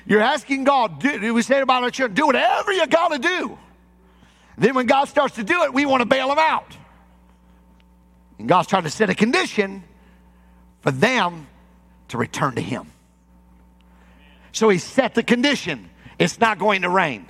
You're 0.05 0.21
asking 0.21 0.63
God, 0.63 0.99
do, 0.99 1.33
we 1.33 1.41
say 1.41 1.61
about 1.61 1.83
our 1.83 1.91
church, 1.91 2.13
do 2.13 2.25
whatever 2.25 2.71
you 2.73 2.85
got 2.87 3.09
to 3.09 3.19
do. 3.19 3.57
Then 4.57 4.75
when 4.75 4.85
God 4.85 5.05
starts 5.05 5.35
to 5.35 5.43
do 5.43 5.63
it, 5.63 5.73
we 5.73 5.85
want 5.85 6.01
to 6.01 6.05
bail 6.05 6.29
them 6.29 6.39
out. 6.39 6.77
And 8.37 8.47
God's 8.47 8.67
trying 8.67 8.83
to 8.83 8.89
set 8.89 9.09
a 9.09 9.15
condition 9.15 9.83
for 10.81 10.91
them 10.91 11.47
to 12.09 12.17
return 12.17 12.55
to 12.55 12.61
Him. 12.61 12.91
So 14.51 14.69
He 14.69 14.77
set 14.77 15.15
the 15.15 15.23
condition 15.23 15.89
it's 16.19 16.39
not 16.39 16.59
going 16.59 16.83
to 16.83 16.89
rain. 16.89 17.27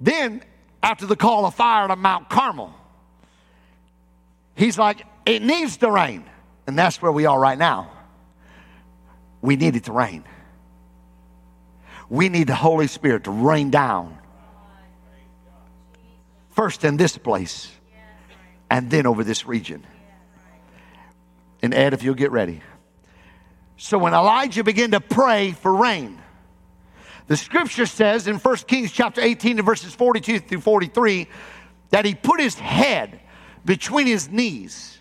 Then, 0.00 0.42
after 0.82 1.06
the 1.06 1.16
call 1.16 1.44
of 1.46 1.54
fire 1.54 1.86
to 1.86 1.96
Mount 1.96 2.28
Carmel, 2.28 2.74
He's 4.60 4.76
like, 4.76 5.06
it 5.24 5.40
needs 5.40 5.78
to 5.78 5.90
rain. 5.90 6.22
And 6.66 6.78
that's 6.78 7.00
where 7.00 7.10
we 7.10 7.24
are 7.24 7.40
right 7.40 7.56
now. 7.56 7.90
We 9.40 9.56
need 9.56 9.74
it 9.74 9.84
to 9.84 9.92
rain. 9.92 10.22
We 12.10 12.28
need 12.28 12.46
the 12.46 12.54
Holy 12.54 12.86
Spirit 12.86 13.24
to 13.24 13.30
rain 13.30 13.70
down. 13.70 14.18
First 16.50 16.84
in 16.84 16.98
this 16.98 17.16
place, 17.16 17.70
and 18.68 18.90
then 18.90 19.06
over 19.06 19.24
this 19.24 19.46
region. 19.46 19.86
And 21.62 21.72
Ed, 21.72 21.94
if 21.94 22.02
you'll 22.02 22.14
get 22.14 22.30
ready. 22.30 22.60
So 23.78 23.96
when 23.96 24.12
Elijah 24.12 24.62
began 24.62 24.90
to 24.90 25.00
pray 25.00 25.52
for 25.52 25.74
rain, 25.74 26.20
the 27.30 27.36
scripture 27.36 27.86
says 27.86 28.26
in 28.26 28.38
1 28.38 28.56
Kings 28.66 28.90
chapter 28.90 29.20
18 29.20 29.60
and 29.60 29.64
verses 29.64 29.94
42 29.94 30.40
through 30.40 30.60
43 30.60 31.28
that 31.90 32.04
he 32.04 32.12
put 32.12 32.40
his 32.40 32.56
head 32.58 33.20
between 33.64 34.08
his 34.08 34.28
knees. 34.28 34.98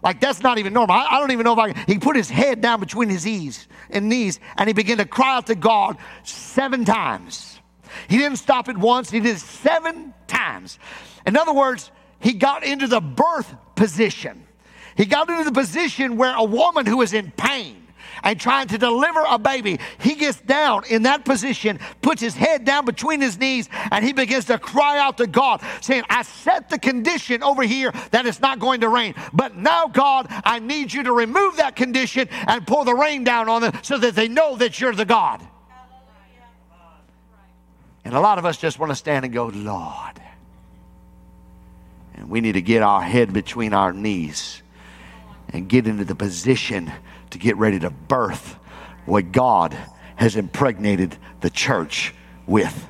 Like 0.00 0.20
that's 0.20 0.44
not 0.44 0.58
even 0.58 0.72
normal. 0.72 0.94
I, 0.94 1.06
I 1.06 1.18
don't 1.18 1.32
even 1.32 1.42
know 1.42 1.54
if 1.54 1.58
I. 1.58 1.84
He 1.88 1.98
put 1.98 2.14
his 2.14 2.30
head 2.30 2.60
down 2.60 2.78
between 2.78 3.08
his 3.08 3.26
knees 3.26 3.66
and 3.90 4.08
knees, 4.08 4.38
and 4.56 4.68
he 4.68 4.74
began 4.74 4.98
to 4.98 5.04
cry 5.04 5.38
out 5.38 5.48
to 5.48 5.56
God 5.56 5.96
seven 6.22 6.84
times. 6.84 7.58
He 8.06 8.16
didn't 8.16 8.38
stop 8.38 8.68
it 8.68 8.78
once. 8.78 9.10
He 9.10 9.18
did 9.18 9.34
it 9.34 9.40
seven 9.40 10.14
times. 10.28 10.78
In 11.26 11.36
other 11.36 11.52
words, 11.52 11.90
he 12.20 12.34
got 12.34 12.62
into 12.62 12.86
the 12.86 13.00
birth 13.00 13.52
position. 13.74 14.46
He 14.96 15.04
got 15.04 15.28
into 15.28 15.42
the 15.42 15.50
position 15.50 16.16
where 16.16 16.36
a 16.36 16.44
woman 16.44 16.86
who 16.86 17.02
is 17.02 17.12
in 17.12 17.32
pain 17.32 17.85
and 18.22 18.40
trying 18.40 18.68
to 18.68 18.78
deliver 18.78 19.22
a 19.28 19.38
baby. 19.38 19.78
He 19.98 20.14
gets 20.14 20.40
down 20.40 20.84
in 20.88 21.02
that 21.02 21.24
position, 21.24 21.78
puts 22.02 22.20
his 22.20 22.34
head 22.34 22.64
down 22.64 22.84
between 22.84 23.20
his 23.20 23.38
knees, 23.38 23.68
and 23.90 24.04
he 24.04 24.12
begins 24.12 24.46
to 24.46 24.58
cry 24.58 24.98
out 24.98 25.18
to 25.18 25.26
God, 25.26 25.62
saying, 25.80 26.04
I 26.08 26.22
set 26.22 26.68
the 26.68 26.78
condition 26.78 27.42
over 27.42 27.62
here 27.62 27.92
that 28.10 28.26
it's 28.26 28.40
not 28.40 28.58
going 28.58 28.80
to 28.80 28.88
rain. 28.88 29.14
But 29.32 29.56
now, 29.56 29.88
God, 29.88 30.26
I 30.30 30.58
need 30.58 30.92
you 30.92 31.04
to 31.04 31.12
remove 31.12 31.56
that 31.56 31.76
condition 31.76 32.28
and 32.46 32.66
pour 32.66 32.84
the 32.84 32.94
rain 32.94 33.24
down 33.24 33.48
on 33.48 33.62
them 33.62 33.72
so 33.82 33.98
that 33.98 34.14
they 34.14 34.28
know 34.28 34.56
that 34.56 34.80
you're 34.80 34.94
the 34.94 35.04
God. 35.04 35.46
And 38.04 38.14
a 38.14 38.20
lot 38.20 38.38
of 38.38 38.46
us 38.46 38.56
just 38.56 38.78
want 38.78 38.92
to 38.92 38.96
stand 38.96 39.24
and 39.24 39.34
go, 39.34 39.46
Lord. 39.46 40.20
And 42.14 42.30
we 42.30 42.40
need 42.40 42.52
to 42.52 42.62
get 42.62 42.82
our 42.82 43.02
head 43.02 43.32
between 43.32 43.74
our 43.74 43.92
knees 43.92 44.62
and 45.48 45.68
get 45.68 45.86
into 45.86 46.04
the 46.04 46.14
position 46.14 46.92
to 47.30 47.38
get 47.38 47.56
ready 47.56 47.78
to 47.80 47.90
birth 47.90 48.56
what 49.04 49.32
God 49.32 49.76
has 50.16 50.36
impregnated 50.36 51.16
the 51.40 51.50
church 51.50 52.14
with, 52.46 52.88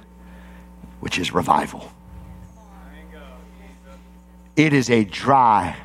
which 1.01 1.19
is 1.19 1.33
revival. 1.33 1.91
It 4.55 4.73
is 4.73 4.89
a 4.89 5.05
dry 5.05 5.77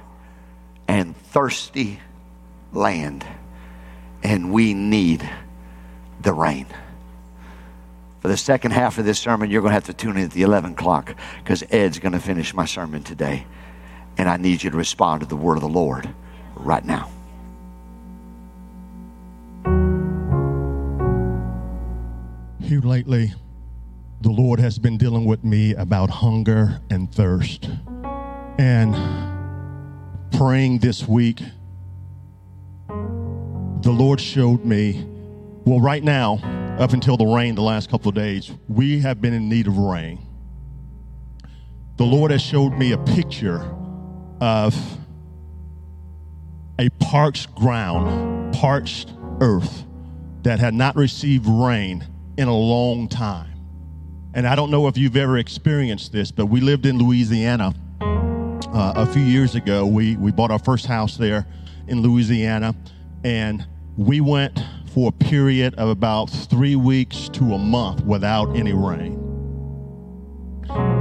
and 0.88 1.16
thirsty 1.18 2.00
land, 2.72 3.26
and 4.24 4.54
we 4.54 4.74
need 4.74 5.30
the 6.22 6.34
rain. 6.34 6.68
For 8.22 8.28
the 8.28 8.38
second 8.38 8.72
half 8.72 8.98
of 8.98 9.06
this 9.06 9.20
sermon, 9.20 9.50
you're 9.50 9.62
going 9.62 9.72
to 9.72 9.76
have 9.76 9.86
to 9.86 9.94
tune 9.94 10.16
in 10.16 10.26
at 10.26 10.32
the 10.32 10.44
11 10.44 10.74
o'clock 10.74 11.16
because 11.40 11.64
Ed's 11.72 12.00
going 12.00 12.14
to 12.14 12.20
finish 12.20 12.54
my 12.54 12.66
sermon 12.66 13.04
today. 13.04 13.46
And 14.18 14.30
I 14.30 14.38
need 14.38 14.62
you 14.62 14.70
to 14.70 14.78
respond 14.78 15.22
to 15.22 15.26
the 15.26 15.36
word 15.36 15.56
of 15.56 15.62
the 15.62 15.70
Lord 15.70 16.08
right 16.56 16.86
now. 16.86 17.10
Here 22.72 22.80
lately, 22.80 23.34
the 24.22 24.30
Lord 24.30 24.58
has 24.62 24.80
been 24.80 24.98
dealing 24.98 25.26
with 25.26 25.44
me 25.44 25.74
about 25.76 26.10
hunger 26.10 26.80
and 26.90 27.14
thirst. 27.14 27.70
And 28.58 28.96
praying 30.32 30.80
this 30.80 31.06
week, 31.06 31.42
the 32.88 33.92
Lord 33.92 34.22
showed 34.22 34.64
me, 34.64 35.06
well, 35.66 35.82
right 35.82 36.02
now, 36.02 36.36
up 36.80 36.94
until 36.94 37.18
the 37.18 37.26
rain 37.26 37.56
the 37.56 37.62
last 37.62 37.90
couple 37.90 38.08
of 38.08 38.16
days, 38.16 38.50
we 38.70 39.00
have 39.02 39.20
been 39.20 39.34
in 39.34 39.50
need 39.50 39.68
of 39.68 39.78
rain. 39.78 40.26
The 41.98 42.06
Lord 42.06 42.32
has 42.32 42.42
showed 42.42 42.78
me 42.78 42.94
a 42.94 42.98
picture 43.00 43.70
of 44.40 44.74
a 46.80 46.88
parched 47.02 47.54
ground, 47.54 48.54
parched 48.54 49.12
earth 49.42 49.84
that 50.44 50.62
had 50.62 50.74
not 50.74 50.96
received 50.96 51.46
rain 51.48 52.08
in 52.38 52.48
a 52.48 52.56
long 52.56 53.08
time. 53.08 53.52
And 54.34 54.48
I 54.48 54.56
don't 54.56 54.72
know 54.72 54.88
if 54.88 54.98
you've 54.98 55.18
ever 55.18 55.38
experienced 55.38 56.12
this, 56.14 56.32
but 56.32 56.46
we 56.46 56.62
lived 56.62 56.86
in 56.86 56.98
Louisiana 56.98 57.74
uh, 58.02 58.94
a 58.96 59.06
few 59.06 59.22
years 59.22 59.56
ago. 59.56 59.86
We, 59.86 60.16
we 60.16 60.32
bought 60.32 60.52
our 60.52 60.60
first 60.60 60.86
house 60.86 61.18
there 61.18 61.46
in 61.88 62.02
Louisiana, 62.02 62.76
and 63.24 63.66
we 63.98 64.22
went 64.22 64.64
for 64.94 65.10
a 65.10 65.12
period 65.12 65.76
of 65.76 65.90
about 65.90 66.30
three 66.30 66.76
weeks 66.76 67.30
to 67.30 67.54
a 67.54 67.58
month 67.58 68.04
without 68.06 68.56
any 68.56 68.74
rain. 68.74 69.18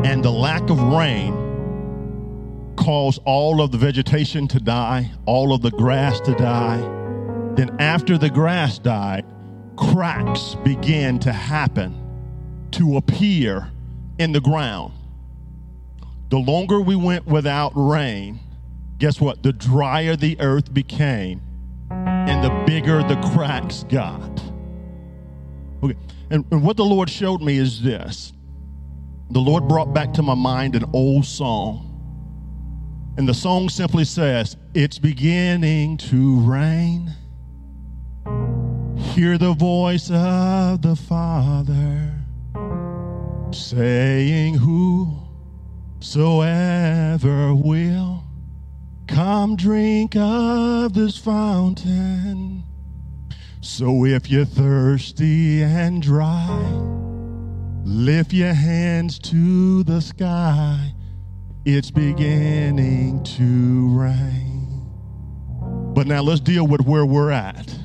And 0.04 0.24
the 0.24 0.30
lack 0.30 0.68
of 0.68 0.80
rain 0.80 2.74
caused 2.76 3.20
all 3.24 3.60
of 3.60 3.70
the 3.70 3.78
vegetation 3.78 4.48
to 4.48 4.58
die, 4.58 5.10
all 5.26 5.52
of 5.52 5.62
the 5.62 5.70
grass 5.70 6.18
to 6.20 6.34
die. 6.34 6.78
Then, 7.54 7.76
after 7.78 8.16
the 8.18 8.30
grass 8.30 8.78
died, 8.78 9.24
cracks 9.80 10.54
began 10.64 11.18
to 11.20 11.32
happen, 11.32 11.96
to 12.72 12.96
appear 12.96 13.70
in 14.18 14.32
the 14.32 14.40
ground. 14.40 14.92
The 16.28 16.38
longer 16.38 16.80
we 16.80 16.94
went 16.94 17.26
without 17.26 17.72
rain, 17.74 18.38
guess 18.98 19.20
what? 19.20 19.42
The 19.42 19.52
drier 19.52 20.14
the 20.16 20.40
earth 20.40 20.72
became 20.72 21.40
and 21.90 22.44
the 22.44 22.50
bigger 22.66 23.02
the 23.02 23.16
cracks 23.34 23.84
got. 23.88 24.42
Okay, 25.82 25.96
and, 26.30 26.44
and 26.52 26.62
what 26.62 26.76
the 26.76 26.84
Lord 26.84 27.10
showed 27.10 27.40
me 27.42 27.56
is 27.56 27.82
this 27.82 28.32
the 29.30 29.40
Lord 29.40 29.68
brought 29.68 29.94
back 29.94 30.12
to 30.14 30.22
my 30.22 30.34
mind 30.34 30.76
an 30.76 30.84
old 30.92 31.24
song. 31.24 31.86
And 33.16 33.28
the 33.28 33.34
song 33.34 33.68
simply 33.68 34.04
says, 34.04 34.56
It's 34.74 34.98
beginning 34.98 35.96
to 35.98 36.40
rain. 36.40 37.14
Hear 39.10 39.38
the 39.38 39.54
voice 39.54 40.08
of 40.08 40.82
the 40.82 40.94
Father 40.94 42.14
saying, 43.52 44.54
Who 44.54 45.18
So 45.98 46.42
ever 46.42 47.52
will 47.52 48.22
come 49.08 49.56
drink 49.56 50.14
of 50.14 50.94
this 50.94 51.18
fountain. 51.18 52.62
So 53.60 54.06
if 54.06 54.30
you're 54.30 54.44
thirsty 54.44 55.64
and 55.64 56.00
dry, 56.00 56.56
lift 57.82 58.32
your 58.32 58.54
hands 58.54 59.18
to 59.18 59.82
the 59.82 60.00
sky. 60.00 60.94
It's 61.64 61.90
beginning 61.90 63.24
to 63.24 63.98
rain. 63.98 64.88
But 65.94 66.06
now 66.06 66.22
let's 66.22 66.40
deal 66.40 66.68
with 66.68 66.82
where 66.82 67.04
we're 67.04 67.32
at. 67.32 67.76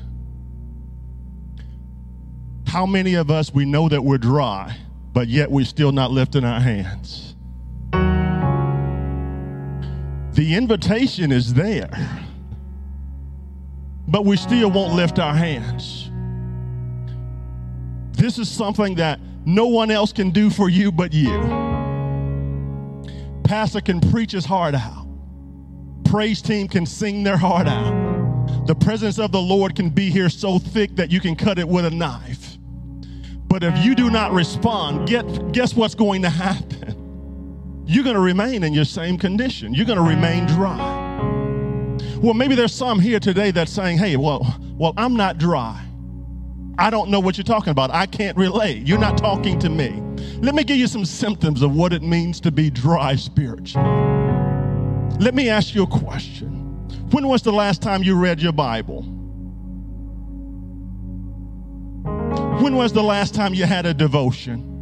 How 2.76 2.84
many 2.84 3.14
of 3.14 3.30
us 3.30 3.54
we 3.54 3.64
know 3.64 3.88
that 3.88 4.04
we're 4.04 4.18
dry, 4.18 4.76
but 5.14 5.28
yet 5.28 5.50
we're 5.50 5.64
still 5.64 5.92
not 5.92 6.10
lifting 6.10 6.44
our 6.44 6.60
hands? 6.60 7.34
The 10.34 10.54
invitation 10.54 11.32
is 11.32 11.54
there, 11.54 11.88
but 14.06 14.26
we 14.26 14.36
still 14.36 14.70
won't 14.70 14.92
lift 14.92 15.18
our 15.18 15.32
hands. 15.32 16.10
This 18.12 18.38
is 18.38 18.50
something 18.50 18.96
that 18.96 19.20
no 19.46 19.68
one 19.68 19.90
else 19.90 20.12
can 20.12 20.28
do 20.28 20.50
for 20.50 20.68
you 20.68 20.92
but 20.92 21.14
you. 21.14 21.40
Pastor 23.42 23.80
can 23.80 24.02
preach 24.02 24.32
his 24.32 24.44
heart 24.44 24.74
out, 24.74 25.08
praise 26.04 26.42
team 26.42 26.68
can 26.68 26.84
sing 26.84 27.22
their 27.22 27.38
heart 27.38 27.68
out. 27.68 28.66
The 28.66 28.74
presence 28.74 29.18
of 29.18 29.32
the 29.32 29.40
Lord 29.40 29.74
can 29.74 29.88
be 29.88 30.10
here 30.10 30.28
so 30.28 30.58
thick 30.58 30.94
that 30.96 31.10
you 31.10 31.20
can 31.20 31.36
cut 31.36 31.58
it 31.58 31.66
with 31.66 31.86
a 31.86 31.90
knife. 31.90 32.45
But 33.48 33.62
if 33.62 33.84
you 33.84 33.94
do 33.94 34.10
not 34.10 34.32
respond, 34.32 35.08
get, 35.08 35.52
guess 35.52 35.74
what's 35.74 35.94
going 35.94 36.22
to 36.22 36.30
happen? 36.30 37.84
You're 37.86 38.04
going 38.04 38.16
to 38.16 38.20
remain 38.20 38.64
in 38.64 38.72
your 38.72 38.84
same 38.84 39.16
condition. 39.16 39.72
You're 39.72 39.86
going 39.86 39.98
to 39.98 40.04
remain 40.04 40.46
dry. 40.46 41.04
Well, 42.18 42.34
maybe 42.34 42.54
there's 42.54 42.74
some 42.74 42.98
here 42.98 43.20
today 43.20 43.50
that's 43.52 43.70
saying, 43.70 43.98
hey, 43.98 44.16
well, 44.16 44.58
well, 44.76 44.92
I'm 44.96 45.14
not 45.14 45.38
dry. 45.38 45.82
I 46.78 46.90
don't 46.90 47.10
know 47.10 47.20
what 47.20 47.38
you're 47.38 47.44
talking 47.44 47.70
about. 47.70 47.90
I 47.90 48.06
can't 48.06 48.36
relate. 48.36 48.86
You're 48.86 48.98
not 48.98 49.16
talking 49.16 49.58
to 49.60 49.68
me. 49.68 50.02
Let 50.40 50.54
me 50.54 50.64
give 50.64 50.76
you 50.76 50.88
some 50.88 51.04
symptoms 51.04 51.62
of 51.62 51.74
what 51.74 51.92
it 51.92 52.02
means 52.02 52.40
to 52.40 52.50
be 52.50 52.68
dry 52.68 53.16
spiritually. 53.16 53.88
Let 55.18 55.34
me 55.34 55.48
ask 55.48 55.74
you 55.74 55.84
a 55.84 55.86
question. 55.86 56.52
When 57.12 57.28
was 57.28 57.42
the 57.42 57.52
last 57.52 57.80
time 57.80 58.02
you 58.02 58.16
read 58.16 58.42
your 58.42 58.52
Bible? 58.52 59.06
When 62.60 62.74
was 62.74 62.92
the 62.92 63.02
last 63.02 63.34
time 63.34 63.54
you 63.54 63.64
had 63.64 63.84
a 63.86 63.92
devotion? 63.94 64.72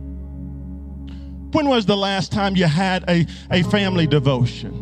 When 1.53 1.69
was 1.69 1.87
the 1.87 1.97
last 1.97 2.33
time 2.33 2.57
you 2.57 2.67
had 2.67 3.05
a, 3.09 3.27
a 3.51 3.63
family 3.65 4.07
devotion? 4.07 4.73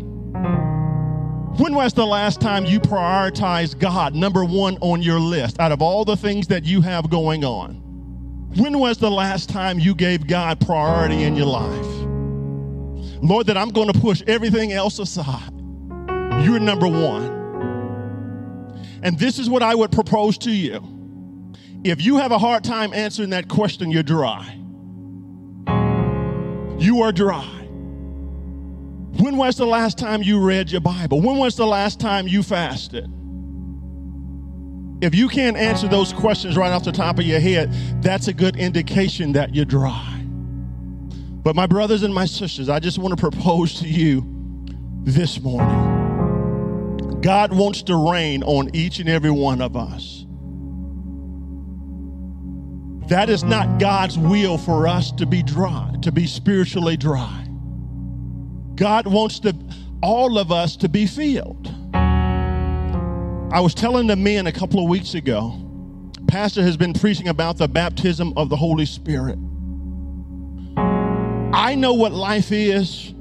When 1.58 1.74
was 1.74 1.92
the 1.92 2.06
last 2.06 2.40
time 2.40 2.64
you 2.64 2.80
prioritized 2.80 3.78
God 3.78 4.14
number 4.14 4.44
one 4.44 4.78
on 4.80 5.02
your 5.02 5.20
list 5.20 5.60
out 5.60 5.72
of 5.72 5.82
all 5.82 6.04
the 6.04 6.16
things 6.16 6.46
that 6.48 6.64
you 6.64 6.80
have 6.80 7.10
going 7.10 7.44
on? 7.44 7.76
When 8.56 8.78
was 8.78 8.98
the 8.98 9.10
last 9.10 9.48
time 9.48 9.78
you 9.78 9.94
gave 9.94 10.26
God 10.26 10.60
priority 10.60 11.22
in 11.22 11.34
your 11.34 11.46
life? 11.46 11.86
Lord, 13.22 13.46
that 13.46 13.56
I'm 13.56 13.70
going 13.70 13.90
to 13.90 13.98
push 13.98 14.22
everything 14.26 14.72
else 14.72 14.98
aside. 14.98 15.50
You're 16.44 16.58
number 16.58 16.88
one. 16.88 17.40
And 19.02 19.18
this 19.18 19.38
is 19.38 19.48
what 19.48 19.62
I 19.62 19.74
would 19.74 19.92
propose 19.92 20.36
to 20.38 20.50
you. 20.50 21.01
If 21.84 22.00
you 22.00 22.18
have 22.18 22.30
a 22.30 22.38
hard 22.38 22.62
time 22.62 22.92
answering 22.92 23.30
that 23.30 23.48
question, 23.48 23.90
you're 23.90 24.04
dry. 24.04 24.58
You 26.78 27.02
are 27.02 27.12
dry. 27.12 27.58
When 29.18 29.36
was 29.36 29.56
the 29.56 29.66
last 29.66 29.98
time 29.98 30.22
you 30.22 30.40
read 30.40 30.70
your 30.70 30.80
Bible? 30.80 31.20
When 31.20 31.38
was 31.38 31.56
the 31.56 31.66
last 31.66 31.98
time 31.98 32.28
you 32.28 32.42
fasted? 32.42 33.10
If 35.02 35.14
you 35.14 35.28
can't 35.28 35.56
answer 35.56 35.88
those 35.88 36.12
questions 36.12 36.56
right 36.56 36.70
off 36.70 36.84
the 36.84 36.92
top 36.92 37.18
of 37.18 37.24
your 37.24 37.40
head, 37.40 37.72
that's 38.00 38.28
a 38.28 38.32
good 38.32 38.56
indication 38.56 39.32
that 39.32 39.54
you're 39.54 39.64
dry. 39.64 40.20
But, 41.42 41.56
my 41.56 41.66
brothers 41.66 42.04
and 42.04 42.14
my 42.14 42.26
sisters, 42.26 42.68
I 42.68 42.78
just 42.78 42.98
want 42.98 43.10
to 43.10 43.20
propose 43.20 43.80
to 43.80 43.88
you 43.88 44.24
this 45.02 45.40
morning 45.40 46.02
God 47.20 47.52
wants 47.52 47.82
to 47.84 47.96
rain 47.96 48.42
on 48.42 48.70
each 48.74 48.98
and 48.98 49.08
every 49.08 49.30
one 49.30 49.60
of 49.60 49.76
us. 49.76 50.26
That 53.12 53.28
is 53.28 53.44
not 53.44 53.78
God's 53.78 54.16
will 54.16 54.56
for 54.56 54.88
us 54.88 55.12
to 55.12 55.26
be 55.26 55.42
dry, 55.42 55.94
to 56.00 56.10
be 56.10 56.26
spiritually 56.26 56.96
dry. 56.96 57.46
God 58.74 59.06
wants 59.06 59.38
to, 59.40 59.54
all 60.02 60.38
of 60.38 60.50
us 60.50 60.76
to 60.76 60.88
be 60.88 61.04
filled. 61.04 61.66
I 61.92 63.60
was 63.60 63.74
telling 63.74 64.06
the 64.06 64.16
men 64.16 64.46
a 64.46 64.52
couple 64.52 64.82
of 64.82 64.88
weeks 64.88 65.12
ago, 65.12 65.60
Pastor 66.26 66.62
has 66.62 66.78
been 66.78 66.94
preaching 66.94 67.28
about 67.28 67.58
the 67.58 67.68
baptism 67.68 68.32
of 68.34 68.48
the 68.48 68.56
Holy 68.56 68.86
Spirit. 68.86 69.38
I 71.54 71.74
know 71.76 71.92
what 71.92 72.12
life 72.12 72.50
is 72.50 73.12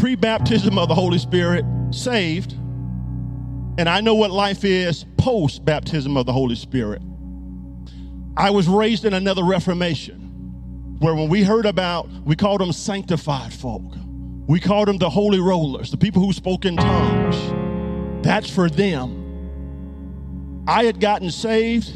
pre 0.00 0.14
baptism 0.14 0.78
of 0.78 0.88
the 0.88 0.94
Holy 0.94 1.18
Spirit, 1.18 1.66
saved, 1.90 2.52
and 2.52 3.90
I 3.90 4.00
know 4.00 4.14
what 4.14 4.30
life 4.30 4.64
is 4.64 5.04
post 5.18 5.66
baptism 5.66 6.16
of 6.16 6.24
the 6.24 6.32
Holy 6.32 6.56
Spirit. 6.56 7.02
I 8.36 8.50
was 8.50 8.68
raised 8.68 9.04
in 9.04 9.14
another 9.14 9.44
Reformation 9.44 10.28
where 11.00 11.14
when 11.14 11.28
we 11.28 11.44
heard 11.44 11.66
about, 11.66 12.08
we 12.24 12.36
called 12.36 12.60
them 12.60 12.72
sanctified 12.72 13.52
folk. 13.52 13.82
We 14.46 14.60
called 14.60 14.88
them 14.88 14.98
the 14.98 15.10
holy 15.10 15.40
rollers, 15.40 15.90
the 15.90 15.96
people 15.96 16.24
who 16.24 16.32
spoke 16.32 16.64
in 16.64 16.76
tongues. 16.76 18.24
That's 18.24 18.50
for 18.50 18.68
them. 18.68 20.64
I 20.66 20.84
had 20.84 21.00
gotten 21.00 21.30
saved 21.30 21.92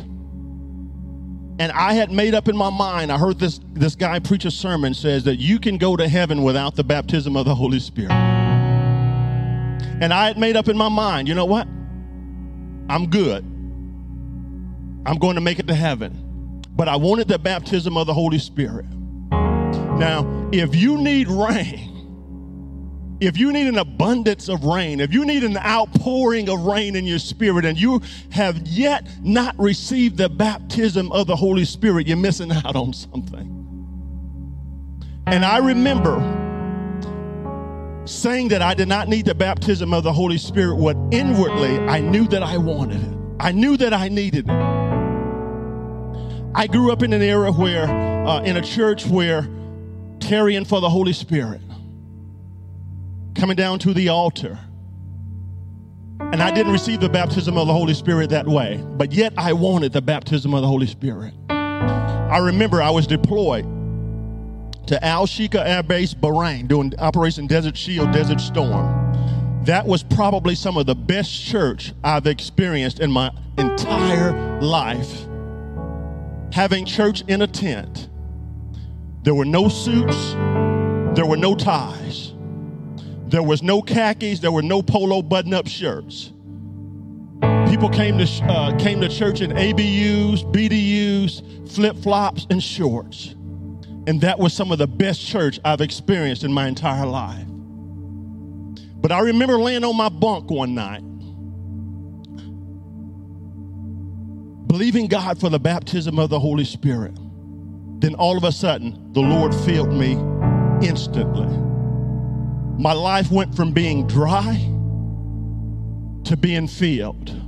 and 1.59 1.71
I 1.73 1.93
had 1.93 2.11
made 2.11 2.35
up 2.35 2.49
in 2.49 2.57
my 2.57 2.71
mind. 2.71 3.13
I 3.13 3.19
heard 3.19 3.39
this, 3.39 3.61
this 3.73 3.95
guy 3.95 4.19
preach 4.19 4.45
a 4.45 4.51
sermon 4.51 4.95
says 4.95 5.25
that 5.25 5.37
you 5.37 5.59
can 5.59 5.79
go 5.79 5.97
to 5.97 6.09
heaven 6.09 6.43
without 6.43 6.75
the 6.75 6.85
baptism 6.85 7.37
of 7.37 7.45
the 7.45 7.55
Holy 7.55 7.81
Spirit. 7.81 8.13
And 10.01 10.13
I 10.13 10.27
had 10.27 10.39
made 10.39 10.57
up 10.57 10.69
in 10.69 10.77
my 10.77 10.89
mind, 10.89 11.29
you 11.29 11.35
know 11.35 11.45
what? 11.45 11.67
I'm 12.89 13.09
good. 13.11 13.45
I'm 15.05 15.17
going 15.19 15.35
to 15.35 15.41
make 15.41 15.59
it 15.59 15.67
to 15.69 15.75
heaven. 15.75 16.63
But 16.75 16.89
I 16.89 16.97
wanted 16.97 17.29
the 17.29 17.39
baptism 17.39 17.97
of 17.97 18.07
the 18.07 18.15
Holy 18.15 18.39
Spirit. 18.39 18.87
Now, 19.31 20.49
if 20.53 20.75
you 20.75 20.99
need 20.99 21.29
rain, 21.29 21.91
if 23.21 23.37
you 23.37 23.53
need 23.53 23.69
an 23.69 23.79
abundance 23.79 24.49
of 24.49 24.65
rain, 24.65 24.99
if 24.99 25.13
you 25.13 25.25
need 25.25 25.45
an 25.45 25.57
outpouring 25.59 26.49
of 26.49 26.63
rain 26.63 26.97
in 26.97 27.05
your 27.05 27.19
spirit, 27.19 27.65
and 27.65 27.79
you 27.79 28.03
have 28.31 28.67
yet 28.67 29.07
not 29.23 29.55
received 29.59 30.17
the 30.17 30.29
baptism 30.29 31.13
of 31.13 31.27
the 31.27 31.37
Holy 31.37 31.65
Spirit, 31.65 32.09
you're 32.09 32.17
missing 32.17 32.51
out 32.51 32.75
on 32.75 32.93
something. 32.93 33.49
And 35.27 35.45
I 35.45 35.59
remember 35.59 36.19
saying 38.07 38.49
that 38.49 38.61
I 38.61 38.75
did 38.75 38.89
not 38.89 39.09
need 39.09 39.27
the 39.27 39.35
baptism 39.35 39.95
of 39.95 40.03
the 40.03 40.13
Holy 40.13 40.39
Spirit, 40.39 40.77
what 40.77 40.97
inwardly 41.13 41.79
I 41.79 42.01
knew 42.01 42.27
that 42.29 42.43
I 42.43 42.57
wanted 42.57 43.03
it. 43.03 43.19
I 43.39 43.53
knew 43.53 43.77
that 43.77 43.95
I 43.95 44.09
needed 44.09 44.49
it. 44.49 44.72
I 46.55 46.67
grew 46.67 46.93
up 46.93 47.03
in 47.03 47.13
an 47.13 47.23
era 47.23 47.51
where, 47.51 47.85
uh, 47.85 48.43
in 48.43 48.57
a 48.57 48.63
church 48.63 49.07
where 49.07 49.49
tarrying 50.21 50.65
for 50.65 50.81
the 50.81 50.91
Holy 50.91 51.13
Spirit 51.13 51.61
coming 53.35 53.57
down 53.57 53.79
to 53.81 53.95
the 53.95 54.09
altar. 54.11 54.59
And 56.21 56.43
I 56.43 56.51
didn't 56.51 56.73
receive 56.73 57.01
the 57.01 57.09
baptism 57.09 57.57
of 57.57 57.67
the 57.67 57.73
Holy 57.73 57.95
Spirit 57.95 58.31
that 58.31 58.47
way, 58.47 58.83
but 58.97 59.13
yet 59.13 59.33
I 59.37 59.53
wanted 59.53 59.93
the 59.93 60.03
baptism 60.03 60.55
of 60.55 60.63
the 60.63 60.69
Holy 60.69 60.87
Spirit. 60.87 61.35
I 61.49 62.39
remember 62.39 62.81
I 62.83 62.91
was 62.91 63.07
deployed 63.07 63.65
to 64.87 65.05
Al 65.05 65.27
Shika 65.27 65.65
Air 65.65 65.83
Base, 65.83 66.15
Bahrain, 66.15 66.69
doing 66.69 66.93
Operation 66.99 67.47
Desert 67.47 67.77
Shield, 67.77 68.13
Desert 68.13 68.41
Storm. 68.41 69.65
That 69.65 69.87
was 69.87 70.03
probably 70.03 70.55
some 70.55 70.77
of 70.77 70.87
the 70.87 70.95
best 70.95 71.45
church 71.45 71.93
I've 72.05 72.27
experienced 72.27 73.01
in 73.01 73.11
my 73.11 73.31
entire 73.59 74.61
life. 74.61 75.27
Having 76.53 76.87
church 76.87 77.23
in 77.29 77.43
a 77.43 77.47
tent, 77.47 78.09
there 79.23 79.35
were 79.35 79.45
no 79.45 79.69
suits, 79.69 80.33
there 81.15 81.27
were 81.27 81.37
no 81.37 81.55
ties. 81.55 82.33
There 83.33 83.43
was 83.43 83.63
no 83.63 83.81
khakis. 83.81 84.41
There 84.41 84.53
were 84.53 84.63
no 84.63 84.83
polo 84.83 85.23
button-up 85.23 85.67
shirts. 85.67 86.35
People 87.67 87.89
came 87.89 88.19
to 88.19 88.27
uh, 88.45 88.79
came 88.79 89.01
to 89.01 89.09
church 89.09 89.41
in 89.41 89.53
ABUs, 89.53 90.45
BDUs, 90.53 91.71
flip-flops, 91.71 92.47
and 92.51 92.63
shorts, 92.63 93.35
and 94.07 94.21
that 94.21 94.39
was 94.39 94.53
some 94.53 94.71
of 94.71 94.77
the 94.77 94.87
best 94.87 95.25
church 95.27 95.59
I've 95.65 95.81
experienced 95.81 96.45
in 96.45 96.53
my 96.53 96.69
entire 96.69 97.07
life. 97.07 97.47
But 99.01 99.13
I 99.13 99.21
remember 99.21 99.57
laying 99.59 99.85
on 99.85 99.97
my 99.97 100.11
bunk 100.11 100.51
one 100.51 100.75
night, 100.75 101.03
believing 104.73 105.07
God 105.07 105.39
for 105.39 105.51
the 105.51 105.59
baptism 105.59 106.19
of 106.19 106.31
the 106.31 106.41
Holy 106.41 106.65
Spirit. 106.65 107.13
Then 108.01 108.15
all 108.15 108.39
of 108.39 108.45
a 108.45 108.51
sudden, 108.51 109.13
the 109.13 109.21
Lord 109.21 109.55
filled 109.55 109.93
me 109.93 110.13
instantly. 110.83 111.47
My 112.83 112.95
life 112.95 113.31
went 113.31 113.55
from 113.55 113.73
being 113.73 114.07
dry 114.07 114.55
to 116.25 116.39
being 116.39 116.67
filled. 116.67 117.39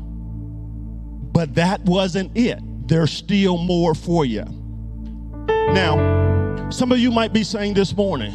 But 1.33 1.55
that 1.55 1.81
wasn't 1.87 2.37
it. 2.37 2.59
There's 2.87 3.11
still 3.11 3.57
more 3.57 3.95
for 3.95 4.27
you. 4.27 4.45
Now, 5.49 6.68
some 6.68 6.93
of 6.93 6.99
you 6.99 7.11
might 7.11 7.33
be 7.33 7.43
saying 7.43 7.72
this 7.72 7.97
morning, 7.97 8.35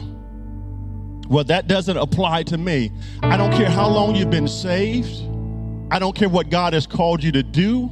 well, 1.29 1.43
that 1.43 1.67
doesn't 1.67 1.97
apply 1.97 2.41
to 2.41 2.57
me. 2.57 2.91
I 3.21 3.37
don't 3.37 3.51
care 3.51 3.69
how 3.69 3.87
long 3.87 4.15
you've 4.15 4.31
been 4.31 4.47
saved. 4.47 5.15
I 5.91 5.99
don't 5.99 6.15
care 6.15 6.27
what 6.27 6.49
God 6.49 6.73
has 6.73 6.87
called 6.87 7.23
you 7.23 7.31
to 7.33 7.43
do. 7.43 7.91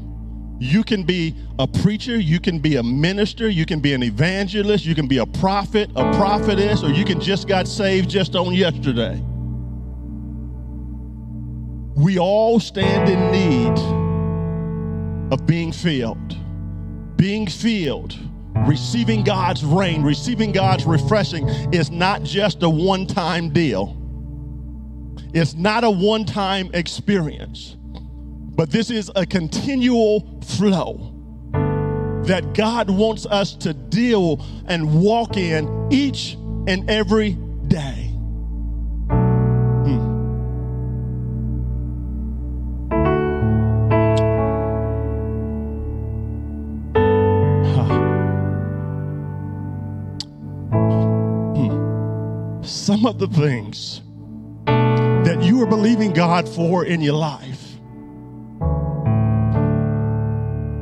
You 0.59 0.83
can 0.83 1.03
be 1.03 1.35
a 1.59 1.67
preacher, 1.67 2.19
you 2.19 2.39
can 2.39 2.59
be 2.59 2.77
a 2.77 2.83
minister, 2.83 3.47
you 3.47 3.65
can 3.65 3.79
be 3.79 3.93
an 3.93 4.01
evangelist, 4.01 4.85
you 4.85 4.95
can 4.95 5.07
be 5.07 5.19
a 5.19 5.25
prophet, 5.25 5.91
a 5.95 6.11
prophetess, 6.13 6.83
or 6.83 6.89
you 6.89 7.05
can 7.05 7.21
just 7.21 7.47
got 7.47 7.67
saved 7.67 8.09
just 8.09 8.35
on 8.35 8.53
yesterday. 8.53 9.21
We 11.95 12.17
all 12.17 12.59
stand 12.59 13.09
in 13.09 13.31
need 13.31 13.77
of 15.31 15.45
being 15.45 15.71
filled. 15.71 16.35
Being 17.17 17.47
filled, 17.47 18.17
receiving 18.67 19.23
God's 19.23 19.63
rain, 19.63 20.03
receiving 20.03 20.51
God's 20.51 20.85
refreshing 20.85 21.47
is 21.71 21.91
not 21.91 22.23
just 22.23 22.63
a 22.63 22.69
one 22.69 23.05
time 23.05 23.49
deal. 23.49 23.95
It's 25.33 25.53
not 25.53 25.83
a 25.83 25.91
one 25.91 26.25
time 26.25 26.71
experience. 26.73 27.76
But 28.57 28.71
this 28.71 28.89
is 28.89 29.11
a 29.15 29.23
continual 29.23 30.41
flow 30.41 31.13
that 32.23 32.55
God 32.55 32.89
wants 32.89 33.27
us 33.27 33.53
to 33.57 33.71
deal 33.71 34.43
and 34.65 34.99
walk 34.99 35.37
in 35.37 35.87
each 35.91 36.33
and 36.67 36.89
every 36.89 37.33
day. 37.67 38.11
Hmm. 39.85 39.99
Hmm. 51.53 52.63
Some 52.63 53.05
of 53.05 53.19
the 53.19 53.27
things 53.27 54.01
that 54.65 55.43
you 55.43 55.61
are 55.61 55.67
believing 55.67 56.11
God 56.11 56.49
for 56.49 56.83
in 56.85 57.01
your 57.01 57.13
life 57.13 57.66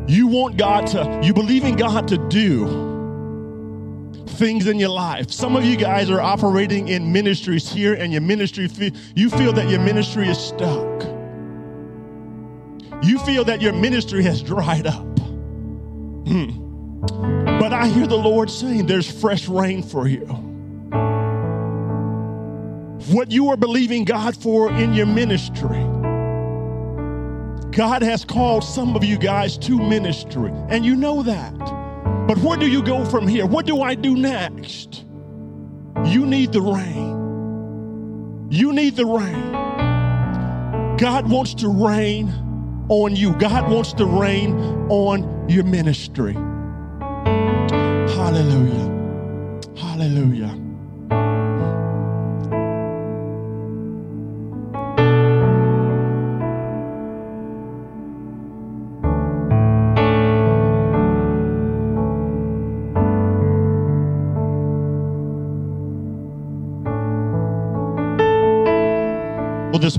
You 0.08 0.28
want 0.28 0.58
God 0.58 0.88
to, 0.88 1.22
you 1.24 1.34
believe 1.34 1.64
in 1.64 1.76
God 1.76 2.08
to 2.10 2.18
do 2.30 2.93
things 4.28 4.68
in 4.68 4.80
your 4.80 4.89
life. 4.89 5.32
Some 5.32 5.56
of 5.56 5.66
you 5.66 5.78
guys 5.78 6.10
are 6.12 6.22
operating 6.22 6.89
in 6.89 7.12
ministries 7.12 7.72
here, 7.72 7.93
and 7.93 8.12
your 8.12 8.22
ministry, 8.22 8.70
you 9.16 9.30
feel 9.30 9.53
that 9.53 9.70
your 9.70 9.80
ministry 9.80 10.28
is 10.28 10.38
stuck. 10.38 11.03
You 13.03 13.18
feel 13.20 13.43
that 13.45 13.62
your 13.62 13.74
ministry 13.74 14.24
has 14.24 14.41
dried 14.41 14.88
up. 14.88 15.20
Hmm. 16.28 16.66
But 17.60 17.74
I 17.74 17.88
hear 17.88 18.08
the 18.08 18.18
Lord 18.18 18.49
saying 18.49 18.86
there's 18.86 19.10
fresh 19.10 19.47
rain 19.47 19.82
for 19.82 20.08
you. 20.08 20.26
What 23.12 23.32
you 23.32 23.49
are 23.49 23.58
believing 23.58 24.06
God 24.06 24.36
for 24.36 24.72
in 24.72 24.93
your 24.93 25.06
ministry 25.06 25.95
God 27.76 28.01
has 28.03 28.23
called 28.23 28.63
some 28.63 28.95
of 28.95 29.03
you 29.03 29.17
guys 29.17 29.57
to 29.57 29.78
ministry, 29.78 30.49
and 30.69 30.86
you 30.86 30.95
know 30.95 31.21
that. 31.23 31.53
But 32.26 32.38
where 32.38 32.57
do 32.57 32.67
you 32.69 32.82
go 32.82 33.03
from 33.03 33.28
here? 33.28 33.45
What 33.45 33.65
do 33.65 33.82
I 33.82 33.95
do 33.95 34.15
next? 34.15 35.03
You 36.05 36.26
need 36.26 36.53
the 36.53 36.61
rain. 36.61 38.47
You 38.49 38.71
need 38.71 38.95
the 38.95 39.05
rain. 39.05 39.51
God 40.97 41.30
wants 41.30 41.53
to 41.55 41.67
rain 41.67 42.30
on 42.88 43.13
you, 43.13 43.36
God 43.36 43.69
wants 43.69 43.91
to 43.93 44.05
rain 44.05 44.55
on 44.89 45.49
your 45.49 45.65
ministry. 45.65 46.34
Hallelujah. 48.15 48.89
Hallelujah. 49.76 50.64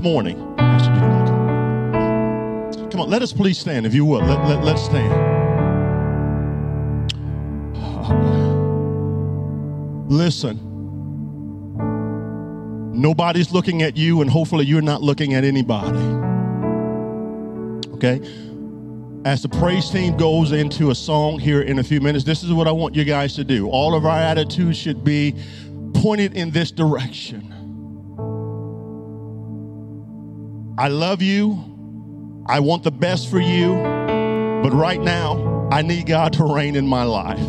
Morning. 0.07 0.37
Come 2.91 3.01
on, 3.01 3.09
let 3.09 3.21
us 3.21 3.33
please 3.33 3.57
stand, 3.57 3.85
if 3.85 3.93
you 3.93 4.05
will. 4.05 4.21
Let, 4.21 4.47
let, 4.47 4.63
let's 4.63 4.81
stand. 4.81 5.11
Listen, 10.09 10.57
nobody's 12.93 13.51
looking 13.51 13.81
at 13.81 13.97
you, 13.97 14.21
and 14.21 14.29
hopefully 14.29 14.65
you're 14.65 14.81
not 14.81 15.01
looking 15.01 15.33
at 15.33 15.43
anybody. 15.43 15.97
Okay? 17.95 18.21
As 19.25 19.41
the 19.41 19.49
praise 19.49 19.89
team 19.89 20.15
goes 20.15 20.53
into 20.53 20.89
a 20.89 20.95
song 20.95 21.37
here 21.37 21.63
in 21.63 21.79
a 21.79 21.83
few 21.83 21.99
minutes, 21.99 22.23
this 22.23 22.43
is 22.43 22.53
what 22.53 22.65
I 22.65 22.71
want 22.71 22.95
you 22.95 23.03
guys 23.03 23.35
to 23.35 23.43
do. 23.43 23.67
All 23.67 23.93
of 23.93 24.05
our 24.05 24.17
attitudes 24.17 24.77
should 24.77 25.03
be 25.03 25.35
pointed 25.95 26.37
in 26.37 26.51
this 26.51 26.71
direction. 26.71 27.46
I 30.77 30.89
love 30.89 31.21
you. 31.21 32.43
I 32.45 32.59
want 32.59 32.83
the 32.83 32.91
best 32.91 33.29
for 33.29 33.39
you. 33.39 33.75
But 34.63 34.73
right 34.73 35.01
now, 35.01 35.67
I 35.71 35.81
need 35.81 36.05
God 36.05 36.33
to 36.33 36.43
reign 36.43 36.75
in 36.75 36.87
my 36.87 37.03
life. 37.03 37.39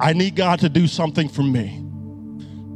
I 0.00 0.12
need 0.12 0.34
God 0.34 0.60
to 0.60 0.68
do 0.68 0.86
something 0.86 1.28
for 1.28 1.42
me. 1.42 1.84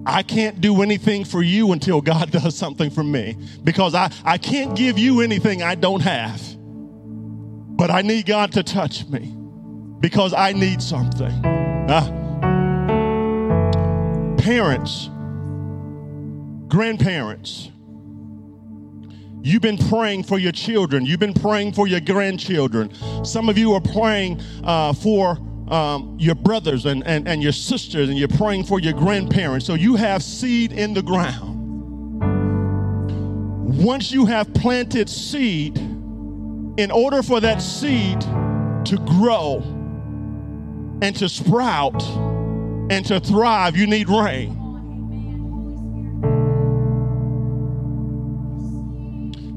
I 0.06 0.22
can't 0.22 0.60
do 0.60 0.82
anything 0.82 1.24
for 1.24 1.42
you 1.42 1.72
until 1.72 2.00
God 2.00 2.30
does 2.32 2.56
something 2.56 2.90
for 2.90 3.04
me 3.04 3.36
because 3.64 3.94
I, 3.94 4.12
I 4.24 4.38
can't 4.38 4.76
give 4.76 4.98
you 4.98 5.20
anything 5.20 5.62
I 5.62 5.74
don't 5.74 6.00
have. 6.00 6.40
But 7.76 7.90
I 7.90 8.02
need 8.02 8.26
God 8.26 8.52
to 8.52 8.62
touch 8.62 9.06
me 9.08 9.34
because 9.98 10.32
I 10.32 10.52
need 10.52 10.80
something. 10.80 11.32
Uh, 11.44 12.20
parents, 14.38 15.08
grandparents, 16.68 17.71
You've 19.44 19.62
been 19.62 19.78
praying 19.78 20.22
for 20.22 20.38
your 20.38 20.52
children. 20.52 21.04
You've 21.04 21.20
been 21.20 21.34
praying 21.34 21.72
for 21.72 21.88
your 21.88 22.00
grandchildren. 22.00 22.92
Some 23.24 23.48
of 23.48 23.58
you 23.58 23.72
are 23.74 23.80
praying 23.80 24.40
uh, 24.62 24.92
for 24.92 25.38
um, 25.68 26.16
your 26.18 26.36
brothers 26.36 26.86
and, 26.86 27.04
and, 27.06 27.26
and 27.26 27.42
your 27.42 27.52
sisters, 27.52 28.08
and 28.08 28.16
you're 28.16 28.28
praying 28.28 28.64
for 28.64 28.78
your 28.78 28.92
grandparents. 28.92 29.66
So 29.66 29.74
you 29.74 29.96
have 29.96 30.22
seed 30.22 30.72
in 30.72 30.94
the 30.94 31.02
ground. 31.02 31.50
Once 33.82 34.12
you 34.12 34.26
have 34.26 34.52
planted 34.54 35.08
seed, 35.08 35.76
in 36.78 36.90
order 36.90 37.22
for 37.22 37.40
that 37.40 37.60
seed 37.60 38.20
to 38.20 38.96
grow 39.06 39.56
and 41.02 41.16
to 41.16 41.28
sprout 41.28 42.02
and 42.90 43.04
to 43.06 43.18
thrive, 43.18 43.76
you 43.76 43.86
need 43.86 44.08
rain. 44.08 44.61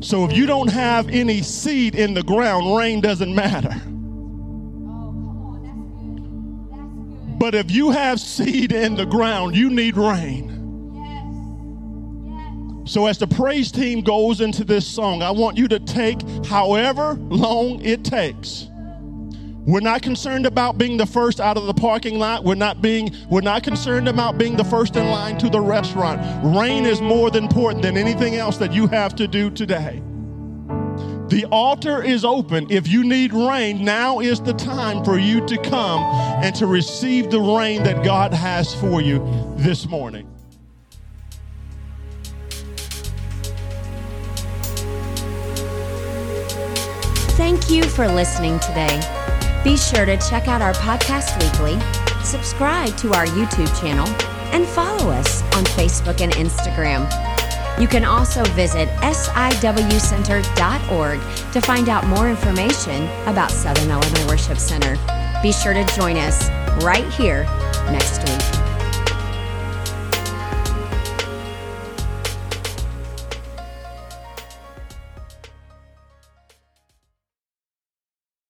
So 0.05 0.23
if 0.23 0.37
you 0.37 0.45
don't 0.45 0.67
have 0.67 1.09
any 1.09 1.41
seed 1.41 1.95
in 1.95 2.13
the 2.13 2.21
ground, 2.21 2.77
rain 2.77 3.01
doesn't 3.01 3.33
matter. 3.33 3.73
But 7.39 7.55
if 7.55 7.71
you 7.71 7.89
have 7.89 8.19
seed 8.19 8.71
in 8.71 8.93
the 8.93 9.07
ground, 9.07 9.55
you 9.55 9.71
need 9.71 9.97
rain. 9.97 10.51
So, 12.85 13.07
as 13.07 13.17
the 13.17 13.25
praise 13.25 13.71
team 13.71 14.01
goes 14.01 14.41
into 14.41 14.63
this 14.63 14.85
song, 14.85 15.23
I 15.23 15.31
want 15.31 15.57
you 15.57 15.67
to 15.69 15.79
take 15.79 16.21
however 16.45 17.15
long 17.15 17.81
it 17.81 18.03
takes 18.03 18.67
we're 19.65 19.79
not 19.79 20.03
concerned 20.03 20.45
about 20.45 20.77
being 20.77 20.95
the 20.95 21.07
first 21.07 21.41
out 21.41 21.57
of 21.57 21.65
the 21.65 21.73
parking 21.73 22.19
lot. 22.19 22.43
We're 22.43 22.53
not 22.53 22.83
being 22.83 23.15
we're 23.29 23.41
not 23.41 23.63
concerned 23.63 24.07
about 24.07 24.37
being 24.37 24.55
the 24.55 24.63
first 24.63 24.95
in 24.95 25.07
line 25.07 25.39
to 25.39 25.49
the 25.49 25.59
restaurant. 25.59 26.21
Rain 26.55 26.85
is 26.85 27.01
more 27.01 27.35
important 27.35 27.81
than 27.81 27.97
anything 27.97 28.35
else 28.35 28.57
that 28.57 28.71
you 28.71 28.85
have 28.87 29.15
to 29.15 29.27
do 29.27 29.49
today. 29.49 30.03
The 31.29 31.47
altar 31.51 32.03
is 32.03 32.23
open. 32.23 32.67
If 32.69 32.87
you 32.87 33.03
need 33.03 33.33
rain, 33.33 33.83
now 33.83 34.19
is 34.19 34.39
the 34.39 34.53
time 34.53 35.03
for 35.03 35.17
you 35.17 35.43
to 35.47 35.57
come 35.63 36.01
and 36.43 36.53
to 36.55 36.67
receive 36.67 37.31
the 37.31 37.39
rain 37.39 37.81
that 37.83 38.05
God 38.05 38.31
has 38.31 38.75
for 38.75 39.01
you 39.01 39.25
this 39.57 39.87
morning. 39.87 40.31
Thank 47.35 47.71
you 47.71 47.83
for 47.83 48.07
listening 48.07 48.59
today. 48.59 49.24
Be 49.65 49.75
sure 49.75 50.05
to 50.05 50.15
check 50.17 50.47
out 50.47 50.61
our 50.61 50.73
podcast 50.73 51.41
weekly, 51.41 51.79
subscribe 52.23 52.95
to 52.97 53.15
our 53.15 53.25
YouTube 53.25 53.81
channel, 53.81 54.07
and 54.53 54.63
follow 54.63 55.09
us 55.09 55.41
on 55.55 55.63
Facebook 55.63 56.21
and 56.21 56.31
Instagram. 56.33 57.09
You 57.81 57.87
can 57.87 58.05
also 58.05 58.43
visit 58.53 58.87
siwcenter.org 58.99 61.19
to 61.51 61.61
find 61.61 61.89
out 61.89 62.05
more 62.05 62.29
information 62.29 63.07
about 63.27 63.49
Southern 63.49 63.89
Illinois 63.89 64.27
Worship 64.27 64.59
Center. 64.59 64.99
Be 65.41 65.51
sure 65.51 65.73
to 65.73 65.83
join 65.95 66.17
us 66.17 66.47
right 66.83 67.11
here 67.11 67.45
next 67.91 68.19
week. 68.19 68.54